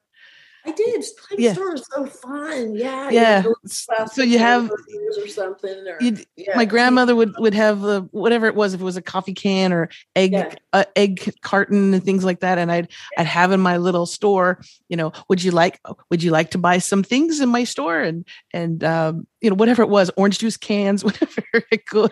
I 0.65 0.71
did. 0.71 1.03
Playing 1.27 1.43
yeah. 1.43 1.53
store 1.53 1.71
was 1.71 1.87
so 1.91 2.05
fun. 2.05 2.75
Yeah. 2.75 3.09
Yeah. 3.09 3.43
So 3.65 4.21
you 4.21 4.37
have 4.37 4.69
or 4.69 5.27
something. 5.27 5.87
Or, 5.87 5.97
yeah. 6.01 6.55
My 6.55 6.65
grandmother 6.65 7.15
would 7.15 7.33
would 7.39 7.53
have 7.53 7.81
the 7.81 8.01
whatever 8.11 8.47
it 8.47 8.55
was, 8.55 8.73
if 8.73 8.81
it 8.81 8.83
was 8.83 8.97
a 8.97 9.01
coffee 9.01 9.33
can 9.33 9.73
or 9.73 9.89
egg 10.15 10.33
yeah. 10.33 10.55
uh, 10.73 10.85
egg 10.95 11.33
carton 11.41 11.93
and 11.93 12.03
things 12.03 12.23
like 12.23 12.41
that, 12.41 12.57
and 12.57 12.71
I'd. 12.71 12.89
I'd 13.17 13.27
have 13.27 13.51
in 13.51 13.59
my 13.59 13.77
little 13.77 14.05
store. 14.05 14.61
You 14.89 14.97
know, 14.97 15.11
would 15.29 15.43
you 15.43 15.51
like 15.51 15.79
would 16.09 16.23
you 16.23 16.31
like 16.31 16.51
to 16.51 16.57
buy 16.57 16.77
some 16.77 17.03
things 17.03 17.39
in 17.39 17.49
my 17.49 17.63
store 17.63 17.99
and 17.99 18.27
and 18.53 18.83
um, 18.83 19.27
you 19.41 19.49
know 19.49 19.55
whatever 19.55 19.81
it 19.81 19.89
was, 19.89 20.11
orange 20.17 20.39
juice 20.39 20.57
cans, 20.57 21.03
whatever 21.03 21.43
I 21.71 21.77
could. 21.77 22.11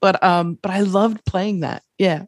But 0.00 0.22
um, 0.22 0.58
but 0.60 0.70
I 0.70 0.80
loved 0.80 1.24
playing 1.24 1.60
that. 1.60 1.82
Yeah. 1.98 2.24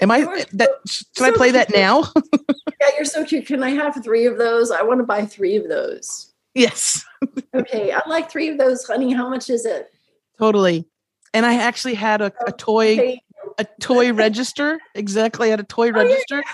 Am 0.00 0.10
I 0.10 0.44
that 0.52 0.70
should 0.86 1.22
I 1.22 1.30
play 1.30 1.52
that 1.52 1.70
now? 1.74 2.04
yeah, 2.80 2.88
you're 2.96 3.04
so 3.04 3.24
cute. 3.24 3.46
Can 3.46 3.62
I 3.62 3.70
have 3.70 4.02
three 4.02 4.26
of 4.26 4.38
those? 4.38 4.70
I 4.70 4.82
want 4.82 5.00
to 5.00 5.04
buy 5.04 5.24
three 5.24 5.56
of 5.56 5.68
those. 5.68 6.32
Yes. 6.54 7.04
okay, 7.54 7.92
I 7.92 8.00
like 8.08 8.30
three 8.30 8.48
of 8.48 8.58
those, 8.58 8.84
honey. 8.84 9.12
How 9.12 9.28
much 9.28 9.50
is 9.50 9.66
it? 9.66 9.90
Totally. 10.38 10.86
And 11.34 11.44
I 11.44 11.56
actually 11.56 11.94
had 11.94 12.22
a, 12.22 12.32
a 12.46 12.52
toy 12.52 13.18
a 13.58 13.66
toy 13.80 14.12
register. 14.12 14.78
Exactly, 14.94 15.48
I 15.48 15.50
had 15.50 15.60
a 15.60 15.64
toy 15.64 15.88
oh, 15.88 15.92
register 15.92 16.36
yeah. 16.36 16.52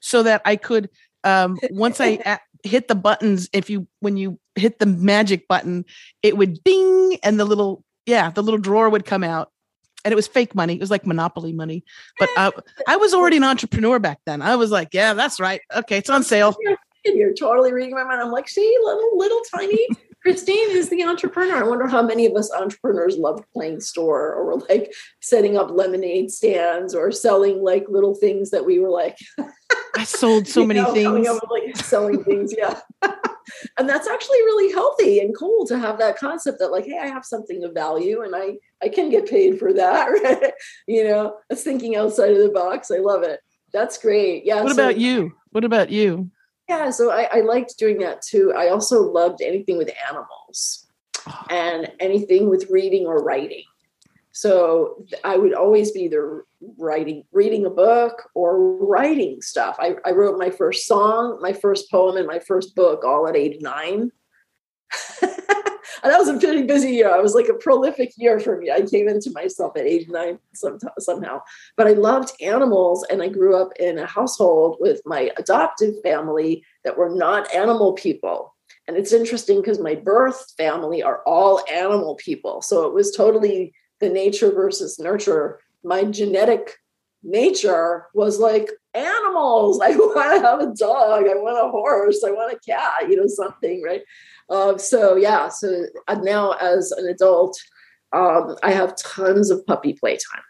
so 0.00 0.22
that 0.24 0.42
I 0.44 0.56
could 0.56 0.90
um 1.22 1.58
once 1.70 2.00
I 2.00 2.06
a- 2.26 2.68
hit 2.68 2.88
the 2.88 2.94
buttons 2.94 3.48
if 3.52 3.68
you 3.70 3.86
when 4.00 4.16
you 4.16 4.38
hit 4.56 4.78
the 4.78 4.86
magic 4.86 5.46
button 5.48 5.84
it 6.22 6.36
would 6.36 6.62
ding 6.64 7.18
and 7.22 7.38
the 7.38 7.44
little 7.44 7.84
yeah 8.06 8.30
the 8.30 8.42
little 8.42 8.58
drawer 8.58 8.88
would 8.88 9.04
come 9.04 9.22
out 9.22 9.50
and 10.04 10.12
it 10.12 10.16
was 10.16 10.26
fake 10.26 10.54
money. 10.54 10.74
It 10.74 10.80
was 10.80 10.90
like 10.90 11.06
monopoly 11.06 11.52
money. 11.52 11.84
But 12.18 12.30
uh, 12.36 12.50
I 12.86 12.96
was 12.96 13.14
already 13.14 13.36
an 13.38 13.44
entrepreneur 13.44 13.98
back 13.98 14.20
then. 14.26 14.42
I 14.42 14.56
was 14.56 14.70
like, 14.70 14.88
yeah, 14.92 15.14
that's 15.14 15.40
right. 15.40 15.60
Okay, 15.74 15.98
it's 15.98 16.10
on 16.10 16.22
sale. 16.22 16.56
You're 17.04 17.34
totally 17.34 17.72
reading 17.72 17.94
my 17.94 18.04
mind. 18.04 18.20
I'm 18.20 18.30
like, 18.32 18.48
see, 18.48 18.76
little 18.82 19.18
little 19.18 19.40
tiny 19.54 19.88
Christine 20.24 20.70
is 20.70 20.88
the 20.88 21.04
entrepreneur. 21.04 21.56
I 21.56 21.68
wonder 21.68 21.86
how 21.86 22.02
many 22.02 22.24
of 22.24 22.34
us 22.34 22.50
entrepreneurs 22.50 23.18
loved 23.18 23.44
playing 23.52 23.80
store 23.80 24.32
or 24.32 24.58
like 24.70 24.94
setting 25.20 25.58
up 25.58 25.70
lemonade 25.70 26.30
stands 26.30 26.94
or 26.94 27.12
selling 27.12 27.62
like 27.62 27.84
little 27.90 28.14
things 28.14 28.50
that 28.50 28.64
we 28.64 28.78
were 28.78 28.88
like. 28.88 29.18
I 29.96 30.04
sold 30.04 30.46
so 30.46 30.66
many 30.66 30.80
know, 30.80 30.92
things. 30.92 31.28
Up, 31.28 31.48
like 31.50 31.76
selling 31.76 32.22
things, 32.24 32.54
yeah. 32.56 32.78
and 33.78 33.88
that's 33.88 34.08
actually 34.08 34.38
really 34.42 34.72
healthy 34.72 35.20
and 35.20 35.36
cool 35.36 35.66
to 35.66 35.78
have 35.78 35.98
that 35.98 36.16
concept 36.16 36.58
that 36.58 36.72
like, 36.72 36.84
hey, 36.84 36.98
I 36.98 37.06
have 37.06 37.24
something 37.24 37.62
of 37.64 37.72
value 37.72 38.22
and 38.22 38.34
I 38.34 38.58
I 38.82 38.88
can 38.88 39.10
get 39.10 39.28
paid 39.28 39.58
for 39.58 39.72
that, 39.72 40.06
right? 40.24 40.52
You 40.86 41.04
know, 41.04 41.36
thinking 41.52 41.96
outside 41.96 42.32
of 42.32 42.38
the 42.38 42.50
box. 42.50 42.90
I 42.90 42.98
love 42.98 43.22
it. 43.22 43.40
That's 43.72 43.98
great. 43.98 44.44
Yeah. 44.44 44.62
What 44.62 44.74
so, 44.74 44.82
about 44.82 44.98
you? 44.98 45.32
What 45.50 45.64
about 45.64 45.90
you? 45.90 46.30
Yeah, 46.68 46.90
so 46.90 47.10
I, 47.10 47.28
I 47.30 47.40
liked 47.40 47.76
doing 47.78 47.98
that 47.98 48.22
too. 48.22 48.54
I 48.56 48.68
also 48.68 49.02
loved 49.02 49.42
anything 49.42 49.76
with 49.76 49.90
animals 50.08 50.86
oh. 51.26 51.46
and 51.50 51.92
anything 52.00 52.48
with 52.48 52.70
reading 52.70 53.06
or 53.06 53.22
writing. 53.22 53.64
So 54.32 55.04
I 55.22 55.36
would 55.36 55.54
always 55.54 55.92
be 55.92 56.00
either 56.02 56.44
writing, 56.78 57.24
reading 57.32 57.66
a 57.66 57.70
book 57.70 58.28
or 58.34 58.76
writing 58.86 59.40
stuff. 59.40 59.76
I, 59.78 59.96
I 60.04 60.12
wrote 60.12 60.38
my 60.38 60.50
first 60.50 60.86
song, 60.86 61.38
my 61.40 61.52
first 61.52 61.90
poem, 61.90 62.16
and 62.16 62.26
my 62.26 62.38
first 62.38 62.74
book 62.74 63.04
all 63.04 63.28
at 63.28 63.36
age 63.36 63.60
nine. 63.60 64.10
and 65.20 65.32
that 66.02 66.18
was 66.18 66.28
a 66.28 66.38
pretty 66.38 66.62
busy 66.62 66.90
year. 66.90 67.12
I 67.12 67.20
was 67.20 67.34
like 67.34 67.48
a 67.48 67.54
prolific 67.54 68.12
year 68.16 68.38
for 68.40 68.58
me. 68.58 68.70
I 68.70 68.82
came 68.82 69.08
into 69.08 69.30
myself 69.32 69.76
at 69.76 69.86
age 69.86 70.08
nine 70.08 70.38
somehow. 70.98 71.40
But 71.76 71.86
I 71.86 71.92
loved 71.92 72.32
animals, 72.40 73.04
and 73.10 73.22
I 73.22 73.28
grew 73.28 73.60
up 73.60 73.70
in 73.78 73.98
a 73.98 74.06
household 74.06 74.76
with 74.80 75.00
my 75.04 75.30
adoptive 75.36 75.94
family 76.02 76.64
that 76.84 76.96
were 76.96 77.10
not 77.10 77.52
animal 77.54 77.92
people. 77.94 78.54
And 78.86 78.96
it's 78.96 79.12
interesting 79.12 79.60
because 79.60 79.80
my 79.80 79.94
birth 79.94 80.52
family 80.56 81.02
are 81.02 81.22
all 81.26 81.62
animal 81.70 82.16
people. 82.16 82.60
So 82.60 82.86
it 82.86 82.92
was 82.92 83.16
totally 83.16 83.72
the 84.00 84.10
nature 84.10 84.52
versus 84.52 84.98
nurture. 84.98 85.60
My 85.84 86.04
genetic 86.04 86.76
nature 87.22 88.06
was 88.14 88.38
like 88.38 88.70
animals. 88.94 89.80
I 89.84 89.90
want 89.96 90.36
to 90.36 90.46
have 90.46 90.60
a 90.60 90.74
dog. 90.74 91.24
I 91.28 91.34
want 91.34 91.66
a 91.66 91.70
horse. 91.70 92.22
I 92.26 92.30
want 92.30 92.52
a 92.52 92.58
cat, 92.60 93.08
you 93.08 93.16
know, 93.16 93.26
something, 93.26 93.82
right? 93.82 94.02
Uh, 94.50 94.76
so 94.76 95.16
yeah, 95.16 95.48
so 95.48 95.86
now 96.22 96.52
as 96.52 96.92
an 96.92 97.08
adult, 97.08 97.58
um, 98.12 98.56
I 98.62 98.72
have 98.72 98.96
tons 98.96 99.50
of 99.50 99.66
puppy 99.66 99.94
playtime, 99.94 100.42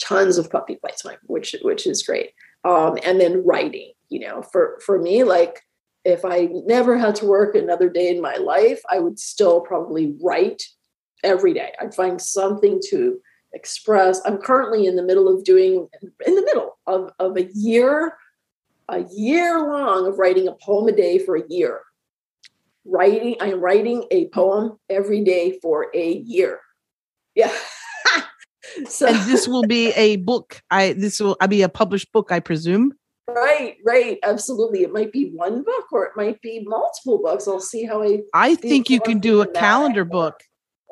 tons 0.00 0.38
of 0.38 0.50
puppy 0.50 0.76
playtime, 0.76 1.18
which 1.24 1.54
which 1.62 1.86
is 1.86 2.02
great. 2.02 2.30
Um, 2.64 2.96
and 3.04 3.20
then 3.20 3.44
writing, 3.44 3.92
you 4.08 4.20
know, 4.20 4.42
for 4.42 4.80
for 4.84 5.00
me, 5.00 5.24
like 5.24 5.60
if 6.04 6.24
I 6.24 6.48
never 6.66 6.96
had 6.96 7.16
to 7.16 7.26
work 7.26 7.54
another 7.54 7.88
day 7.88 8.08
in 8.08 8.20
my 8.20 8.36
life, 8.36 8.80
I 8.88 9.00
would 9.00 9.18
still 9.18 9.60
probably 9.60 10.14
write 10.22 10.62
every 11.22 11.54
day. 11.54 11.72
I'd 11.80 11.94
find 11.94 12.20
something 12.20 12.80
to 12.90 13.20
express. 13.54 14.20
I'm 14.24 14.38
currently 14.38 14.86
in 14.86 14.96
the 14.96 15.02
middle 15.02 15.28
of 15.28 15.44
doing 15.44 15.88
in 16.26 16.34
the 16.34 16.42
middle 16.42 16.78
of, 16.86 17.10
of 17.18 17.36
a 17.36 17.48
year, 17.54 18.16
a 18.88 19.04
year 19.14 19.60
long 19.60 20.06
of 20.06 20.18
writing 20.18 20.48
a 20.48 20.52
poem 20.52 20.88
a 20.88 20.92
day 20.92 21.18
for 21.18 21.36
a 21.36 21.42
year. 21.48 21.80
Writing 22.84 23.36
i'm 23.40 23.60
writing 23.60 24.04
a 24.10 24.28
poem 24.30 24.78
every 24.90 25.22
day 25.22 25.58
for 25.60 25.88
a 25.94 26.14
year. 26.14 26.60
Yeah. 27.34 27.52
So 28.86 29.08
and 29.08 29.16
this 29.28 29.46
will 29.46 29.64
be 29.64 29.88
a 29.96 30.16
book 30.16 30.62
i 30.70 30.94
this 30.94 31.20
will 31.20 31.36
i 31.42 31.46
be 31.46 31.60
a 31.62 31.68
published 31.68 32.10
book 32.12 32.32
i 32.32 32.40
presume? 32.40 32.94
Right 33.28 33.76
right 33.84 34.18
absolutely. 34.22 34.82
It 34.82 34.92
might 34.92 35.12
be 35.12 35.30
one 35.34 35.62
book 35.62 35.92
or 35.92 36.06
it 36.06 36.12
might 36.16 36.40
be 36.40 36.64
multiple 36.64 37.20
books. 37.20 37.46
I'll 37.46 37.60
see 37.60 37.84
how 37.84 38.02
i 38.02 38.20
i 38.32 38.54
think 38.54 38.88
you 38.88 39.00
can 39.00 39.18
do 39.18 39.42
a 39.42 39.46
calendar 39.46 40.04
book 40.04 40.40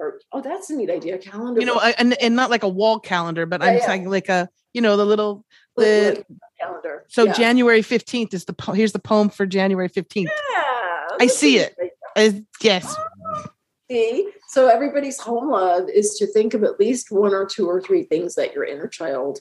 or, 0.01 0.21
oh 0.33 0.41
that's 0.41 0.71
a 0.71 0.77
neat 0.77 0.91
idea 0.91 1.19
calendar 1.19 1.61
you 1.61 1.67
know 1.67 1.79
and, 1.79 2.21
and 2.21 2.35
not 2.35 2.51
like 2.51 2.63
a 2.63 2.69
wall 2.69 2.99
calendar 2.99 3.47
but 3.47 3.61
yeah, 3.61 3.69
i'm 3.69 3.77
yeah. 3.77 3.87
saying 3.87 4.09
like 4.09 4.29
a 4.29 4.49
you 4.73 4.81
know 4.81 4.97
the 4.97 5.05
little 5.05 5.45
the 5.77 6.15
like 6.17 6.27
calendar 6.59 7.05
so 7.09 7.27
yeah. 7.27 7.33
january 7.33 7.83
15th 7.83 8.35
is 8.35 8.47
the 8.47 8.53
po- 8.53 8.73
here's 8.73 8.93
the 8.93 8.99
poem 8.99 9.29
for 9.29 9.47
january 9.47 9.89
15th 9.89 10.29
yeah 10.53 10.81
I 11.21 11.27
see 11.27 11.59
it. 11.59 11.77
I, 12.17 12.45
yes. 12.63 12.95
Ah, 12.99 13.51
see, 13.91 14.31
so 14.49 14.69
everybody's 14.69 15.21
home 15.21 15.51
love 15.51 15.89
is 15.89 16.17
to 16.17 16.27
think 16.27 16.55
of 16.55 16.65
at 16.65 16.81
least 16.81 17.11
one 17.11 17.35
or 17.35 17.47
two 17.47 17.69
or 17.69 17.81
three 17.81 18.05
things 18.05 18.35
that 18.35 18.55
your 18.55 18.65
inner 18.65 18.89
child 18.89 19.41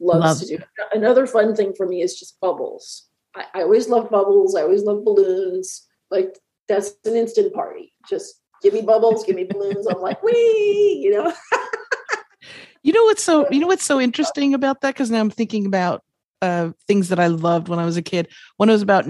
loves 0.00 0.24
love. 0.24 0.40
to 0.40 0.56
do. 0.56 0.62
Another 0.92 1.26
fun 1.26 1.54
thing 1.54 1.74
for 1.76 1.86
me 1.86 2.00
is 2.02 2.18
just 2.18 2.40
bubbles. 2.40 3.08
I, 3.36 3.44
I 3.54 3.62
always 3.62 3.88
love 3.88 4.10
bubbles. 4.10 4.56
I 4.56 4.62
always 4.62 4.82
love 4.82 5.04
balloons. 5.04 5.86
Like 6.10 6.38
that's 6.68 6.94
an 7.04 7.16
instant 7.16 7.52
party. 7.52 7.92
Just 8.08 8.39
give 8.62 8.74
me 8.74 8.82
bubbles, 8.82 9.24
give 9.24 9.36
me 9.36 9.44
balloons. 9.44 9.86
I'm 9.86 10.00
like, 10.00 10.22
wee, 10.22 11.00
you 11.02 11.12
know. 11.12 11.32
you 12.82 12.92
know 12.92 13.04
what's 13.04 13.22
so 13.22 13.50
you 13.50 13.60
know 13.60 13.66
what's 13.66 13.84
so 13.84 14.00
interesting 14.00 14.54
about 14.54 14.80
that? 14.80 14.94
Because 14.94 15.10
now 15.10 15.20
I'm 15.20 15.30
thinking 15.30 15.66
about 15.66 16.02
uh, 16.42 16.70
things 16.86 17.08
that 17.08 17.18
I 17.20 17.28
loved 17.28 17.68
when 17.68 17.78
I 17.78 17.84
was 17.84 17.96
a 17.96 18.02
kid. 18.02 18.28
When 18.56 18.70
I 18.70 18.72
was 18.72 18.82
about 18.82 19.06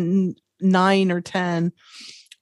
nine 0.60 1.12
or 1.12 1.20
10, 1.20 1.72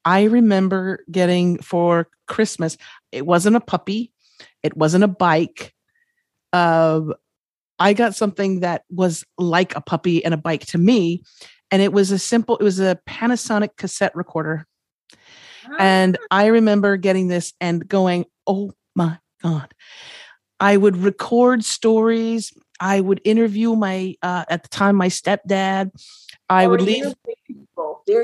I 0.04 0.24
remember 0.24 1.04
getting 1.10 1.58
for 1.58 2.08
Christmas, 2.26 2.76
it 3.12 3.26
wasn't 3.26 3.56
a 3.56 3.60
puppy, 3.60 4.12
it 4.62 4.76
wasn't 4.76 5.04
a 5.04 5.08
bike. 5.08 5.74
Uh, 6.52 7.00
I 7.78 7.92
got 7.92 8.14
something 8.14 8.60
that 8.60 8.84
was 8.90 9.24
like 9.36 9.76
a 9.76 9.80
puppy 9.80 10.24
and 10.24 10.34
a 10.34 10.38
bike 10.38 10.66
to 10.66 10.78
me. 10.78 11.22
And 11.70 11.82
it 11.82 11.92
was 11.92 12.10
a 12.10 12.18
simple, 12.18 12.56
it 12.56 12.64
was 12.64 12.80
a 12.80 12.98
Panasonic 13.06 13.76
cassette 13.76 14.16
recorder. 14.16 14.66
And. 15.78 16.18
I 16.30 16.46
remember 16.46 16.96
getting 16.96 17.28
this 17.28 17.52
and 17.60 17.86
going, 17.86 18.26
oh 18.46 18.72
my 18.94 19.18
God. 19.42 19.72
I 20.60 20.76
would 20.76 20.96
record 20.96 21.64
stories. 21.64 22.52
I 22.80 23.00
would 23.00 23.20
interview 23.24 23.74
my, 23.74 24.14
uh, 24.22 24.44
at 24.48 24.62
the 24.62 24.68
time, 24.68 24.96
my 24.96 25.08
stepdad. 25.08 25.90
I 26.48 26.66
would 26.66 26.80
leave. 26.80 27.14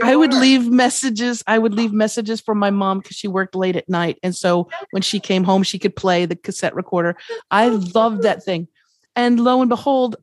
I 0.03 0.17
would 0.17 0.33
leave 0.33 0.71
messages. 0.71 1.45
I 1.47 1.59
would 1.59 1.75
leave 1.75 1.93
messages 1.93 2.41
for 2.41 2.55
my 2.55 2.71
mom 2.71 3.01
because 3.01 3.17
she 3.17 3.29
worked 3.29 3.55
late 3.55 3.77
at 3.77 3.89
night, 3.89 4.19
and 4.23 4.35
so 4.35 4.69
when 4.93 5.03
she 5.03 5.21
came 5.21 5.45
home, 5.45 5.63
she 5.63 5.79
could 5.79 5.95
play 5.95 6.25
the 6.25 6.37
cassette 6.37 6.75
recorder. 6.75 7.17
I 7.51 7.69
loved 7.69 8.23
that 8.23 8.43
thing, 8.43 8.69
and 9.15 9.39
lo 9.39 9.61
and 9.61 9.69
behold, 9.69 10.17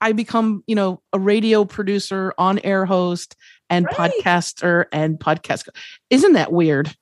I 0.00 0.12
become 0.12 0.62
you 0.68 0.76
know 0.76 1.02
a 1.12 1.18
radio 1.18 1.64
producer, 1.64 2.32
on 2.38 2.60
air 2.60 2.86
host, 2.86 3.34
and 3.70 3.86
right. 3.86 4.12
podcaster, 4.12 4.86
and 4.92 5.18
podcast. 5.18 5.68
Isn't 6.10 6.32
that 6.32 6.52
weird? 6.52 6.94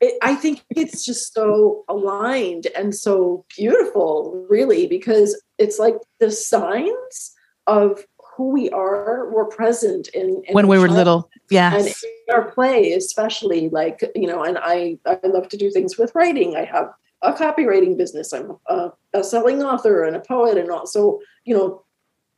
it, 0.00 0.18
I 0.22 0.34
think 0.34 0.64
it's 0.70 1.04
just 1.04 1.32
so 1.32 1.84
aligned 1.88 2.66
and 2.76 2.94
so 2.94 3.44
beautiful, 3.56 4.46
really, 4.48 4.86
because 4.86 5.40
it's 5.58 5.78
like 5.78 5.96
the 6.20 6.30
signs 6.30 7.32
of 7.66 8.04
who 8.36 8.50
we 8.50 8.68
are 8.70 9.30
were 9.30 9.46
present 9.46 10.08
in, 10.08 10.42
in 10.46 10.52
when 10.52 10.68
we 10.68 10.78
were 10.78 10.88
little. 10.88 11.30
Yes. 11.48 11.74
And 11.74 11.94
in 12.28 12.34
our 12.34 12.50
play, 12.50 12.92
especially 12.92 13.70
like, 13.70 14.04
you 14.14 14.26
know, 14.26 14.42
and 14.42 14.58
I, 14.60 14.98
I 15.06 15.18
love 15.24 15.48
to 15.48 15.56
do 15.56 15.70
things 15.70 15.96
with 15.96 16.14
writing. 16.14 16.54
I 16.54 16.64
have 16.64 16.92
a 17.22 17.32
copywriting 17.32 17.96
business. 17.96 18.34
I'm 18.34 18.58
a, 18.68 18.90
a 19.14 19.24
selling 19.24 19.62
author 19.62 20.04
and 20.04 20.14
a 20.14 20.20
poet 20.20 20.58
and 20.58 20.70
also 20.70 21.20
you 21.46 21.56
know, 21.56 21.82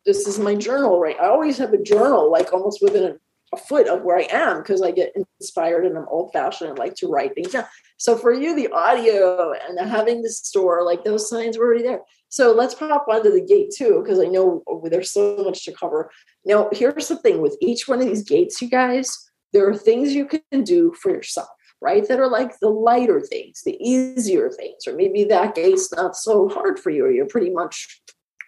this 0.06 0.28
is 0.28 0.38
my 0.38 0.54
journal, 0.54 1.00
right? 1.00 1.16
I 1.20 1.26
always 1.26 1.58
have 1.58 1.72
a 1.72 1.82
journal, 1.82 2.30
like 2.30 2.52
almost 2.52 2.80
within 2.80 3.04
a 3.04 3.16
foot 3.56 3.88
of 3.88 4.02
where 4.02 4.18
I 4.18 4.28
am 4.30 4.58
because 4.58 4.82
I 4.82 4.90
get 4.90 5.14
inspired 5.40 5.86
and 5.86 5.96
I'm 5.96 6.08
old 6.08 6.32
fashioned 6.32 6.70
and 6.70 6.78
like 6.78 6.94
to 6.96 7.08
write 7.08 7.34
things 7.34 7.52
down. 7.52 7.64
So 7.96 8.16
for 8.16 8.32
you, 8.32 8.54
the 8.54 8.68
audio 8.68 9.52
and 9.52 9.78
having 9.90 10.22
the 10.22 10.30
store, 10.30 10.84
like 10.84 11.04
those 11.04 11.28
signs 11.28 11.56
were 11.56 11.64
already 11.64 11.82
there. 11.82 12.02
So 12.28 12.52
let's 12.52 12.74
pop 12.74 13.06
onto 13.08 13.30
the 13.30 13.40
gate 13.40 13.72
too, 13.74 14.02
because 14.02 14.20
I 14.20 14.26
know 14.26 14.62
oh, 14.66 14.86
there's 14.88 15.12
so 15.12 15.36
much 15.38 15.64
to 15.64 15.72
cover. 15.72 16.10
Now, 16.44 16.68
here's 16.72 17.08
the 17.08 17.16
thing 17.16 17.40
with 17.40 17.56
each 17.60 17.88
one 17.88 18.00
of 18.00 18.06
these 18.06 18.22
gates, 18.22 18.60
you 18.60 18.68
guys, 18.68 19.16
there 19.52 19.68
are 19.68 19.76
things 19.76 20.14
you 20.14 20.26
can 20.26 20.62
do 20.62 20.92
for 21.00 21.10
yourself, 21.10 21.48
right? 21.80 22.06
That 22.06 22.20
are 22.20 22.28
like 22.28 22.58
the 22.60 22.68
lighter 22.68 23.22
things, 23.22 23.62
the 23.64 23.78
easier 23.80 24.50
things, 24.50 24.86
or 24.86 24.94
maybe 24.94 25.24
that 25.24 25.54
gate's 25.54 25.90
not 25.92 26.16
so 26.16 26.50
hard 26.50 26.78
for 26.78 26.90
you, 26.90 27.06
or 27.06 27.10
you're 27.10 27.26
pretty 27.26 27.50
much 27.50 28.02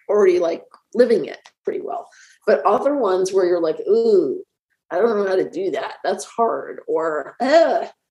already 0.07 0.37
like 0.39 0.63
living 0.93 1.25
it 1.25 1.39
pretty 1.63 1.81
well. 1.81 2.07
But 2.45 2.63
other 2.65 2.95
ones 2.95 3.33
where 3.33 3.45
you're 3.45 3.61
like, 3.61 3.79
ooh, 3.87 4.43
I 4.91 4.97
don't 4.97 5.17
know 5.17 5.27
how 5.27 5.35
to 5.35 5.49
do 5.49 5.71
that. 5.71 5.95
That's 6.03 6.25
hard. 6.25 6.81
Or, 6.87 7.35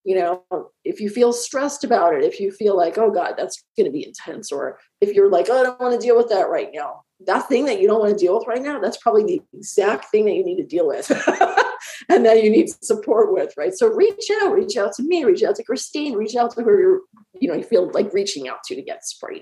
you 0.04 0.16
know, 0.16 0.44
if 0.84 1.00
you 1.00 1.10
feel 1.10 1.32
stressed 1.32 1.84
about 1.84 2.14
it, 2.14 2.24
if 2.24 2.40
you 2.40 2.50
feel 2.50 2.76
like, 2.76 2.96
oh 2.96 3.10
God, 3.10 3.34
that's 3.36 3.62
going 3.76 3.84
to 3.84 3.92
be 3.92 4.06
intense, 4.06 4.50
or 4.50 4.78
if 5.00 5.14
you're 5.14 5.30
like, 5.30 5.46
oh, 5.50 5.60
I 5.60 5.62
don't 5.64 5.80
want 5.80 6.00
to 6.00 6.06
deal 6.06 6.16
with 6.16 6.30
that 6.30 6.48
right 6.48 6.70
now, 6.72 7.02
that 7.26 7.48
thing 7.48 7.66
that 7.66 7.80
you 7.80 7.86
don't 7.86 8.00
want 8.00 8.12
to 8.12 8.24
deal 8.24 8.38
with 8.38 8.46
right 8.46 8.62
now, 8.62 8.80
that's 8.80 8.96
probably 8.96 9.24
the 9.24 9.42
exact 9.52 10.06
thing 10.06 10.24
that 10.24 10.34
you 10.34 10.44
need 10.44 10.56
to 10.56 10.66
deal 10.66 10.88
with 10.88 11.10
and 12.08 12.24
that 12.24 12.42
you 12.42 12.50
need 12.50 12.68
support 12.82 13.32
with, 13.32 13.52
right? 13.58 13.74
So 13.74 13.88
reach 13.88 14.30
out, 14.42 14.52
reach 14.52 14.76
out 14.76 14.94
to 14.94 15.02
me, 15.02 15.24
reach 15.24 15.42
out 15.42 15.56
to 15.56 15.64
Christine, 15.64 16.14
reach 16.14 16.34
out 16.34 16.52
to 16.52 16.62
who 16.62 16.70
you're, 16.70 17.00
you 17.38 17.48
know, 17.48 17.54
you 17.54 17.62
feel 17.62 17.90
like 17.92 18.12
reaching 18.14 18.48
out 18.48 18.62
to 18.64 18.74
to 18.74 18.82
get 18.82 19.06
support 19.06 19.36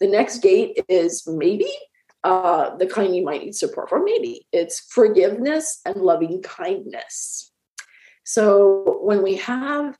The 0.00 0.08
next 0.08 0.38
gate 0.38 0.84
is 0.88 1.24
maybe 1.26 1.70
uh, 2.24 2.76
the 2.76 2.86
kind 2.86 3.14
you 3.14 3.24
might 3.24 3.42
need 3.42 3.54
support 3.54 3.88
for, 3.88 4.02
maybe 4.02 4.46
it's 4.52 4.80
forgiveness 4.92 5.80
and 5.84 5.96
loving 5.96 6.42
kindness. 6.42 7.52
So 8.24 8.98
when 9.02 9.22
we 9.22 9.36
have 9.36 9.96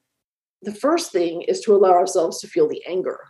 the 0.62 0.74
first 0.74 1.12
thing 1.12 1.42
is 1.42 1.60
to 1.62 1.74
allow 1.74 1.92
ourselves 1.92 2.40
to 2.40 2.48
feel 2.48 2.68
the 2.68 2.84
anger 2.86 3.20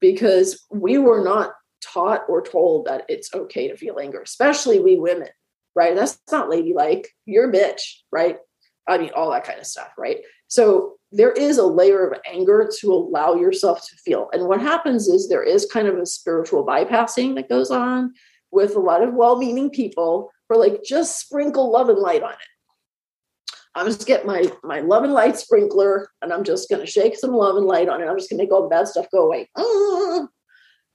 because 0.00 0.64
we 0.70 0.98
were 0.98 1.22
not 1.22 1.52
taught 1.82 2.22
or 2.28 2.42
told 2.42 2.86
that 2.86 3.04
it's 3.08 3.32
okay 3.32 3.68
to 3.68 3.76
feel 3.76 3.98
anger, 4.00 4.20
especially 4.20 4.80
we 4.80 4.96
women, 4.96 5.28
right? 5.74 5.94
That's 5.94 6.18
not 6.30 6.48
ladylike. 6.48 7.08
You're 7.24 7.50
a 7.50 7.52
bitch, 7.52 7.80
right? 8.10 8.38
I 8.88 8.98
mean, 8.98 9.10
all 9.14 9.30
that 9.30 9.44
kind 9.44 9.60
of 9.60 9.66
stuff, 9.66 9.92
right? 9.96 10.18
So 10.48 10.94
there 11.12 11.32
is 11.32 11.58
a 11.58 11.66
layer 11.66 12.06
of 12.06 12.18
anger 12.30 12.68
to 12.80 12.92
allow 12.92 13.34
yourself 13.34 13.86
to 13.88 13.96
feel. 13.96 14.28
And 14.32 14.46
what 14.46 14.60
happens 14.60 15.08
is 15.08 15.28
there 15.28 15.42
is 15.42 15.66
kind 15.66 15.88
of 15.88 15.96
a 15.98 16.06
spiritual 16.06 16.66
bypassing 16.66 17.36
that 17.36 17.48
goes 17.48 17.70
on 17.70 18.12
with 18.50 18.76
a 18.76 18.80
lot 18.80 19.02
of 19.02 19.14
well 19.14 19.36
meaning 19.38 19.70
people 19.70 20.30
who 20.48 20.56
are 20.56 20.60
like, 20.60 20.82
just 20.84 21.20
sprinkle 21.20 21.70
love 21.70 21.88
and 21.88 21.98
light 21.98 22.22
on 22.22 22.32
it. 22.32 22.38
I'm 23.74 23.86
just 23.86 24.06
get 24.06 24.24
my 24.24 24.50
my 24.64 24.80
love 24.80 25.04
and 25.04 25.12
light 25.12 25.36
sprinkler, 25.36 26.08
and 26.22 26.32
I'm 26.32 26.44
just 26.44 26.70
gonna 26.70 26.86
shake 26.86 27.14
some 27.14 27.32
love 27.32 27.56
and 27.56 27.66
light 27.66 27.90
on 27.90 28.00
it. 28.00 28.06
I'm 28.06 28.16
just 28.16 28.30
gonna 28.30 28.42
make 28.42 28.50
all 28.50 28.62
the 28.62 28.68
bad 28.68 28.88
stuff 28.88 29.06
go 29.12 29.26
away. 29.26 29.50
Uh, 29.54 30.26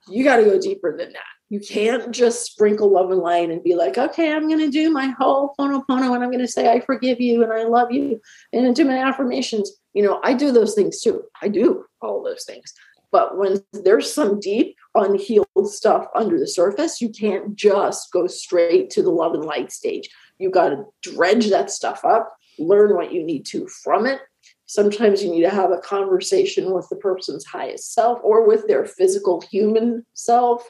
you 0.07 0.23
got 0.23 0.37
to 0.37 0.43
go 0.43 0.59
deeper 0.59 0.97
than 0.97 1.13
that. 1.13 1.40
You 1.51 1.59
can't 1.59 2.11
just 2.11 2.45
sprinkle 2.45 2.93
love 2.93 3.11
and 3.11 3.19
light 3.19 3.49
and 3.49 3.61
be 3.61 3.75
like, 3.75 3.97
okay, 3.97 4.31
I'm 4.31 4.47
gonna 4.47 4.69
do 4.69 4.89
my 4.89 5.07
whole 5.07 5.53
Ho'oponopono, 5.59 6.15
and 6.15 6.23
I'm 6.23 6.31
gonna 6.31 6.47
say 6.47 6.71
I 6.71 6.79
forgive 6.79 7.19
you 7.19 7.43
and 7.43 7.51
I 7.51 7.63
love 7.63 7.91
you, 7.91 8.21
and 8.53 8.73
do 8.73 8.85
my 8.85 8.97
affirmations. 8.97 9.69
You 9.93 10.03
know, 10.03 10.21
I 10.23 10.33
do 10.33 10.53
those 10.53 10.73
things 10.75 11.01
too. 11.01 11.23
I 11.41 11.49
do 11.49 11.83
all 12.01 12.23
those 12.23 12.45
things. 12.45 12.73
But 13.11 13.37
when 13.37 13.61
there's 13.73 14.11
some 14.11 14.39
deep, 14.39 14.77
unhealed 14.95 15.47
stuff 15.65 16.07
under 16.15 16.39
the 16.39 16.47
surface, 16.47 17.01
you 17.01 17.09
can't 17.09 17.53
just 17.53 18.13
go 18.13 18.27
straight 18.27 18.89
to 18.91 19.03
the 19.03 19.09
love 19.11 19.33
and 19.33 19.43
light 19.43 19.73
stage. 19.73 20.09
You've 20.39 20.53
got 20.53 20.69
to 20.69 20.85
dredge 21.03 21.49
that 21.49 21.69
stuff 21.69 22.05
up 22.05 22.33
learn 22.59 22.95
what 22.95 23.11
you 23.11 23.23
need 23.23 23.45
to 23.47 23.67
from 23.67 24.05
it. 24.05 24.21
Sometimes 24.65 25.21
you 25.21 25.29
need 25.29 25.41
to 25.41 25.49
have 25.49 25.71
a 25.71 25.79
conversation 25.79 26.71
with 26.71 26.87
the 26.89 26.95
person's 26.95 27.45
highest 27.45 27.93
self 27.93 28.19
or 28.23 28.47
with 28.47 28.67
their 28.67 28.85
physical 28.85 29.41
human 29.41 30.05
self, 30.13 30.63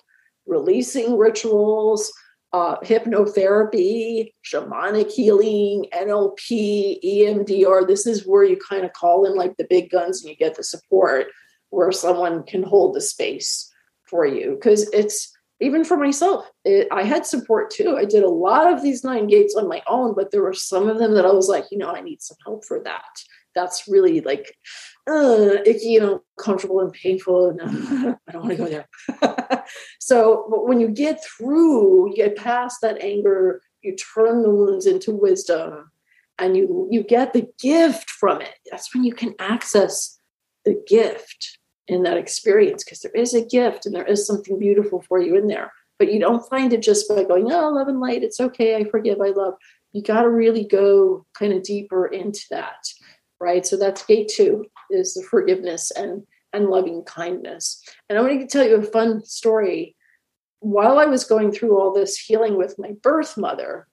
releasing 0.45 1.17
rituals, 1.17 2.11
uh, 2.53 2.77
hypnotherapy, 2.79 4.33
shamanic 4.45 5.11
healing, 5.11 5.85
NLP, 5.93 6.99
EMDR. 7.03 7.87
This 7.87 8.05
is 8.05 8.27
where 8.27 8.43
you 8.43 8.57
kind 8.57 8.83
of 8.83 8.93
call 8.93 9.25
in 9.25 9.35
like 9.35 9.55
the 9.57 9.67
big 9.69 9.89
guns 9.89 10.21
and 10.21 10.29
you 10.29 10.35
get 10.35 10.55
the 10.55 10.63
support 10.63 11.27
where 11.69 11.91
someone 11.91 12.43
can 12.43 12.63
hold 12.63 12.93
the 12.93 13.01
space 13.01 13.71
for 14.05 14.25
you 14.25 14.55
because 14.55 14.89
it's 14.91 15.31
even 15.61 15.85
for 15.85 15.95
myself, 15.95 16.49
it, 16.65 16.87
I 16.91 17.03
had 17.03 17.25
support 17.25 17.69
too. 17.69 17.95
I 17.95 18.03
did 18.03 18.23
a 18.23 18.29
lot 18.29 18.73
of 18.73 18.81
these 18.81 19.03
nine 19.03 19.27
gates 19.27 19.55
on 19.55 19.69
my 19.69 19.81
own, 19.87 20.15
but 20.15 20.31
there 20.31 20.41
were 20.41 20.53
some 20.53 20.89
of 20.89 20.97
them 20.97 21.13
that 21.13 21.25
I 21.25 21.31
was 21.31 21.47
like, 21.47 21.65
you 21.71 21.77
know, 21.77 21.91
I 21.91 22.01
need 22.01 22.21
some 22.21 22.37
help 22.43 22.65
for 22.65 22.81
that. 22.83 23.05
That's 23.53 23.87
really 23.87 24.21
like 24.21 24.55
icky, 25.07 25.87
you 25.87 25.99
know, 25.99 26.23
comfortable 26.39 26.79
and 26.79 26.93
painful, 26.93 27.49
and 27.49 27.61
uh, 27.61 28.15
I 28.27 28.31
don't 28.31 28.43
want 28.43 28.57
to 28.57 28.63
go 28.63 28.69
there. 28.69 29.65
so, 29.99 30.47
but 30.49 30.67
when 30.67 30.79
you 30.79 30.89
get 30.89 31.23
through, 31.23 32.09
you 32.09 32.15
get 32.15 32.35
past 32.35 32.77
that 32.81 33.01
anger, 33.01 33.61
you 33.81 33.95
turn 33.95 34.43
the 34.43 34.49
wounds 34.49 34.85
into 34.85 35.11
wisdom, 35.11 35.91
and 36.37 36.55
you 36.55 36.87
you 36.91 37.03
get 37.03 37.33
the 37.33 37.47
gift 37.59 38.09
from 38.09 38.41
it. 38.41 38.55
That's 38.69 38.93
when 38.93 39.03
you 39.03 39.13
can 39.13 39.35
access 39.39 40.19
the 40.65 40.81
gift 40.87 41.57
in 41.87 42.03
that 42.03 42.17
experience 42.17 42.83
because 42.83 43.01
there 43.01 43.11
is 43.11 43.33
a 43.33 43.45
gift 43.45 43.85
and 43.85 43.93
there 43.93 44.05
is 44.05 44.25
something 44.25 44.57
beautiful 44.57 45.01
for 45.07 45.19
you 45.19 45.35
in 45.35 45.47
there. 45.47 45.71
But 45.99 46.11
you 46.11 46.19
don't 46.19 46.47
find 46.49 46.73
it 46.73 46.81
just 46.81 47.07
by 47.07 47.23
going, 47.23 47.51
oh, 47.51 47.69
love 47.69 47.87
and 47.87 47.99
light, 47.99 48.23
it's 48.23 48.39
okay, 48.39 48.75
I 48.75 48.85
forgive, 48.85 49.19
I 49.21 49.29
love. 49.29 49.53
You 49.91 50.01
got 50.01 50.21
to 50.21 50.29
really 50.29 50.63
go 50.63 51.25
kind 51.37 51.53
of 51.53 51.63
deeper 51.63 52.07
into 52.07 52.41
that, 52.49 52.87
right? 53.41 53.65
So 53.65 53.75
that's 53.75 54.05
gate 54.05 54.31
two 54.33 54.65
is 54.89 55.13
the 55.13 55.23
forgiveness 55.23 55.91
and 55.91 56.23
and 56.53 56.69
loving 56.69 57.03
kindness. 57.03 57.81
And 58.09 58.17
I'm 58.19 58.25
going 58.25 58.39
to 58.39 58.47
tell 58.47 58.67
you 58.67 58.75
a 58.75 58.83
fun 58.83 59.23
story. 59.23 59.95
While 60.59 60.99
I 60.99 61.05
was 61.05 61.23
going 61.23 61.51
through 61.51 61.79
all 61.79 61.93
this 61.93 62.17
healing 62.17 62.57
with 62.57 62.77
my 62.77 62.91
birth 63.01 63.37
mother, 63.37 63.87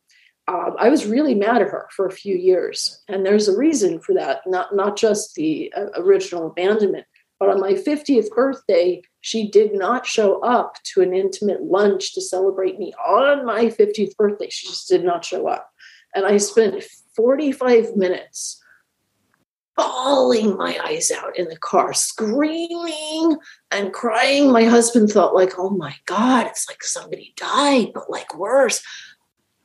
um, 0.49 0.75
I 0.79 0.89
was 0.89 1.07
really 1.07 1.35
mad 1.35 1.63
at 1.63 1.69
her 1.69 1.89
for 1.95 2.07
a 2.07 2.13
few 2.13 2.37
years, 2.37 3.03
and 3.07 3.25
there's 3.25 3.49
a 3.49 3.57
reason 3.57 4.01
for 4.01 4.15
that. 4.15 4.41
Not 4.47 4.75
not 4.75 4.97
just 4.97 5.35
the 5.35 5.73
uh, 5.77 5.87
original 5.97 6.47
abandonment, 6.47 7.07
but 7.39 7.51
on 7.51 7.61
my 7.61 7.75
50th 7.75 8.31
birthday, 8.31 9.03
she 9.21 9.51
did 9.51 9.75
not 9.75 10.07
show 10.07 10.41
up 10.41 10.77
to 10.95 11.03
an 11.03 11.15
intimate 11.15 11.63
lunch 11.63 12.15
to 12.15 12.21
celebrate 12.21 12.79
me 12.79 12.93
on 13.07 13.47
my 13.47 13.67
50th 13.67 14.17
birthday. 14.17 14.49
She 14.51 14.67
just 14.67 14.89
did 14.89 15.05
not 15.05 15.25
show 15.25 15.47
up. 15.47 15.71
And 16.15 16.27
I 16.27 16.39
spent 16.39 16.83
45 17.15 17.97
minutes 17.97 18.58
bawling 19.79 20.57
my 20.57 20.77
eyes 20.85 21.13
out 21.13 21.39
in 21.39 21.49
the 21.49 21.57
car, 21.57 21.95
screaming 21.95 23.37
and 23.71 23.93
crying. 23.93 24.51
My 24.51 24.65
husband 24.65 25.13
felt 25.13 25.35
like, 25.35 25.53
oh 25.57 25.71
my 25.71 25.95
God, 26.05 26.47
it's 26.49 26.69
like 26.69 26.83
somebody 26.83 27.33
died, 27.37 27.93
but 27.95 28.11
like 28.11 28.37
worse. 28.37 28.83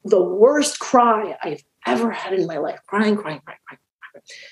The 0.06 0.22
worst 0.22 0.80
cry 0.80 1.36
I've 1.42 1.64
ever 1.88 2.12
had 2.12 2.34
in 2.34 2.46
my 2.46 2.60
life 2.60 2.80
crying, 2.88 3.18
crying, 3.18 3.42
crying, 3.44 3.60
crying. 3.68 3.80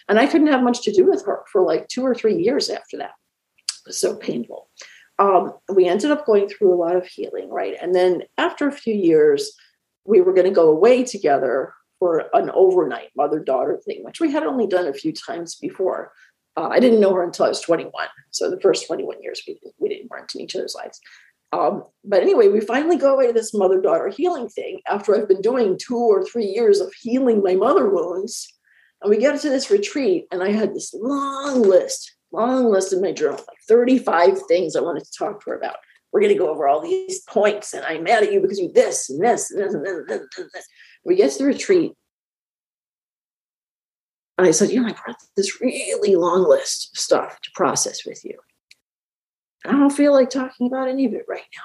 And 0.09 0.17
I 0.17 0.25
couldn't 0.25 0.47
have 0.47 0.63
much 0.63 0.81
to 0.81 0.91
do 0.91 1.05
with 1.05 1.23
her 1.27 1.43
for 1.51 1.61
like 1.61 1.87
two 1.87 2.03
or 2.03 2.15
three 2.15 2.37
years 2.37 2.69
after 2.69 2.97
that. 2.97 3.11
It 3.59 3.89
was 3.89 3.99
so 3.99 4.15
painful. 4.15 4.67
Um, 5.19 5.53
we 5.71 5.87
ended 5.87 6.09
up 6.09 6.25
going 6.25 6.49
through 6.49 6.73
a 6.73 6.81
lot 6.81 6.95
of 6.95 7.05
healing, 7.05 7.49
right? 7.49 7.75
And 7.79 7.93
then 7.93 8.23
after 8.39 8.67
a 8.67 8.71
few 8.71 8.95
years, 8.95 9.51
we 10.05 10.21
were 10.21 10.33
going 10.33 10.47
to 10.47 10.51
go 10.51 10.69
away 10.69 11.03
together 11.03 11.75
for 12.01 12.25
an 12.33 12.49
overnight 12.55 13.09
mother 13.15 13.39
daughter 13.39 13.79
thing, 13.85 14.03
which 14.03 14.19
we 14.19 14.31
had 14.31 14.41
only 14.41 14.65
done 14.65 14.87
a 14.87 14.93
few 14.93 15.13
times 15.13 15.53
before. 15.53 16.11
Uh, 16.57 16.67
I 16.67 16.79
didn't 16.79 16.99
know 16.99 17.13
her 17.13 17.23
until 17.23 17.45
I 17.45 17.49
was 17.49 17.61
21. 17.61 17.93
So 18.31 18.49
the 18.49 18.59
first 18.59 18.87
21 18.87 19.21
years, 19.21 19.43
we, 19.47 19.59
we 19.77 19.87
didn't 19.87 20.09
weren't 20.09 20.33
in 20.33 20.41
each 20.41 20.55
other's 20.55 20.73
lives. 20.73 20.99
Um, 21.53 21.83
but 22.03 22.23
anyway, 22.23 22.47
we 22.47 22.59
finally 22.59 22.97
go 22.97 23.13
away 23.13 23.27
to 23.27 23.33
this 23.33 23.53
mother 23.53 23.79
daughter 23.79 24.07
healing 24.07 24.49
thing 24.49 24.79
after 24.89 25.15
I've 25.15 25.27
been 25.27 25.43
doing 25.43 25.77
two 25.77 25.95
or 25.95 26.25
three 26.25 26.45
years 26.45 26.79
of 26.79 26.91
healing 26.99 27.43
my 27.43 27.53
mother 27.53 27.87
wounds. 27.87 28.51
And 29.03 29.11
we 29.11 29.17
get 29.17 29.39
to 29.39 29.49
this 29.49 29.69
retreat, 29.69 30.25
and 30.31 30.41
I 30.41 30.51
had 30.51 30.73
this 30.73 30.95
long 30.95 31.61
list, 31.61 32.15
long 32.31 32.65
list 32.71 32.93
in 32.93 33.01
my 33.01 33.11
journal, 33.11 33.37
like 33.37 33.57
35 33.67 34.39
things 34.47 34.75
I 34.75 34.81
wanted 34.81 35.03
to 35.03 35.17
talk 35.17 35.43
to 35.43 35.51
her 35.51 35.55
about. 35.55 35.75
We're 36.11 36.21
going 36.21 36.33
to 36.33 36.39
go 36.39 36.49
over 36.49 36.67
all 36.67 36.81
these 36.81 37.21
points, 37.29 37.75
and 37.75 37.85
I'm 37.85 38.03
mad 38.03 38.23
at 38.23 38.33
you 38.33 38.41
because 38.41 38.59
you 38.59 38.71
this 38.73 39.07
and 39.07 39.23
this 39.23 39.51
and 39.51 39.61
this 39.61 39.73
and 39.75 39.85
this. 39.85 39.99
And 40.09 40.49
this, 40.51 40.67
We 41.03 41.15
get 41.15 41.31
to 41.31 41.39
the 41.39 41.45
retreat, 41.45 41.93
And 44.41 44.47
I 44.47 44.51
said, 44.51 44.71
you 44.71 44.81
know, 44.81 44.87
I 44.87 44.93
brought 44.93 45.17
this 45.37 45.61
really 45.61 46.15
long 46.15 46.49
list 46.49 46.89
of 46.93 46.99
stuff 46.99 47.39
to 47.41 47.51
process 47.53 48.05
with 48.07 48.25
you. 48.25 48.39
I 49.65 49.71
don't 49.71 49.91
feel 49.91 50.13
like 50.13 50.31
talking 50.31 50.65
about 50.65 50.87
any 50.87 51.05
of 51.05 51.13
it 51.13 51.25
right 51.29 51.45
now 51.55 51.63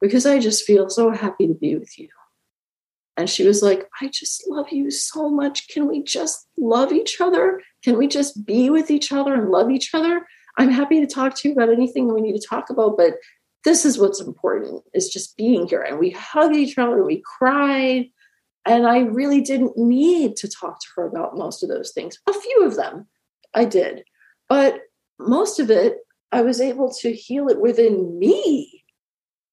because 0.00 0.26
I 0.26 0.40
just 0.40 0.64
feel 0.64 0.90
so 0.90 1.10
happy 1.12 1.46
to 1.46 1.54
be 1.54 1.76
with 1.76 1.96
you. 1.96 2.08
And 3.16 3.30
she 3.30 3.46
was 3.46 3.62
like, 3.62 3.88
I 4.00 4.08
just 4.08 4.48
love 4.48 4.70
you 4.70 4.90
so 4.90 5.28
much. 5.28 5.68
Can 5.68 5.86
we 5.86 6.02
just 6.02 6.48
love 6.58 6.90
each 6.92 7.20
other? 7.20 7.62
Can 7.84 7.98
we 7.98 8.08
just 8.08 8.44
be 8.44 8.70
with 8.70 8.90
each 8.90 9.12
other 9.12 9.34
and 9.34 9.50
love 9.50 9.70
each 9.70 9.94
other? 9.94 10.26
I'm 10.58 10.70
happy 10.70 11.00
to 11.00 11.06
talk 11.06 11.36
to 11.36 11.48
you 11.48 11.54
about 11.54 11.70
anything 11.70 12.12
we 12.12 12.20
need 12.20 12.36
to 12.40 12.44
talk 12.48 12.70
about, 12.70 12.96
but 12.96 13.14
this 13.64 13.84
is 13.84 13.96
what's 13.96 14.20
important 14.20 14.82
is 14.92 15.08
just 15.08 15.36
being 15.36 15.68
here. 15.68 15.82
And 15.82 16.00
we 16.00 16.10
hugged 16.10 16.56
each 16.56 16.78
other, 16.78 17.04
we 17.04 17.22
cried. 17.38 18.06
And 18.66 18.86
I 18.86 19.00
really 19.00 19.40
didn't 19.40 19.76
need 19.76 20.36
to 20.36 20.48
talk 20.48 20.80
to 20.80 20.86
her 20.96 21.06
about 21.06 21.36
most 21.36 21.62
of 21.62 21.68
those 21.68 21.92
things. 21.92 22.18
A 22.28 22.32
few 22.32 22.64
of 22.64 22.76
them 22.76 23.06
I 23.54 23.64
did, 23.64 24.04
but 24.48 24.80
most 25.18 25.58
of 25.60 25.70
it, 25.70 25.98
I 26.32 26.42
was 26.42 26.60
able 26.60 26.92
to 27.00 27.12
heal 27.12 27.48
it 27.48 27.60
within 27.60 28.18
me, 28.18 28.84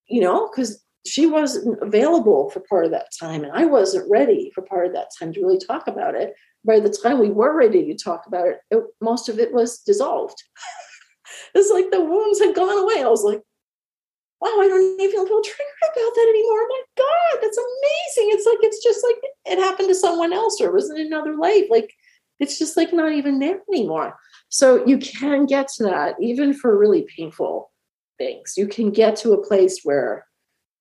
you 0.08 0.22
know, 0.22 0.50
because 0.50 0.84
she 1.06 1.26
wasn't 1.26 1.82
available 1.82 2.50
for 2.50 2.60
part 2.70 2.86
of 2.86 2.92
that 2.92 3.08
time 3.18 3.44
and 3.44 3.54
i 3.54 3.64
wasn't 3.64 4.10
ready 4.12 4.52
for 4.54 4.62
part 4.62 4.86
of 4.86 4.92
that 4.94 5.10
time 5.18 5.32
to 5.32 5.42
really 5.42 5.58
talk 5.58 5.88
about 5.88 6.16
it. 6.16 6.34
By 6.66 6.82
the 6.82 6.90
time 6.90 7.20
we 7.20 7.30
were 7.30 7.56
ready 7.56 7.86
to 7.86 7.96
talk 7.96 8.28
about 8.28 8.48
it, 8.48 8.60
it 8.72 8.84
most 9.00 9.30
of 9.30 9.40
it 9.40 9.54
was 9.54 9.80
dissolved. 9.80 10.44
It's 11.54 11.72
like 11.72 11.92
the 11.92 12.04
wounds 12.04 12.40
had 12.40 12.56
gone 12.56 12.78
away. 12.78 13.04
I 13.04 13.08
was 13.08 13.24
like 13.24 13.42
wow 14.40 14.56
i 14.62 14.68
don't 14.68 15.02
even 15.02 15.28
feel 15.28 15.42
triggered 15.42 15.84
about 15.84 16.14
that 16.16 16.28
anymore. 16.30 16.60
Oh 16.60 16.68
my 16.70 17.04
god 17.04 17.42
that's 17.42 17.58
amazing. 17.58 18.34
It's 18.34 18.46
like 18.46 18.60
it's 18.62 18.84
just 18.84 19.04
like 19.04 19.16
it 19.46 19.60
happened 19.60 19.90
to 19.90 19.96
someone 19.96 20.34
else 20.34 20.60
or 20.62 20.68
it 20.68 20.74
was 20.74 20.90
in 20.90 21.00
another 21.00 21.36
life. 21.36 21.66
Like 21.70 21.94
it's 22.40 22.60
just 22.60 22.78
like 22.78 22.94
not 22.94 23.14
even 23.14 23.40
there 23.40 23.62
anymore. 23.72 24.16
So 24.50 24.86
you 24.86 24.98
can 24.98 25.46
get 25.46 25.68
to 25.76 25.84
that 25.84 26.16
even 26.22 26.54
for 26.54 26.78
really 26.78 27.08
painful 27.16 27.72
things. 28.18 28.54
You 28.58 28.68
can 28.68 28.92
get 28.92 29.16
to 29.18 29.34
a 29.34 29.46
place 29.46 29.82
where 29.84 30.26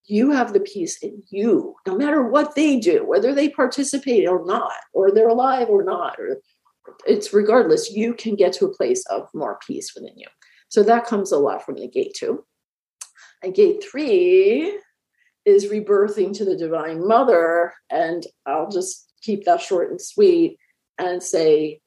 you 0.04 0.30
have 0.30 0.52
the 0.52 0.61
peace 0.61 1.02
in 1.02 1.22
you, 1.30 1.74
no 1.86 1.96
matter 1.96 2.22
what 2.22 2.54
they 2.54 2.78
do, 2.78 3.04
whether 3.07 3.34
they 3.34 3.48
participate 3.48 4.28
or 4.28 4.44
not, 4.44 4.72
or 4.92 5.11
they're 5.11 5.28
alive 5.28 5.68
or 5.68 5.82
not, 5.82 6.16
or 6.18 6.38
it's 7.07 7.32
regardless, 7.32 7.90
you 7.90 8.14
can 8.14 8.36
get 8.36 8.52
to 8.52 8.66
a 8.66 8.74
place 8.74 9.04
of 9.07 9.28
more 9.34 9.59
peace 9.66 9.92
within 9.94 10.16
you. 10.16 10.28
So 10.68 10.82
that 10.84 11.07
comes 11.07 11.32
a 11.32 11.38
lot 11.38 11.64
from 11.64 11.76
the 11.76 11.88
gate 11.88 12.14
two. 12.16 12.44
And 13.43 13.55
gate 13.55 13.84
three 13.84 14.78
is 15.45 15.66
rebirthing 15.66 16.37
to 16.37 16.45
the 16.45 16.57
divine 16.57 17.07
mother. 17.07 17.74
And 17.91 18.26
I'll 18.45 18.70
just 18.70 19.12
keep 19.22 19.45
that 19.45 19.61
short 19.61 19.91
and 19.91 20.01
sweet 20.01 20.59
and 20.99 21.22
say, 21.22 21.80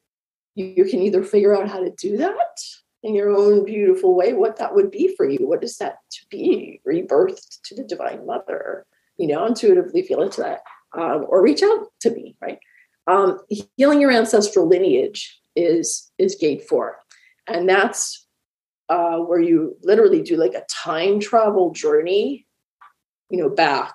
you 0.55 0.85
can 0.85 1.01
either 1.01 1.23
figure 1.23 1.55
out 1.55 1.69
how 1.69 1.79
to 1.79 1.91
do 1.91 2.17
that 2.17 2.59
in 3.03 3.15
your 3.15 3.29
own 3.35 3.63
beautiful 3.63 4.15
way 4.15 4.33
what 4.33 4.57
that 4.57 4.75
would 4.75 4.91
be 4.91 5.13
for 5.15 5.27
you. 5.27 5.47
What 5.47 5.63
is 5.63 5.77
that 5.77 5.97
to 6.11 6.19
be 6.29 6.81
rebirthed 6.87 7.61
to 7.65 7.75
the 7.75 7.83
Divine 7.83 8.25
Mother? 8.25 8.85
You 9.17 9.27
know, 9.27 9.45
intuitively 9.45 10.01
feel 10.01 10.21
into 10.21 10.41
that, 10.41 10.61
um, 10.97 11.25
or 11.27 11.41
reach 11.41 11.63
out 11.63 11.87
to 12.01 12.11
me. 12.11 12.35
Right, 12.41 12.59
um, 13.07 13.39
healing 13.77 14.01
your 14.01 14.11
ancestral 14.11 14.67
lineage 14.67 15.39
is 15.55 16.11
is 16.17 16.35
gate 16.35 16.67
four, 16.67 16.97
and 17.47 17.67
that's 17.67 18.27
uh, 18.89 19.17
where 19.17 19.39
you 19.39 19.77
literally 19.83 20.21
do 20.21 20.35
like 20.35 20.53
a 20.53 20.65
time 20.69 21.19
travel 21.19 21.71
journey. 21.71 22.45
You 23.29 23.39
know, 23.39 23.49
back 23.49 23.93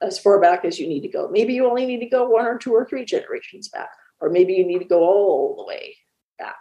as 0.00 0.18
far 0.18 0.40
back 0.40 0.64
as 0.64 0.78
you 0.78 0.88
need 0.88 1.02
to 1.02 1.08
go. 1.08 1.28
Maybe 1.30 1.52
you 1.52 1.68
only 1.68 1.84
need 1.84 2.00
to 2.00 2.08
go 2.08 2.26
one 2.26 2.46
or 2.46 2.56
two 2.56 2.72
or 2.72 2.86
three 2.86 3.04
generations 3.04 3.68
back, 3.68 3.90
or 4.20 4.30
maybe 4.30 4.54
you 4.54 4.66
need 4.66 4.78
to 4.78 4.86
go 4.86 5.00
all 5.00 5.54
the 5.58 5.66
way 5.66 5.96
back 6.38 6.56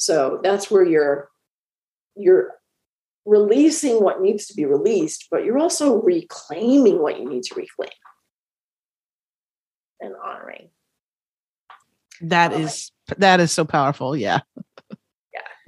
so 0.00 0.40
that's 0.42 0.70
where 0.70 0.82
you're 0.82 1.28
you're 2.16 2.54
releasing 3.26 4.02
what 4.02 4.22
needs 4.22 4.46
to 4.46 4.54
be 4.54 4.64
released, 4.64 5.28
but 5.30 5.44
you're 5.44 5.58
also 5.58 6.00
reclaiming 6.00 7.02
what 7.02 7.20
you 7.20 7.28
need 7.28 7.42
to 7.44 7.54
reclaim 7.54 7.90
and 10.00 10.14
honoring. 10.24 10.70
That 12.22 12.54
is 12.54 12.92
that 13.18 13.40
is 13.40 13.52
so 13.52 13.66
powerful. 13.66 14.16
Yeah. 14.16 14.40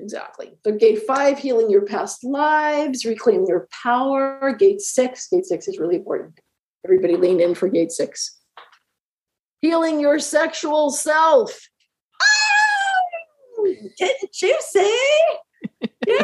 Exactly. 0.03 0.59
So 0.65 0.73
gate 0.73 1.03
five, 1.07 1.39
healing 1.39 1.71
your 1.71 1.87
past 1.87 2.25
lives, 2.25 3.05
reclaiming 3.05 3.47
your 3.47 3.69
power. 3.83 4.55
Gate 4.59 4.81
six, 4.81 5.29
gate 5.29 5.47
six 5.47 5.69
is 5.69 5.79
really 5.79 5.97
important. 5.97 6.39
Everybody 6.85 7.17
lean 7.17 7.41
in 7.41 7.55
for 7.55 7.69
gate 7.69 7.93
six. 7.93 8.39
Healing 9.61 10.01
your 10.01 10.19
sexual 10.19 10.91
self 10.91 11.69
oh, 13.59 13.75
getting 13.99 14.29
juicy. 14.33 14.91
Yeah. 16.05 16.23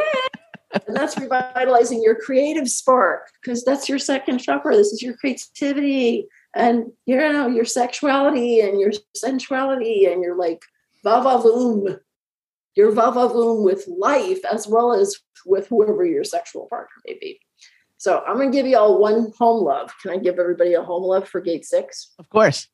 and 0.89 0.97
that's 0.97 1.16
revitalizing 1.16 2.03
your 2.03 2.16
creative 2.16 2.68
spark 2.68 3.29
because 3.41 3.64
that's 3.64 3.89
your 3.89 4.01
second 4.01 4.39
chakra. 4.39 4.74
This 4.74 4.89
is 4.89 5.01
your 5.01 5.16
creativity 5.16 6.26
and 6.55 6.87
you 7.07 7.16
know 7.16 7.47
your 7.47 7.64
sexuality 7.64 8.61
and 8.61 8.81
your 8.81 8.91
sensuality 9.16 10.12
and 10.12 10.20
your 10.20 10.37
like 10.37 10.61
vavavoom, 11.05 12.01
your 12.79 12.93
vavavoom 12.93 13.64
with 13.64 13.89
life 13.89 14.39
as 14.45 14.68
well 14.68 14.93
as 14.93 15.16
with 15.45 15.66
whoever 15.66 16.05
your 16.05 16.22
sexual 16.22 16.68
partner 16.68 16.95
may 17.05 17.18
be. 17.20 17.41
So 17.97 18.22
I'm 18.24 18.37
gonna 18.37 18.53
give 18.53 18.68
you 18.68 18.79
all 18.79 19.01
one 19.01 19.33
home 19.37 19.64
love. 19.64 19.93
Can 20.01 20.12
I 20.12 20.16
give 20.18 20.39
everybody 20.39 20.74
a 20.74 20.83
home 20.83 21.03
love 21.03 21.29
for 21.29 21.41
gate 21.41 21.64
six? 21.64 22.14
Of 22.20 22.29
course. 22.29 22.68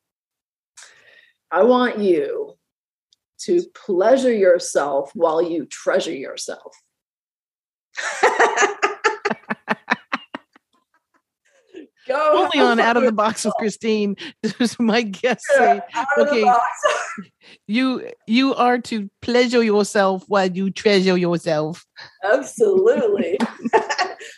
I 1.49 1.63
want 1.63 1.97
you 1.97 2.53
to 3.39 3.63
pleasure 3.73 4.31
yourself 4.31 5.09
while 5.15 5.41
you 5.41 5.65
treasure 5.65 6.13
yourself. 6.13 6.75
Go 12.07 12.43
only 12.43 12.59
on 12.59 12.79
out 12.87 12.97
of 12.97 13.03
the 13.03 13.11
box 13.11 13.45
with 13.45 13.53
Christine. 13.55 14.15
This 14.43 14.55
is 14.59 14.79
my 14.79 15.01
guest 15.01 15.45
say, 15.55 15.81
okay, 16.17 16.45
you 17.67 18.11
you 18.27 18.53
are 18.55 18.77
to 18.79 19.09
pleasure 19.21 19.63
yourself 19.63 20.23
while 20.27 20.47
you 20.47 20.69
treasure 20.69 21.17
yourself. 21.17 21.85
Absolutely. 22.23 23.39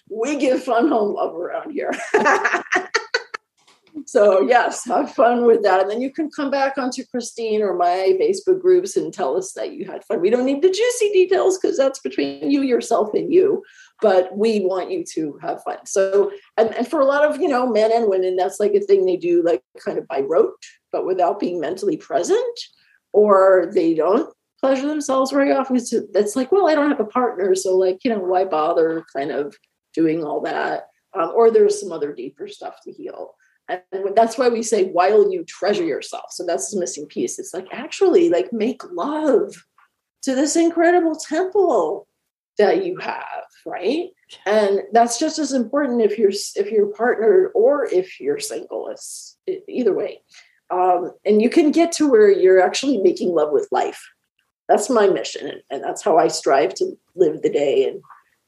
we 0.10 0.38
give 0.38 0.64
fun 0.64 0.88
home 0.88 1.16
love 1.16 1.36
around 1.36 1.72
here. 1.72 1.92
So 4.06 4.42
yes, 4.42 4.86
have 4.86 5.14
fun 5.14 5.46
with 5.46 5.64
that. 5.64 5.82
And 5.82 5.90
then 5.90 6.02
you 6.02 6.12
can 6.12 6.30
come 6.30 6.52
back 6.52 6.78
onto 6.78 7.04
Christine 7.06 7.62
or 7.62 7.76
my 7.76 8.18
Facebook 8.22 8.62
groups 8.62 8.96
and 8.96 9.14
tell 9.14 9.36
us 9.36 9.54
that 9.54 9.74
you 9.74 9.86
had 9.86 10.04
fun. 10.06 10.22
We 10.22 10.30
don't 10.30 10.46
need 10.46 10.62
the 10.62 10.70
juicy 10.70 11.12
details 11.12 11.58
because 11.58 11.78
that's 11.78 12.00
between 12.00 12.50
you, 12.50 12.62
yourself, 12.62 13.14
and 13.14 13.34
you. 13.34 13.64
But 14.02 14.38
we 14.38 14.60
want 14.60 14.92
you 14.92 15.04
to 15.14 15.40
have 15.42 15.64
fun. 15.64 15.80
So, 15.86 16.32
and, 16.56 16.74
and 16.76 16.88
for 16.88 17.00
a 17.00 17.06
lot 17.06 17.26
of, 17.26 17.42
you 17.42 17.48
know, 17.48 17.68
men 17.72 17.92
and 17.92 18.08
women, 18.08 18.36
that's 18.36 18.60
like 18.60 18.74
a 18.74 18.80
thing 18.80 19.06
they 19.06 19.18
do 19.18 19.42
like 19.44 19.64
kind 19.84 19.98
of 19.98 20.08
by 20.08 20.22
rote, 20.22 20.54
but 20.92 21.06
without 21.06 21.40
being 21.40 21.60
mentally 21.60 21.98
present, 21.98 22.60
or 23.12 23.72
they 23.74 23.96
don't 23.96 24.32
pleasure 24.60 24.88
themselves 24.88 25.32
very 25.32 25.52
often. 25.52 25.78
It's, 25.78 25.94
that's 26.14 26.36
like, 26.36 26.52
well, 26.52 26.68
I 26.68 26.76
don't 26.76 26.90
have 26.90 27.00
a 27.00 27.06
partner. 27.06 27.56
So 27.56 27.76
like, 27.78 28.04
you 28.04 28.12
know, 28.12 28.20
why 28.20 28.46
bother 28.46 29.04
kind 29.16 29.32
of 29.32 29.56
doing 29.94 30.24
all 30.24 30.42
that? 30.42 30.88
Um, 31.18 31.32
or 31.36 31.50
there's 31.50 31.80
some 31.80 31.92
other 31.92 32.14
deeper 32.14 32.48
stuff 32.48 32.80
to 32.84 32.92
heal. 32.92 33.34
And 33.70 33.82
that's 34.16 34.38
why 34.38 34.50
we 34.50 34.64
say 34.64 34.86
while 34.86 35.32
you 35.32 35.44
treasure 35.44 35.84
yourself. 35.84 36.26
So 36.32 36.46
that's 36.46 36.72
the 36.72 36.80
missing 36.80 37.06
piece. 37.06 37.38
It's 37.38 37.54
like 37.54 37.68
actually 37.72 38.30
like 38.30 38.54
make 38.54 38.82
love 38.92 39.54
to 40.24 40.36
this 40.36 40.56
incredible 40.56 41.16
temple 41.16 42.07
that 42.58 42.86
you 42.86 42.98
have, 42.98 43.44
right? 43.66 44.10
And 44.46 44.82
that's 44.92 45.20
just 45.20 45.40
as 45.40 45.54
important 45.54 46.02
if 46.02 46.18
you're 46.18 46.32
if 46.56 46.72
you're 46.72 46.94
partnered 46.94 47.52
or 47.56 47.86
if 47.86 48.20
you're 48.20 48.40
single. 48.40 48.90
It's 48.90 49.38
either 49.68 49.94
way. 49.94 50.22
Um, 50.70 51.12
and 51.26 51.42
you 51.42 51.50
can 51.50 51.72
get 51.72 51.92
to 51.94 52.10
where 52.10 52.30
you're 52.30 52.62
actually 52.62 52.98
making 52.98 53.34
love 53.34 53.52
with 53.52 53.70
life. 53.72 54.04
That's 54.68 54.90
my 54.90 55.08
mission, 55.08 55.48
and, 55.48 55.62
and 55.70 55.84
that's 55.84 56.04
how 56.04 56.18
I 56.18 56.28
strive 56.28 56.74
to 56.76 56.98
live 57.16 57.42
the 57.42 57.50
day 57.50 57.88
and 57.88 58.02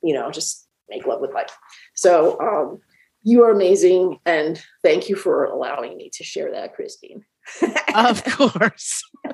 you 0.03 0.14
know 0.14 0.32
just 0.32 0.68
make 0.89 1.05
love 1.05 1.22
with 1.22 1.34
life. 1.34 1.55
So 1.93 2.38
um, 2.39 2.82
you 3.24 3.43
are 3.43 3.51
amazing. 3.51 4.20
And 4.26 4.62
thank 4.84 5.10
you 5.10 5.16
for 5.16 5.45
allowing 5.45 5.97
me 5.97 6.10
to 6.14 6.24
share 6.24 6.51
that, 6.51 6.76
Christine. 6.76 7.26
of 7.95 8.24
course. 8.24 9.03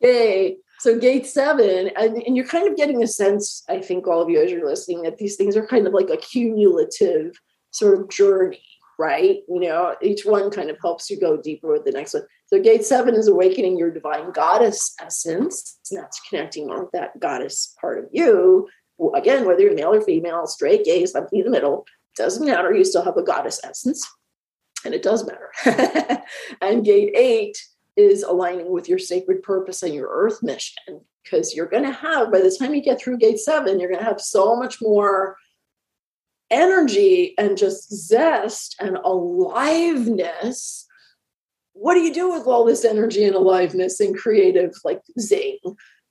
Yay. 0.00 0.56
So, 0.80 0.98
gate 0.98 1.26
seven, 1.26 1.90
and, 1.96 2.22
and, 2.22 2.36
you're 2.36 2.46
kind 2.46 2.66
of 2.66 2.74
getting 2.74 3.02
a 3.02 3.06
sense, 3.06 3.62
I 3.68 3.80
think, 3.80 4.06
all 4.06 4.22
of 4.22 4.30
you 4.30 4.42
as 4.42 4.50
you're 4.50 4.66
listening, 4.66 5.02
that 5.02 5.18
these 5.18 5.36
things 5.36 5.54
are 5.54 5.66
kind 5.66 5.86
of 5.86 5.92
like 5.92 6.08
a 6.08 6.16
cumulative 6.16 7.38
sort 7.70 8.00
of 8.00 8.08
journey, 8.08 8.64
right? 8.98 9.40
You 9.46 9.60
know, 9.60 9.94
each 10.00 10.24
one 10.24 10.50
kind 10.50 10.70
of 10.70 10.78
helps 10.80 11.10
you 11.10 11.20
go 11.20 11.36
deeper 11.36 11.70
with 11.70 11.84
the 11.84 11.92
next 11.92 12.14
one. 12.14 12.22
So, 12.46 12.60
gate 12.60 12.84
seven 12.84 13.14
is 13.14 13.28
awakening 13.28 13.76
your 13.76 13.90
divine 13.90 14.32
goddess 14.32 14.94
essence. 14.98 15.78
And 15.90 16.00
that's 16.00 16.18
connecting 16.28 16.66
more 16.66 16.84
with 16.84 16.92
that 16.92 17.20
goddess 17.20 17.76
part 17.78 17.98
of 17.98 18.06
you 18.10 18.66
again, 19.14 19.46
whether 19.46 19.62
you're 19.62 19.74
male 19.74 19.94
or 19.94 20.00
female, 20.00 20.46
straight, 20.46 20.84
gay, 20.84 21.04
something 21.06 21.38
in 21.38 21.44
the 21.44 21.50
middle, 21.50 21.86
doesn't 22.16 22.46
matter. 22.46 22.72
You 22.72 22.84
still 22.84 23.04
have 23.04 23.16
a 23.16 23.22
goddess 23.22 23.60
essence, 23.64 24.06
and 24.84 24.94
it 24.94 25.02
does 25.02 25.26
matter. 25.26 26.22
and 26.60 26.84
gate 26.84 27.12
eight 27.14 27.56
is 28.00 28.22
aligning 28.22 28.70
with 28.70 28.88
your 28.88 28.98
sacred 28.98 29.42
purpose 29.42 29.82
and 29.82 29.94
your 29.94 30.08
earth 30.10 30.42
mission 30.42 31.00
because 31.22 31.54
you're 31.54 31.66
going 31.66 31.84
to 31.84 31.92
have 31.92 32.32
by 32.32 32.40
the 32.40 32.56
time 32.58 32.74
you 32.74 32.82
get 32.82 33.00
through 33.00 33.18
gate 33.18 33.38
7 33.38 33.78
you're 33.78 33.90
going 33.90 34.00
to 34.00 34.04
have 34.04 34.20
so 34.20 34.56
much 34.56 34.78
more 34.80 35.36
energy 36.50 37.34
and 37.38 37.56
just 37.56 37.92
zest 37.92 38.76
and 38.80 38.96
aliveness. 39.04 40.86
What 41.72 41.94
do 41.94 42.00
you 42.00 42.12
do 42.12 42.32
with 42.32 42.46
all 42.46 42.64
this 42.64 42.84
energy 42.84 43.24
and 43.24 43.34
aliveness 43.34 44.00
and 44.00 44.16
creative 44.16 44.74
like 44.84 45.00
zing? 45.18 45.58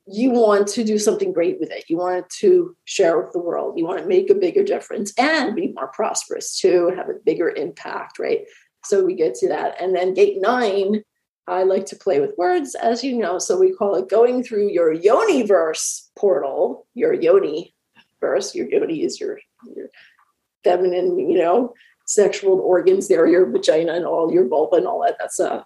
You 0.06 0.30
want 0.30 0.66
to 0.68 0.82
do 0.82 0.98
something 0.98 1.32
great 1.32 1.60
with 1.60 1.70
it. 1.70 1.84
You 1.88 1.98
want 1.98 2.28
to 2.40 2.76
share 2.84 3.20
with 3.20 3.32
the 3.32 3.38
world. 3.38 3.78
You 3.78 3.84
want 3.84 4.00
to 4.00 4.08
make 4.08 4.30
a 4.30 4.34
bigger 4.34 4.64
difference 4.64 5.12
and 5.18 5.54
be 5.54 5.72
more 5.72 5.88
prosperous 5.88 6.58
too 6.58 6.92
have 6.96 7.08
a 7.08 7.14
bigger 7.24 7.50
impact 7.50 8.18
right? 8.18 8.40
So 8.84 9.04
we 9.04 9.14
get 9.14 9.34
to 9.36 9.48
that. 9.48 9.80
And 9.80 9.94
then 9.94 10.14
gate 10.14 10.38
nine 10.40 11.02
i 11.50 11.62
like 11.62 11.84
to 11.84 11.96
play 11.96 12.20
with 12.20 12.38
words 12.38 12.74
as 12.74 13.04
you 13.04 13.16
know 13.16 13.38
so 13.38 13.58
we 13.58 13.72
call 13.72 13.94
it 13.94 14.08
going 14.08 14.42
through 14.42 14.68
your 14.68 14.92
yoni 14.92 15.42
verse 15.42 16.10
portal 16.16 16.86
your 16.94 17.12
yoni 17.12 17.74
verse 18.20 18.54
your 18.54 18.68
yoni 18.68 19.02
is 19.02 19.20
your, 19.20 19.38
your 19.74 19.88
feminine, 20.64 21.18
you 21.18 21.38
know, 21.38 21.74
sexual 22.06 22.60
organs 22.60 23.08
there, 23.08 23.26
your 23.26 23.50
vagina 23.50 23.94
and 23.94 24.04
all 24.04 24.32
your 24.32 24.46
vulva 24.48 24.76
and 24.76 24.86
all 24.86 25.02
that. 25.02 25.16
That's 25.18 25.38
a 25.38 25.64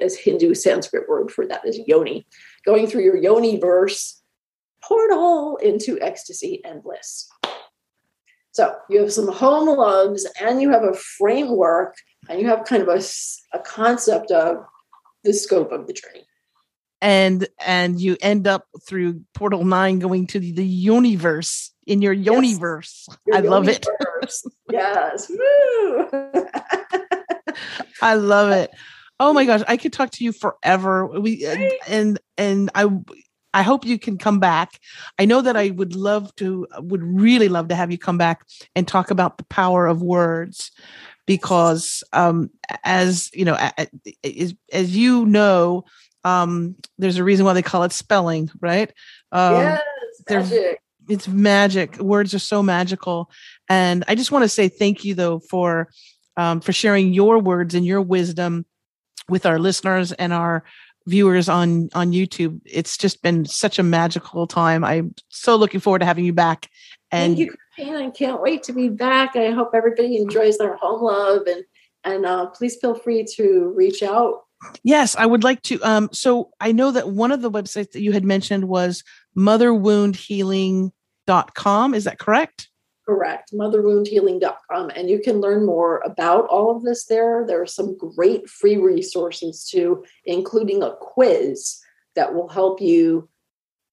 as 0.00 0.16
Hindu 0.16 0.54
Sanskrit 0.54 1.08
word 1.08 1.30
for 1.30 1.44
that 1.46 1.66
is 1.66 1.80
yoni. 1.86 2.24
Going 2.64 2.86
through 2.86 3.02
your 3.02 3.16
yoni 3.16 3.58
verse 3.58 4.22
portal 4.82 5.56
into 5.56 6.00
ecstasy 6.00 6.60
and 6.64 6.82
bliss. 6.82 7.28
So 8.52 8.76
you 8.90 9.00
have 9.00 9.12
some 9.12 9.32
home 9.32 9.66
loves 9.76 10.26
and 10.40 10.60
you 10.60 10.70
have 10.70 10.84
a 10.84 10.94
framework 10.94 11.96
and 12.28 12.40
you 12.40 12.46
have 12.46 12.64
kind 12.64 12.82
of 12.82 12.88
a, 12.88 13.02
a 13.56 13.58
concept 13.60 14.30
of 14.30 14.64
the 15.24 15.32
scope 15.32 15.72
of 15.72 15.86
the 15.86 15.92
journey. 15.92 16.26
And 17.00 17.48
and 17.64 18.00
you 18.00 18.16
end 18.20 18.46
up 18.46 18.66
through 18.86 19.22
portal 19.34 19.64
nine 19.64 19.98
going 19.98 20.28
to 20.28 20.38
the, 20.38 20.64
universe 20.64 21.72
in 21.86 22.00
your 22.00 22.12
universe. 22.12 23.08
Yes. 23.26 23.36
I 23.36 23.40
love 23.40 23.68
it. 23.68 23.86
yes. 24.70 25.30
I 28.00 28.14
love 28.14 28.52
it. 28.52 28.70
Oh 29.18 29.32
my 29.32 29.44
gosh, 29.44 29.62
I 29.66 29.76
could 29.76 29.92
talk 29.92 30.10
to 30.10 30.24
you 30.24 30.32
forever. 30.32 31.06
We 31.06 31.46
right? 31.46 31.72
and 31.88 32.20
and 32.38 32.70
I 32.74 32.88
I 33.54 33.62
hope 33.62 33.84
you 33.84 33.98
can 33.98 34.16
come 34.16 34.40
back. 34.40 34.80
I 35.18 35.26
know 35.26 35.42
that 35.42 35.56
I 35.56 35.70
would 35.70 35.94
love 35.94 36.34
to 36.36 36.66
would 36.78 37.02
really 37.02 37.48
love 37.48 37.68
to 37.68 37.74
have 37.74 37.90
you 37.90 37.98
come 37.98 38.18
back 38.18 38.44
and 38.74 38.86
talk 38.86 39.10
about 39.10 39.38
the 39.38 39.44
power 39.44 39.86
of 39.86 40.02
words 40.02 40.70
because 41.26 42.02
um 42.12 42.50
as 42.84 43.30
you 43.32 43.44
know 43.44 43.56
as, 44.24 44.54
as 44.72 44.96
you 44.96 45.24
know 45.26 45.84
um 46.24 46.76
there's 46.98 47.18
a 47.18 47.24
reason 47.24 47.44
why 47.44 47.52
they 47.52 47.62
call 47.62 47.84
it 47.84 47.92
spelling, 47.92 48.50
right? 48.60 48.92
Um 49.30 49.78
yes, 50.28 50.50
magic 50.50 50.82
it's 51.08 51.28
magic. 51.28 51.98
Words 51.98 52.34
are 52.34 52.38
so 52.38 52.62
magical. 52.62 53.30
And 53.68 54.04
I 54.08 54.14
just 54.14 54.32
want 54.32 54.44
to 54.44 54.48
say 54.48 54.68
thank 54.68 55.04
you 55.04 55.14
though 55.14 55.40
for 55.40 55.88
um, 56.36 56.60
for 56.60 56.72
sharing 56.72 57.12
your 57.12 57.38
words 57.38 57.74
and 57.74 57.84
your 57.84 58.00
wisdom 58.00 58.64
with 59.28 59.44
our 59.46 59.58
listeners 59.58 60.12
and 60.12 60.32
our 60.32 60.64
viewers 61.06 61.48
on 61.48 61.90
on 61.94 62.12
YouTube. 62.12 62.60
It's 62.64 62.96
just 62.96 63.22
been 63.22 63.44
such 63.44 63.78
a 63.78 63.82
magical 63.82 64.46
time. 64.46 64.84
I'm 64.84 65.14
so 65.28 65.56
looking 65.56 65.80
forward 65.80 66.00
to 66.00 66.04
having 66.04 66.24
you 66.24 66.32
back. 66.32 66.70
And 67.12 67.36
thank 67.36 67.38
you, 67.38 67.54
Christine. 67.76 67.96
I 67.96 68.10
can't 68.10 68.42
wait 68.42 68.62
to 68.64 68.72
be 68.72 68.88
back. 68.88 69.36
I 69.36 69.50
hope 69.50 69.70
everybody 69.74 70.16
enjoys 70.16 70.58
their 70.58 70.76
home 70.76 71.02
love 71.02 71.42
and 71.46 71.64
and 72.04 72.26
uh, 72.26 72.46
please 72.46 72.76
feel 72.80 72.96
free 72.96 73.24
to 73.36 73.72
reach 73.76 74.02
out 74.02 74.40
Yes, 74.82 75.16
I 75.16 75.26
would 75.26 75.44
like 75.44 75.62
to. 75.62 75.80
Um, 75.82 76.08
so 76.12 76.50
I 76.60 76.72
know 76.72 76.90
that 76.92 77.10
one 77.10 77.32
of 77.32 77.42
the 77.42 77.50
websites 77.50 77.92
that 77.92 78.02
you 78.02 78.12
had 78.12 78.24
mentioned 78.24 78.68
was 78.68 79.02
Mother 79.34 79.74
Wound 79.74 80.16
Healing 80.16 80.92
com. 81.54 81.94
Is 81.94 82.04
that 82.04 82.18
correct? 82.18 82.68
Correct. 83.06 83.52
Motherwoundhealing.com. 83.52 84.90
And 84.90 85.10
you 85.10 85.20
can 85.20 85.40
learn 85.40 85.66
more 85.66 86.00
about 86.04 86.46
all 86.46 86.76
of 86.76 86.82
this 86.82 87.06
there. 87.06 87.44
There 87.46 87.60
are 87.60 87.66
some 87.66 87.96
great 87.96 88.48
free 88.48 88.76
resources 88.76 89.64
too, 89.68 90.04
including 90.24 90.82
a 90.82 90.94
quiz 91.00 91.78
that 92.14 92.34
will 92.34 92.48
help 92.48 92.80
you 92.80 93.28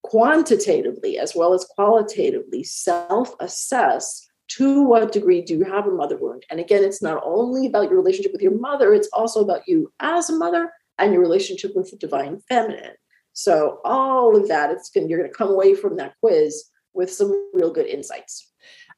quantitatively 0.04 1.18
as 1.18 1.36
well 1.36 1.54
as 1.54 1.66
qualitatively 1.66 2.64
self 2.64 3.36
assess 3.40 4.28
to 4.50 4.82
what 4.82 5.12
degree 5.12 5.42
do 5.42 5.56
you 5.56 5.64
have 5.64 5.86
a 5.86 5.92
mother 5.92 6.18
wound. 6.18 6.44
And 6.50 6.60
again, 6.60 6.84
it's 6.84 7.02
not 7.02 7.22
only 7.24 7.68
about 7.68 7.90
your 7.90 8.00
relationship 8.00 8.32
with 8.32 8.42
your 8.42 8.58
mother, 8.60 8.94
it's 8.94 9.10
also 9.14 9.42
about 9.42 9.62
you 9.68 9.92
as 10.00 10.30
a 10.30 10.36
mother 10.36 10.72
and 10.98 11.14
your 11.14 11.22
relationship 11.22 11.76
with 11.76 11.92
the 11.92 11.98
divine 11.98 12.42
feminine. 12.50 12.96
So 13.34 13.80
all 13.86 14.36
of 14.36 14.48
that, 14.48 14.72
it's 14.72 14.90
going 14.90 15.08
you're 15.08 15.20
going 15.20 15.32
to 15.32 15.38
come 15.38 15.50
away 15.50 15.76
from 15.76 15.98
that 15.98 16.16
quiz 16.20 16.66
with 16.94 17.12
some 17.14 17.32
real 17.54 17.72
good 17.72 17.86
insights. 17.86 18.52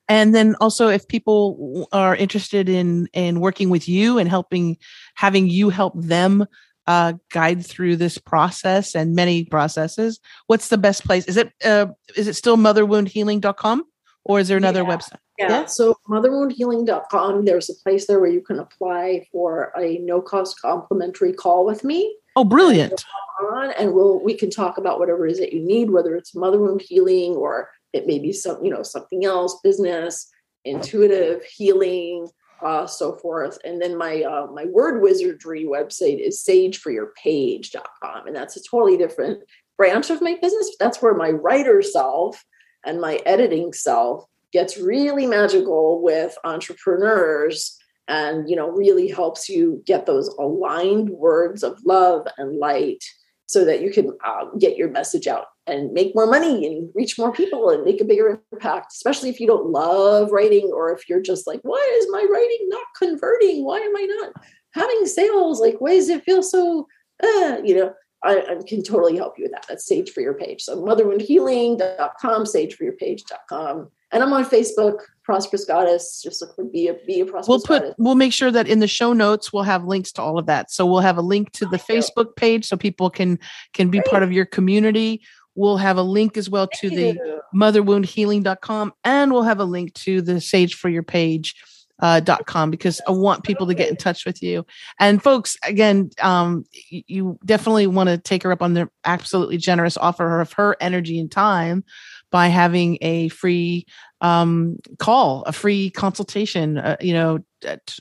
And 0.08 0.34
then 0.34 0.56
also 0.60 0.88
if 0.88 1.08
people 1.08 1.88
are 1.92 2.16
interested 2.16 2.68
in 2.68 3.08
in 3.14 3.40
working 3.40 3.70
with 3.70 3.88
you 3.88 4.18
and 4.18 4.30
helping 4.30 4.78
having 5.16 5.48
you 5.48 5.70
help 5.70 5.94
them 5.96 6.46
uh, 6.92 7.14
guide 7.32 7.66
through 7.66 7.96
this 7.96 8.18
process 8.18 8.96
and 8.96 9.16
many 9.16 9.46
processes, 9.46 10.20
what's 10.48 10.68
the 10.68 10.78
best 10.78 11.06
place? 11.06 11.26
Is 11.26 11.38
it 11.38 11.54
uh, 11.64 11.88
is 12.18 12.28
it 12.28 12.36
still 12.36 12.58
motherwoundhealing.com 12.58 13.86
or 14.26 14.40
is 14.42 14.50
there 14.50 14.58
another 14.58 14.82
yeah. 14.82 14.90
website? 14.90 15.20
Yeah. 15.40 15.50
yeah. 15.50 15.66
So 15.66 15.98
motherwoundhealing.com, 16.10 17.46
there's 17.46 17.70
a 17.70 17.76
place 17.82 18.08
there 18.08 18.20
where 18.20 18.30
you 18.30 18.42
can 18.42 18.60
apply 18.60 19.26
for 19.32 19.72
a 19.78 20.00
no 20.00 20.22
cost 20.22 20.60
complimentary 20.60 21.32
call 21.32 21.66
with 21.66 21.84
me. 21.86 22.14
Oh, 22.36 22.44
brilliant. 22.44 23.06
On 23.54 23.72
and 23.72 23.94
we'll 23.94 24.22
we 24.22 24.34
can 24.34 24.50
talk 24.50 24.78
about 24.78 25.00
whatever 25.00 25.26
it 25.26 25.32
is 25.32 25.40
that 25.40 25.54
you 25.54 25.62
need, 25.62 25.92
whether 25.92 26.16
it's 26.16 26.36
mother 26.36 26.60
wound 26.60 26.82
healing 26.82 27.36
or 27.36 27.70
it 27.94 28.06
may 28.06 28.20
be 28.20 28.34
some, 28.34 28.64
you 28.64 28.70
know, 28.70 28.84
something 28.84 29.24
else, 29.26 29.60
business, 29.64 30.30
intuitive 30.66 31.44
healing, 31.44 32.28
uh, 32.62 32.86
so 32.88 33.16
forth. 33.16 33.58
And 33.64 33.82
then 33.82 33.98
my 33.98 34.22
uh, 34.24 34.48
my 34.48 34.66
word 34.66 35.02
wizardry 35.02 35.66
website 35.66 36.20
is 36.20 36.44
sageforyourpage.com. 36.48 38.28
And 38.28 38.36
that's 38.36 38.58
a 38.58 38.64
totally 38.64 38.98
different 38.98 39.44
branch 39.78 40.10
of 40.10 40.22
my 40.22 40.38
business. 40.42 40.76
That's 40.80 41.02
where 41.02 41.14
my 41.14 41.32
writer 41.32 41.82
self 41.82 42.44
and 42.86 43.02
my 43.02 43.20
editing 43.26 43.74
self 43.74 44.26
gets 44.52 44.78
really 44.78 45.26
magical 45.26 46.02
with 46.02 46.38
entrepreneurs 46.44 47.78
and 48.08 48.50
you 48.50 48.56
know 48.56 48.70
really 48.70 49.08
helps 49.08 49.48
you 49.48 49.82
get 49.86 50.06
those 50.06 50.28
aligned 50.40 51.10
words 51.10 51.64
of 51.64 51.80
love 51.86 52.28
and 52.38 52.58
light 52.58 53.04
so 53.46 53.66
that 53.66 53.82
you 53.82 53.92
can 53.92 54.12
um, 54.26 54.58
get 54.60 54.78
your 54.78 54.90
message 54.90 55.28
out 55.28 55.48
and 55.72 55.92
make 55.94 56.14
more 56.14 56.28
money 56.28 56.68
and 56.68 56.90
reach 56.94 57.18
more 57.18 57.32
people 57.32 57.70
and 57.70 57.84
make 57.84 58.02
a 58.02 58.06
bigger 58.06 58.42
impact, 58.52 58.92
especially 58.94 59.30
if 59.30 59.40
you 59.40 59.48
don't 59.48 59.68
love 59.68 60.32
writing 60.32 60.70
or 60.74 60.94
if 60.94 61.08
you're 61.08 61.22
just 61.22 61.48
like, 61.48 61.62
why 61.64 62.00
is 62.00 62.08
my 62.12 62.26
writing 62.30 62.68
not 62.70 62.86
converting? 62.98 63.64
Why 63.64 63.80
am 63.80 63.96
I 63.96 64.06
not 64.20 64.46
having 64.74 65.06
sales? 65.06 65.60
Like, 65.62 65.80
why 65.80 65.96
does 65.96 66.10
it 66.10 66.24
feel 66.24 66.44
so, 66.44 66.88
uh, 67.24 67.58
you 67.64 67.76
know, 67.76 67.94
I, 68.24 68.40
I, 68.40 68.58
can 68.68 68.84
totally 68.84 69.18
help 69.18 69.38
you 69.38 69.46
with 69.46 69.52
that. 69.54 69.66
That's 69.68 69.88
Sage 69.88 70.12
for 70.12 70.22
Your 70.22 70.36
Page. 70.36 70.62
So 70.62 70.82
motherwoundhealing.com, 70.82 72.44
sageforyourpage.com. 72.44 73.90
And 74.14 74.22
I'm 74.22 74.34
on 74.34 74.46
Facebook, 74.46 75.00
Prosperous 75.24 75.66
Goddess. 75.66 76.22
Just 76.22 76.42
look 76.42 76.54
for 76.56 76.66
be 76.66 76.90
a 76.90 76.96
be 77.06 77.22
a 77.22 77.26
prosperous 77.26 77.48
We'll 77.48 77.62
put 77.62 77.82
goddess. 77.82 77.96
we'll 77.98 78.16
make 78.16 78.34
sure 78.34 78.52
that 78.52 78.68
in 78.68 78.80
the 78.80 78.88
show 78.88 79.14
notes 79.14 79.54
we'll 79.54 79.64
have 79.64 79.86
links 79.86 80.12
to 80.14 80.22
all 80.22 80.38
of 80.38 80.46
that. 80.48 80.70
So 80.70 80.86
we'll 80.86 81.00
have 81.00 81.18
a 81.18 81.22
link 81.22 81.52
to 81.54 81.66
the 81.66 81.78
Facebook 81.78 82.36
page 82.36 82.66
so 82.66 82.76
people 82.76 83.10
can 83.10 83.40
can 83.74 83.90
be 83.90 84.00
Great. 84.00 84.10
part 84.10 84.24
of 84.24 84.32
your 84.32 84.46
community. 84.46 85.22
We'll 85.56 85.78
have 85.78 85.98
a 85.98 86.04
link 86.04 86.38
as 86.38 86.50
well 86.50 86.68
to 86.68 86.90
the 86.90 87.42
motherwoundhealing.com 87.56 88.94
and 89.04 89.32
we'll 89.32 89.44
have 89.44 89.60
a 89.60 89.66
link 89.66 89.94
to 89.96 90.22
the 90.22 90.40
Sage 90.40 90.76
for 90.76 90.90
Your 90.90 91.04
Page. 91.04 91.56
Uh, 92.00 92.20
dot 92.20 92.48
com 92.48 92.72
because 92.72 93.00
I 93.08 93.12
want 93.12 93.44
people 93.44 93.68
to 93.68 93.76
get 93.76 93.88
in 93.88 93.96
touch 93.96 94.26
with 94.26 94.42
you. 94.42 94.66
And 95.00 95.22
folks, 95.22 95.56
again, 95.64 96.10
um, 96.20 96.66
you 96.90 97.38
definitely 97.46 97.86
want 97.86 98.10
to 98.10 98.18
take 98.18 98.42
her 98.42 98.52
up 98.52 98.64
on 98.64 98.74
the 98.74 98.90
absolutely 99.06 99.58
generous 99.58 99.98
offer 99.98 100.42
of 100.42 100.52
her 100.54 100.76
energy 100.82 101.20
and 101.20 101.32
time 101.32 101.84
by 102.32 102.48
having 102.48 102.98
a 103.02 103.28
free 103.28 103.86
um, 104.22 104.78
call, 104.98 105.44
a 105.44 105.52
free 105.52 105.92
consultation. 105.92 106.80
Uh, 106.80 106.96
you 107.02 107.14
know, 107.14 107.40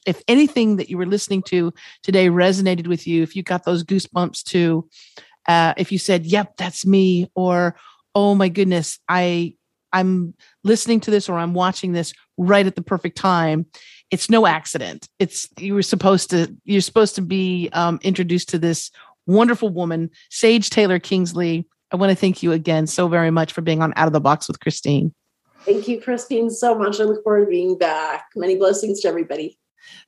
if 0.06 0.22
anything 0.28 0.76
that 0.76 0.88
you 0.88 0.96
were 0.96 1.04
listening 1.04 1.42
to 1.42 1.72
today 2.02 2.28
resonated 2.28 2.86
with 2.86 3.06
you, 3.06 3.22
if 3.22 3.36
you 3.36 3.42
got 3.42 3.64
those 3.64 3.84
goosebumps 3.84 4.44
too, 4.44 4.88
uh, 5.50 5.74
if 5.76 5.90
you 5.90 5.98
said, 5.98 6.26
"Yep, 6.26 6.56
that's 6.56 6.86
me," 6.86 7.28
or 7.34 7.74
"Oh 8.14 8.36
my 8.36 8.48
goodness, 8.48 9.00
I 9.08 9.54
I'm 9.92 10.34
listening 10.62 11.00
to 11.00 11.10
this 11.10 11.28
or 11.28 11.36
I'm 11.36 11.54
watching 11.54 11.90
this 11.92 12.12
right 12.38 12.66
at 12.66 12.76
the 12.76 12.82
perfect 12.82 13.16
time." 13.16 13.66
It's 14.12 14.30
no 14.30 14.46
accident. 14.46 15.08
It's 15.18 15.48
you 15.58 15.74
were 15.74 15.82
supposed 15.82 16.30
to 16.30 16.54
you're 16.64 16.80
supposed 16.80 17.16
to 17.16 17.22
be 17.22 17.68
um, 17.72 17.98
introduced 18.02 18.48
to 18.50 18.58
this 18.58 18.92
wonderful 19.26 19.70
woman, 19.70 20.10
Sage 20.30 20.70
Taylor 20.70 21.00
Kingsley. 21.00 21.66
I 21.92 21.96
want 21.96 22.10
to 22.10 22.16
thank 22.16 22.44
you 22.44 22.52
again 22.52 22.86
so 22.86 23.08
very 23.08 23.32
much 23.32 23.52
for 23.52 23.60
being 23.60 23.82
on 23.82 23.92
Out 23.96 24.06
of 24.06 24.12
the 24.12 24.20
Box 24.20 24.46
with 24.46 24.60
Christine. 24.60 25.12
Thank 25.64 25.88
you, 25.88 26.00
Christine, 26.00 26.48
so 26.48 26.78
much. 26.78 27.00
I 27.00 27.04
look 27.04 27.24
forward 27.24 27.46
to 27.46 27.50
being 27.50 27.76
back. 27.76 28.26
Many 28.36 28.56
blessings 28.56 29.00
to 29.00 29.08
everybody. 29.08 29.58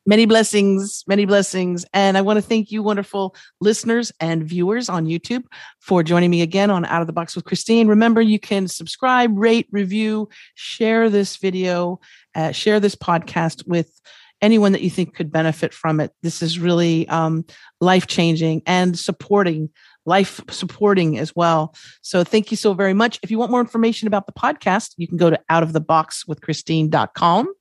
Many 0.06 0.26
blessings, 0.26 1.04
many 1.06 1.24
blessings. 1.24 1.84
And 1.92 2.16
I 2.16 2.20
want 2.20 2.38
to 2.38 2.42
thank 2.42 2.70
you, 2.70 2.82
wonderful 2.82 3.34
listeners 3.60 4.12
and 4.20 4.44
viewers 4.44 4.88
on 4.88 5.06
YouTube, 5.06 5.44
for 5.80 6.02
joining 6.02 6.30
me 6.30 6.42
again 6.42 6.70
on 6.70 6.84
Out 6.84 7.00
of 7.00 7.06
the 7.06 7.12
Box 7.12 7.34
with 7.34 7.44
Christine. 7.44 7.88
Remember, 7.88 8.20
you 8.20 8.38
can 8.38 8.68
subscribe, 8.68 9.36
rate, 9.36 9.66
review, 9.70 10.28
share 10.54 11.10
this 11.10 11.36
video, 11.36 12.00
uh, 12.34 12.52
share 12.52 12.80
this 12.80 12.94
podcast 12.94 13.66
with 13.66 14.00
anyone 14.40 14.72
that 14.72 14.82
you 14.82 14.90
think 14.90 15.14
could 15.14 15.30
benefit 15.30 15.72
from 15.72 16.00
it. 16.00 16.10
This 16.22 16.42
is 16.42 16.58
really 16.58 17.08
um, 17.08 17.44
life 17.80 18.08
changing 18.08 18.62
and 18.66 18.98
supporting 18.98 19.70
life 20.04 20.40
supporting 20.50 21.18
as 21.18 21.34
well. 21.34 21.74
So 22.02 22.22
thank 22.24 22.50
you 22.50 22.56
so 22.56 22.74
very 22.74 22.94
much. 22.94 23.18
If 23.22 23.30
you 23.30 23.38
want 23.38 23.50
more 23.50 23.60
information 23.60 24.08
about 24.08 24.26
the 24.26 24.32
podcast, 24.32 24.94
you 24.96 25.06
can 25.06 25.16
go 25.16 25.30
to 25.30 25.40
outoftheboxwithchristine.com. 25.50 27.54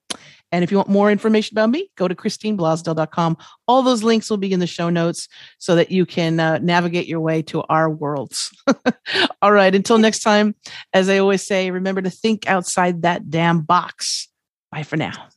And 0.52 0.64
if 0.64 0.72
you 0.72 0.78
want 0.78 0.89
more 0.89 1.12
information 1.12 1.58
about 1.58 1.70
me, 1.70 1.89
go 1.95 2.08
to 2.08 2.16
christineblosdale.com. 2.16 3.38
All 3.68 3.84
those 3.84 4.04
links 4.04 4.30
will 4.30 4.38
be 4.38 4.52
in 4.52 4.60
the 4.60 4.68
show 4.68 4.89
notes 4.89 5.28
so 5.60 5.76
that 5.76 5.91
you 5.91 6.06
can 6.06 6.39
uh, 6.39 6.60
navigate 6.60 7.08
your 7.08 7.22
way 7.22 7.41
to 7.43 7.64
our 7.64 7.89
worlds. 7.89 8.52
All 9.41 9.54
right. 9.54 9.74
Until 9.74 9.97
next 9.97 10.20
time, 10.20 10.56
as 10.93 11.10
I 11.10 11.20
always 11.20 11.45
say, 11.45 11.72
remember 11.72 12.02
to 12.02 12.10
think 12.10 12.47
outside 12.47 13.04
that 13.04 13.30
damn 13.30 13.62
box. 13.62 14.28
Bye 14.72 14.84
for 14.84 14.97
now. 14.97 15.28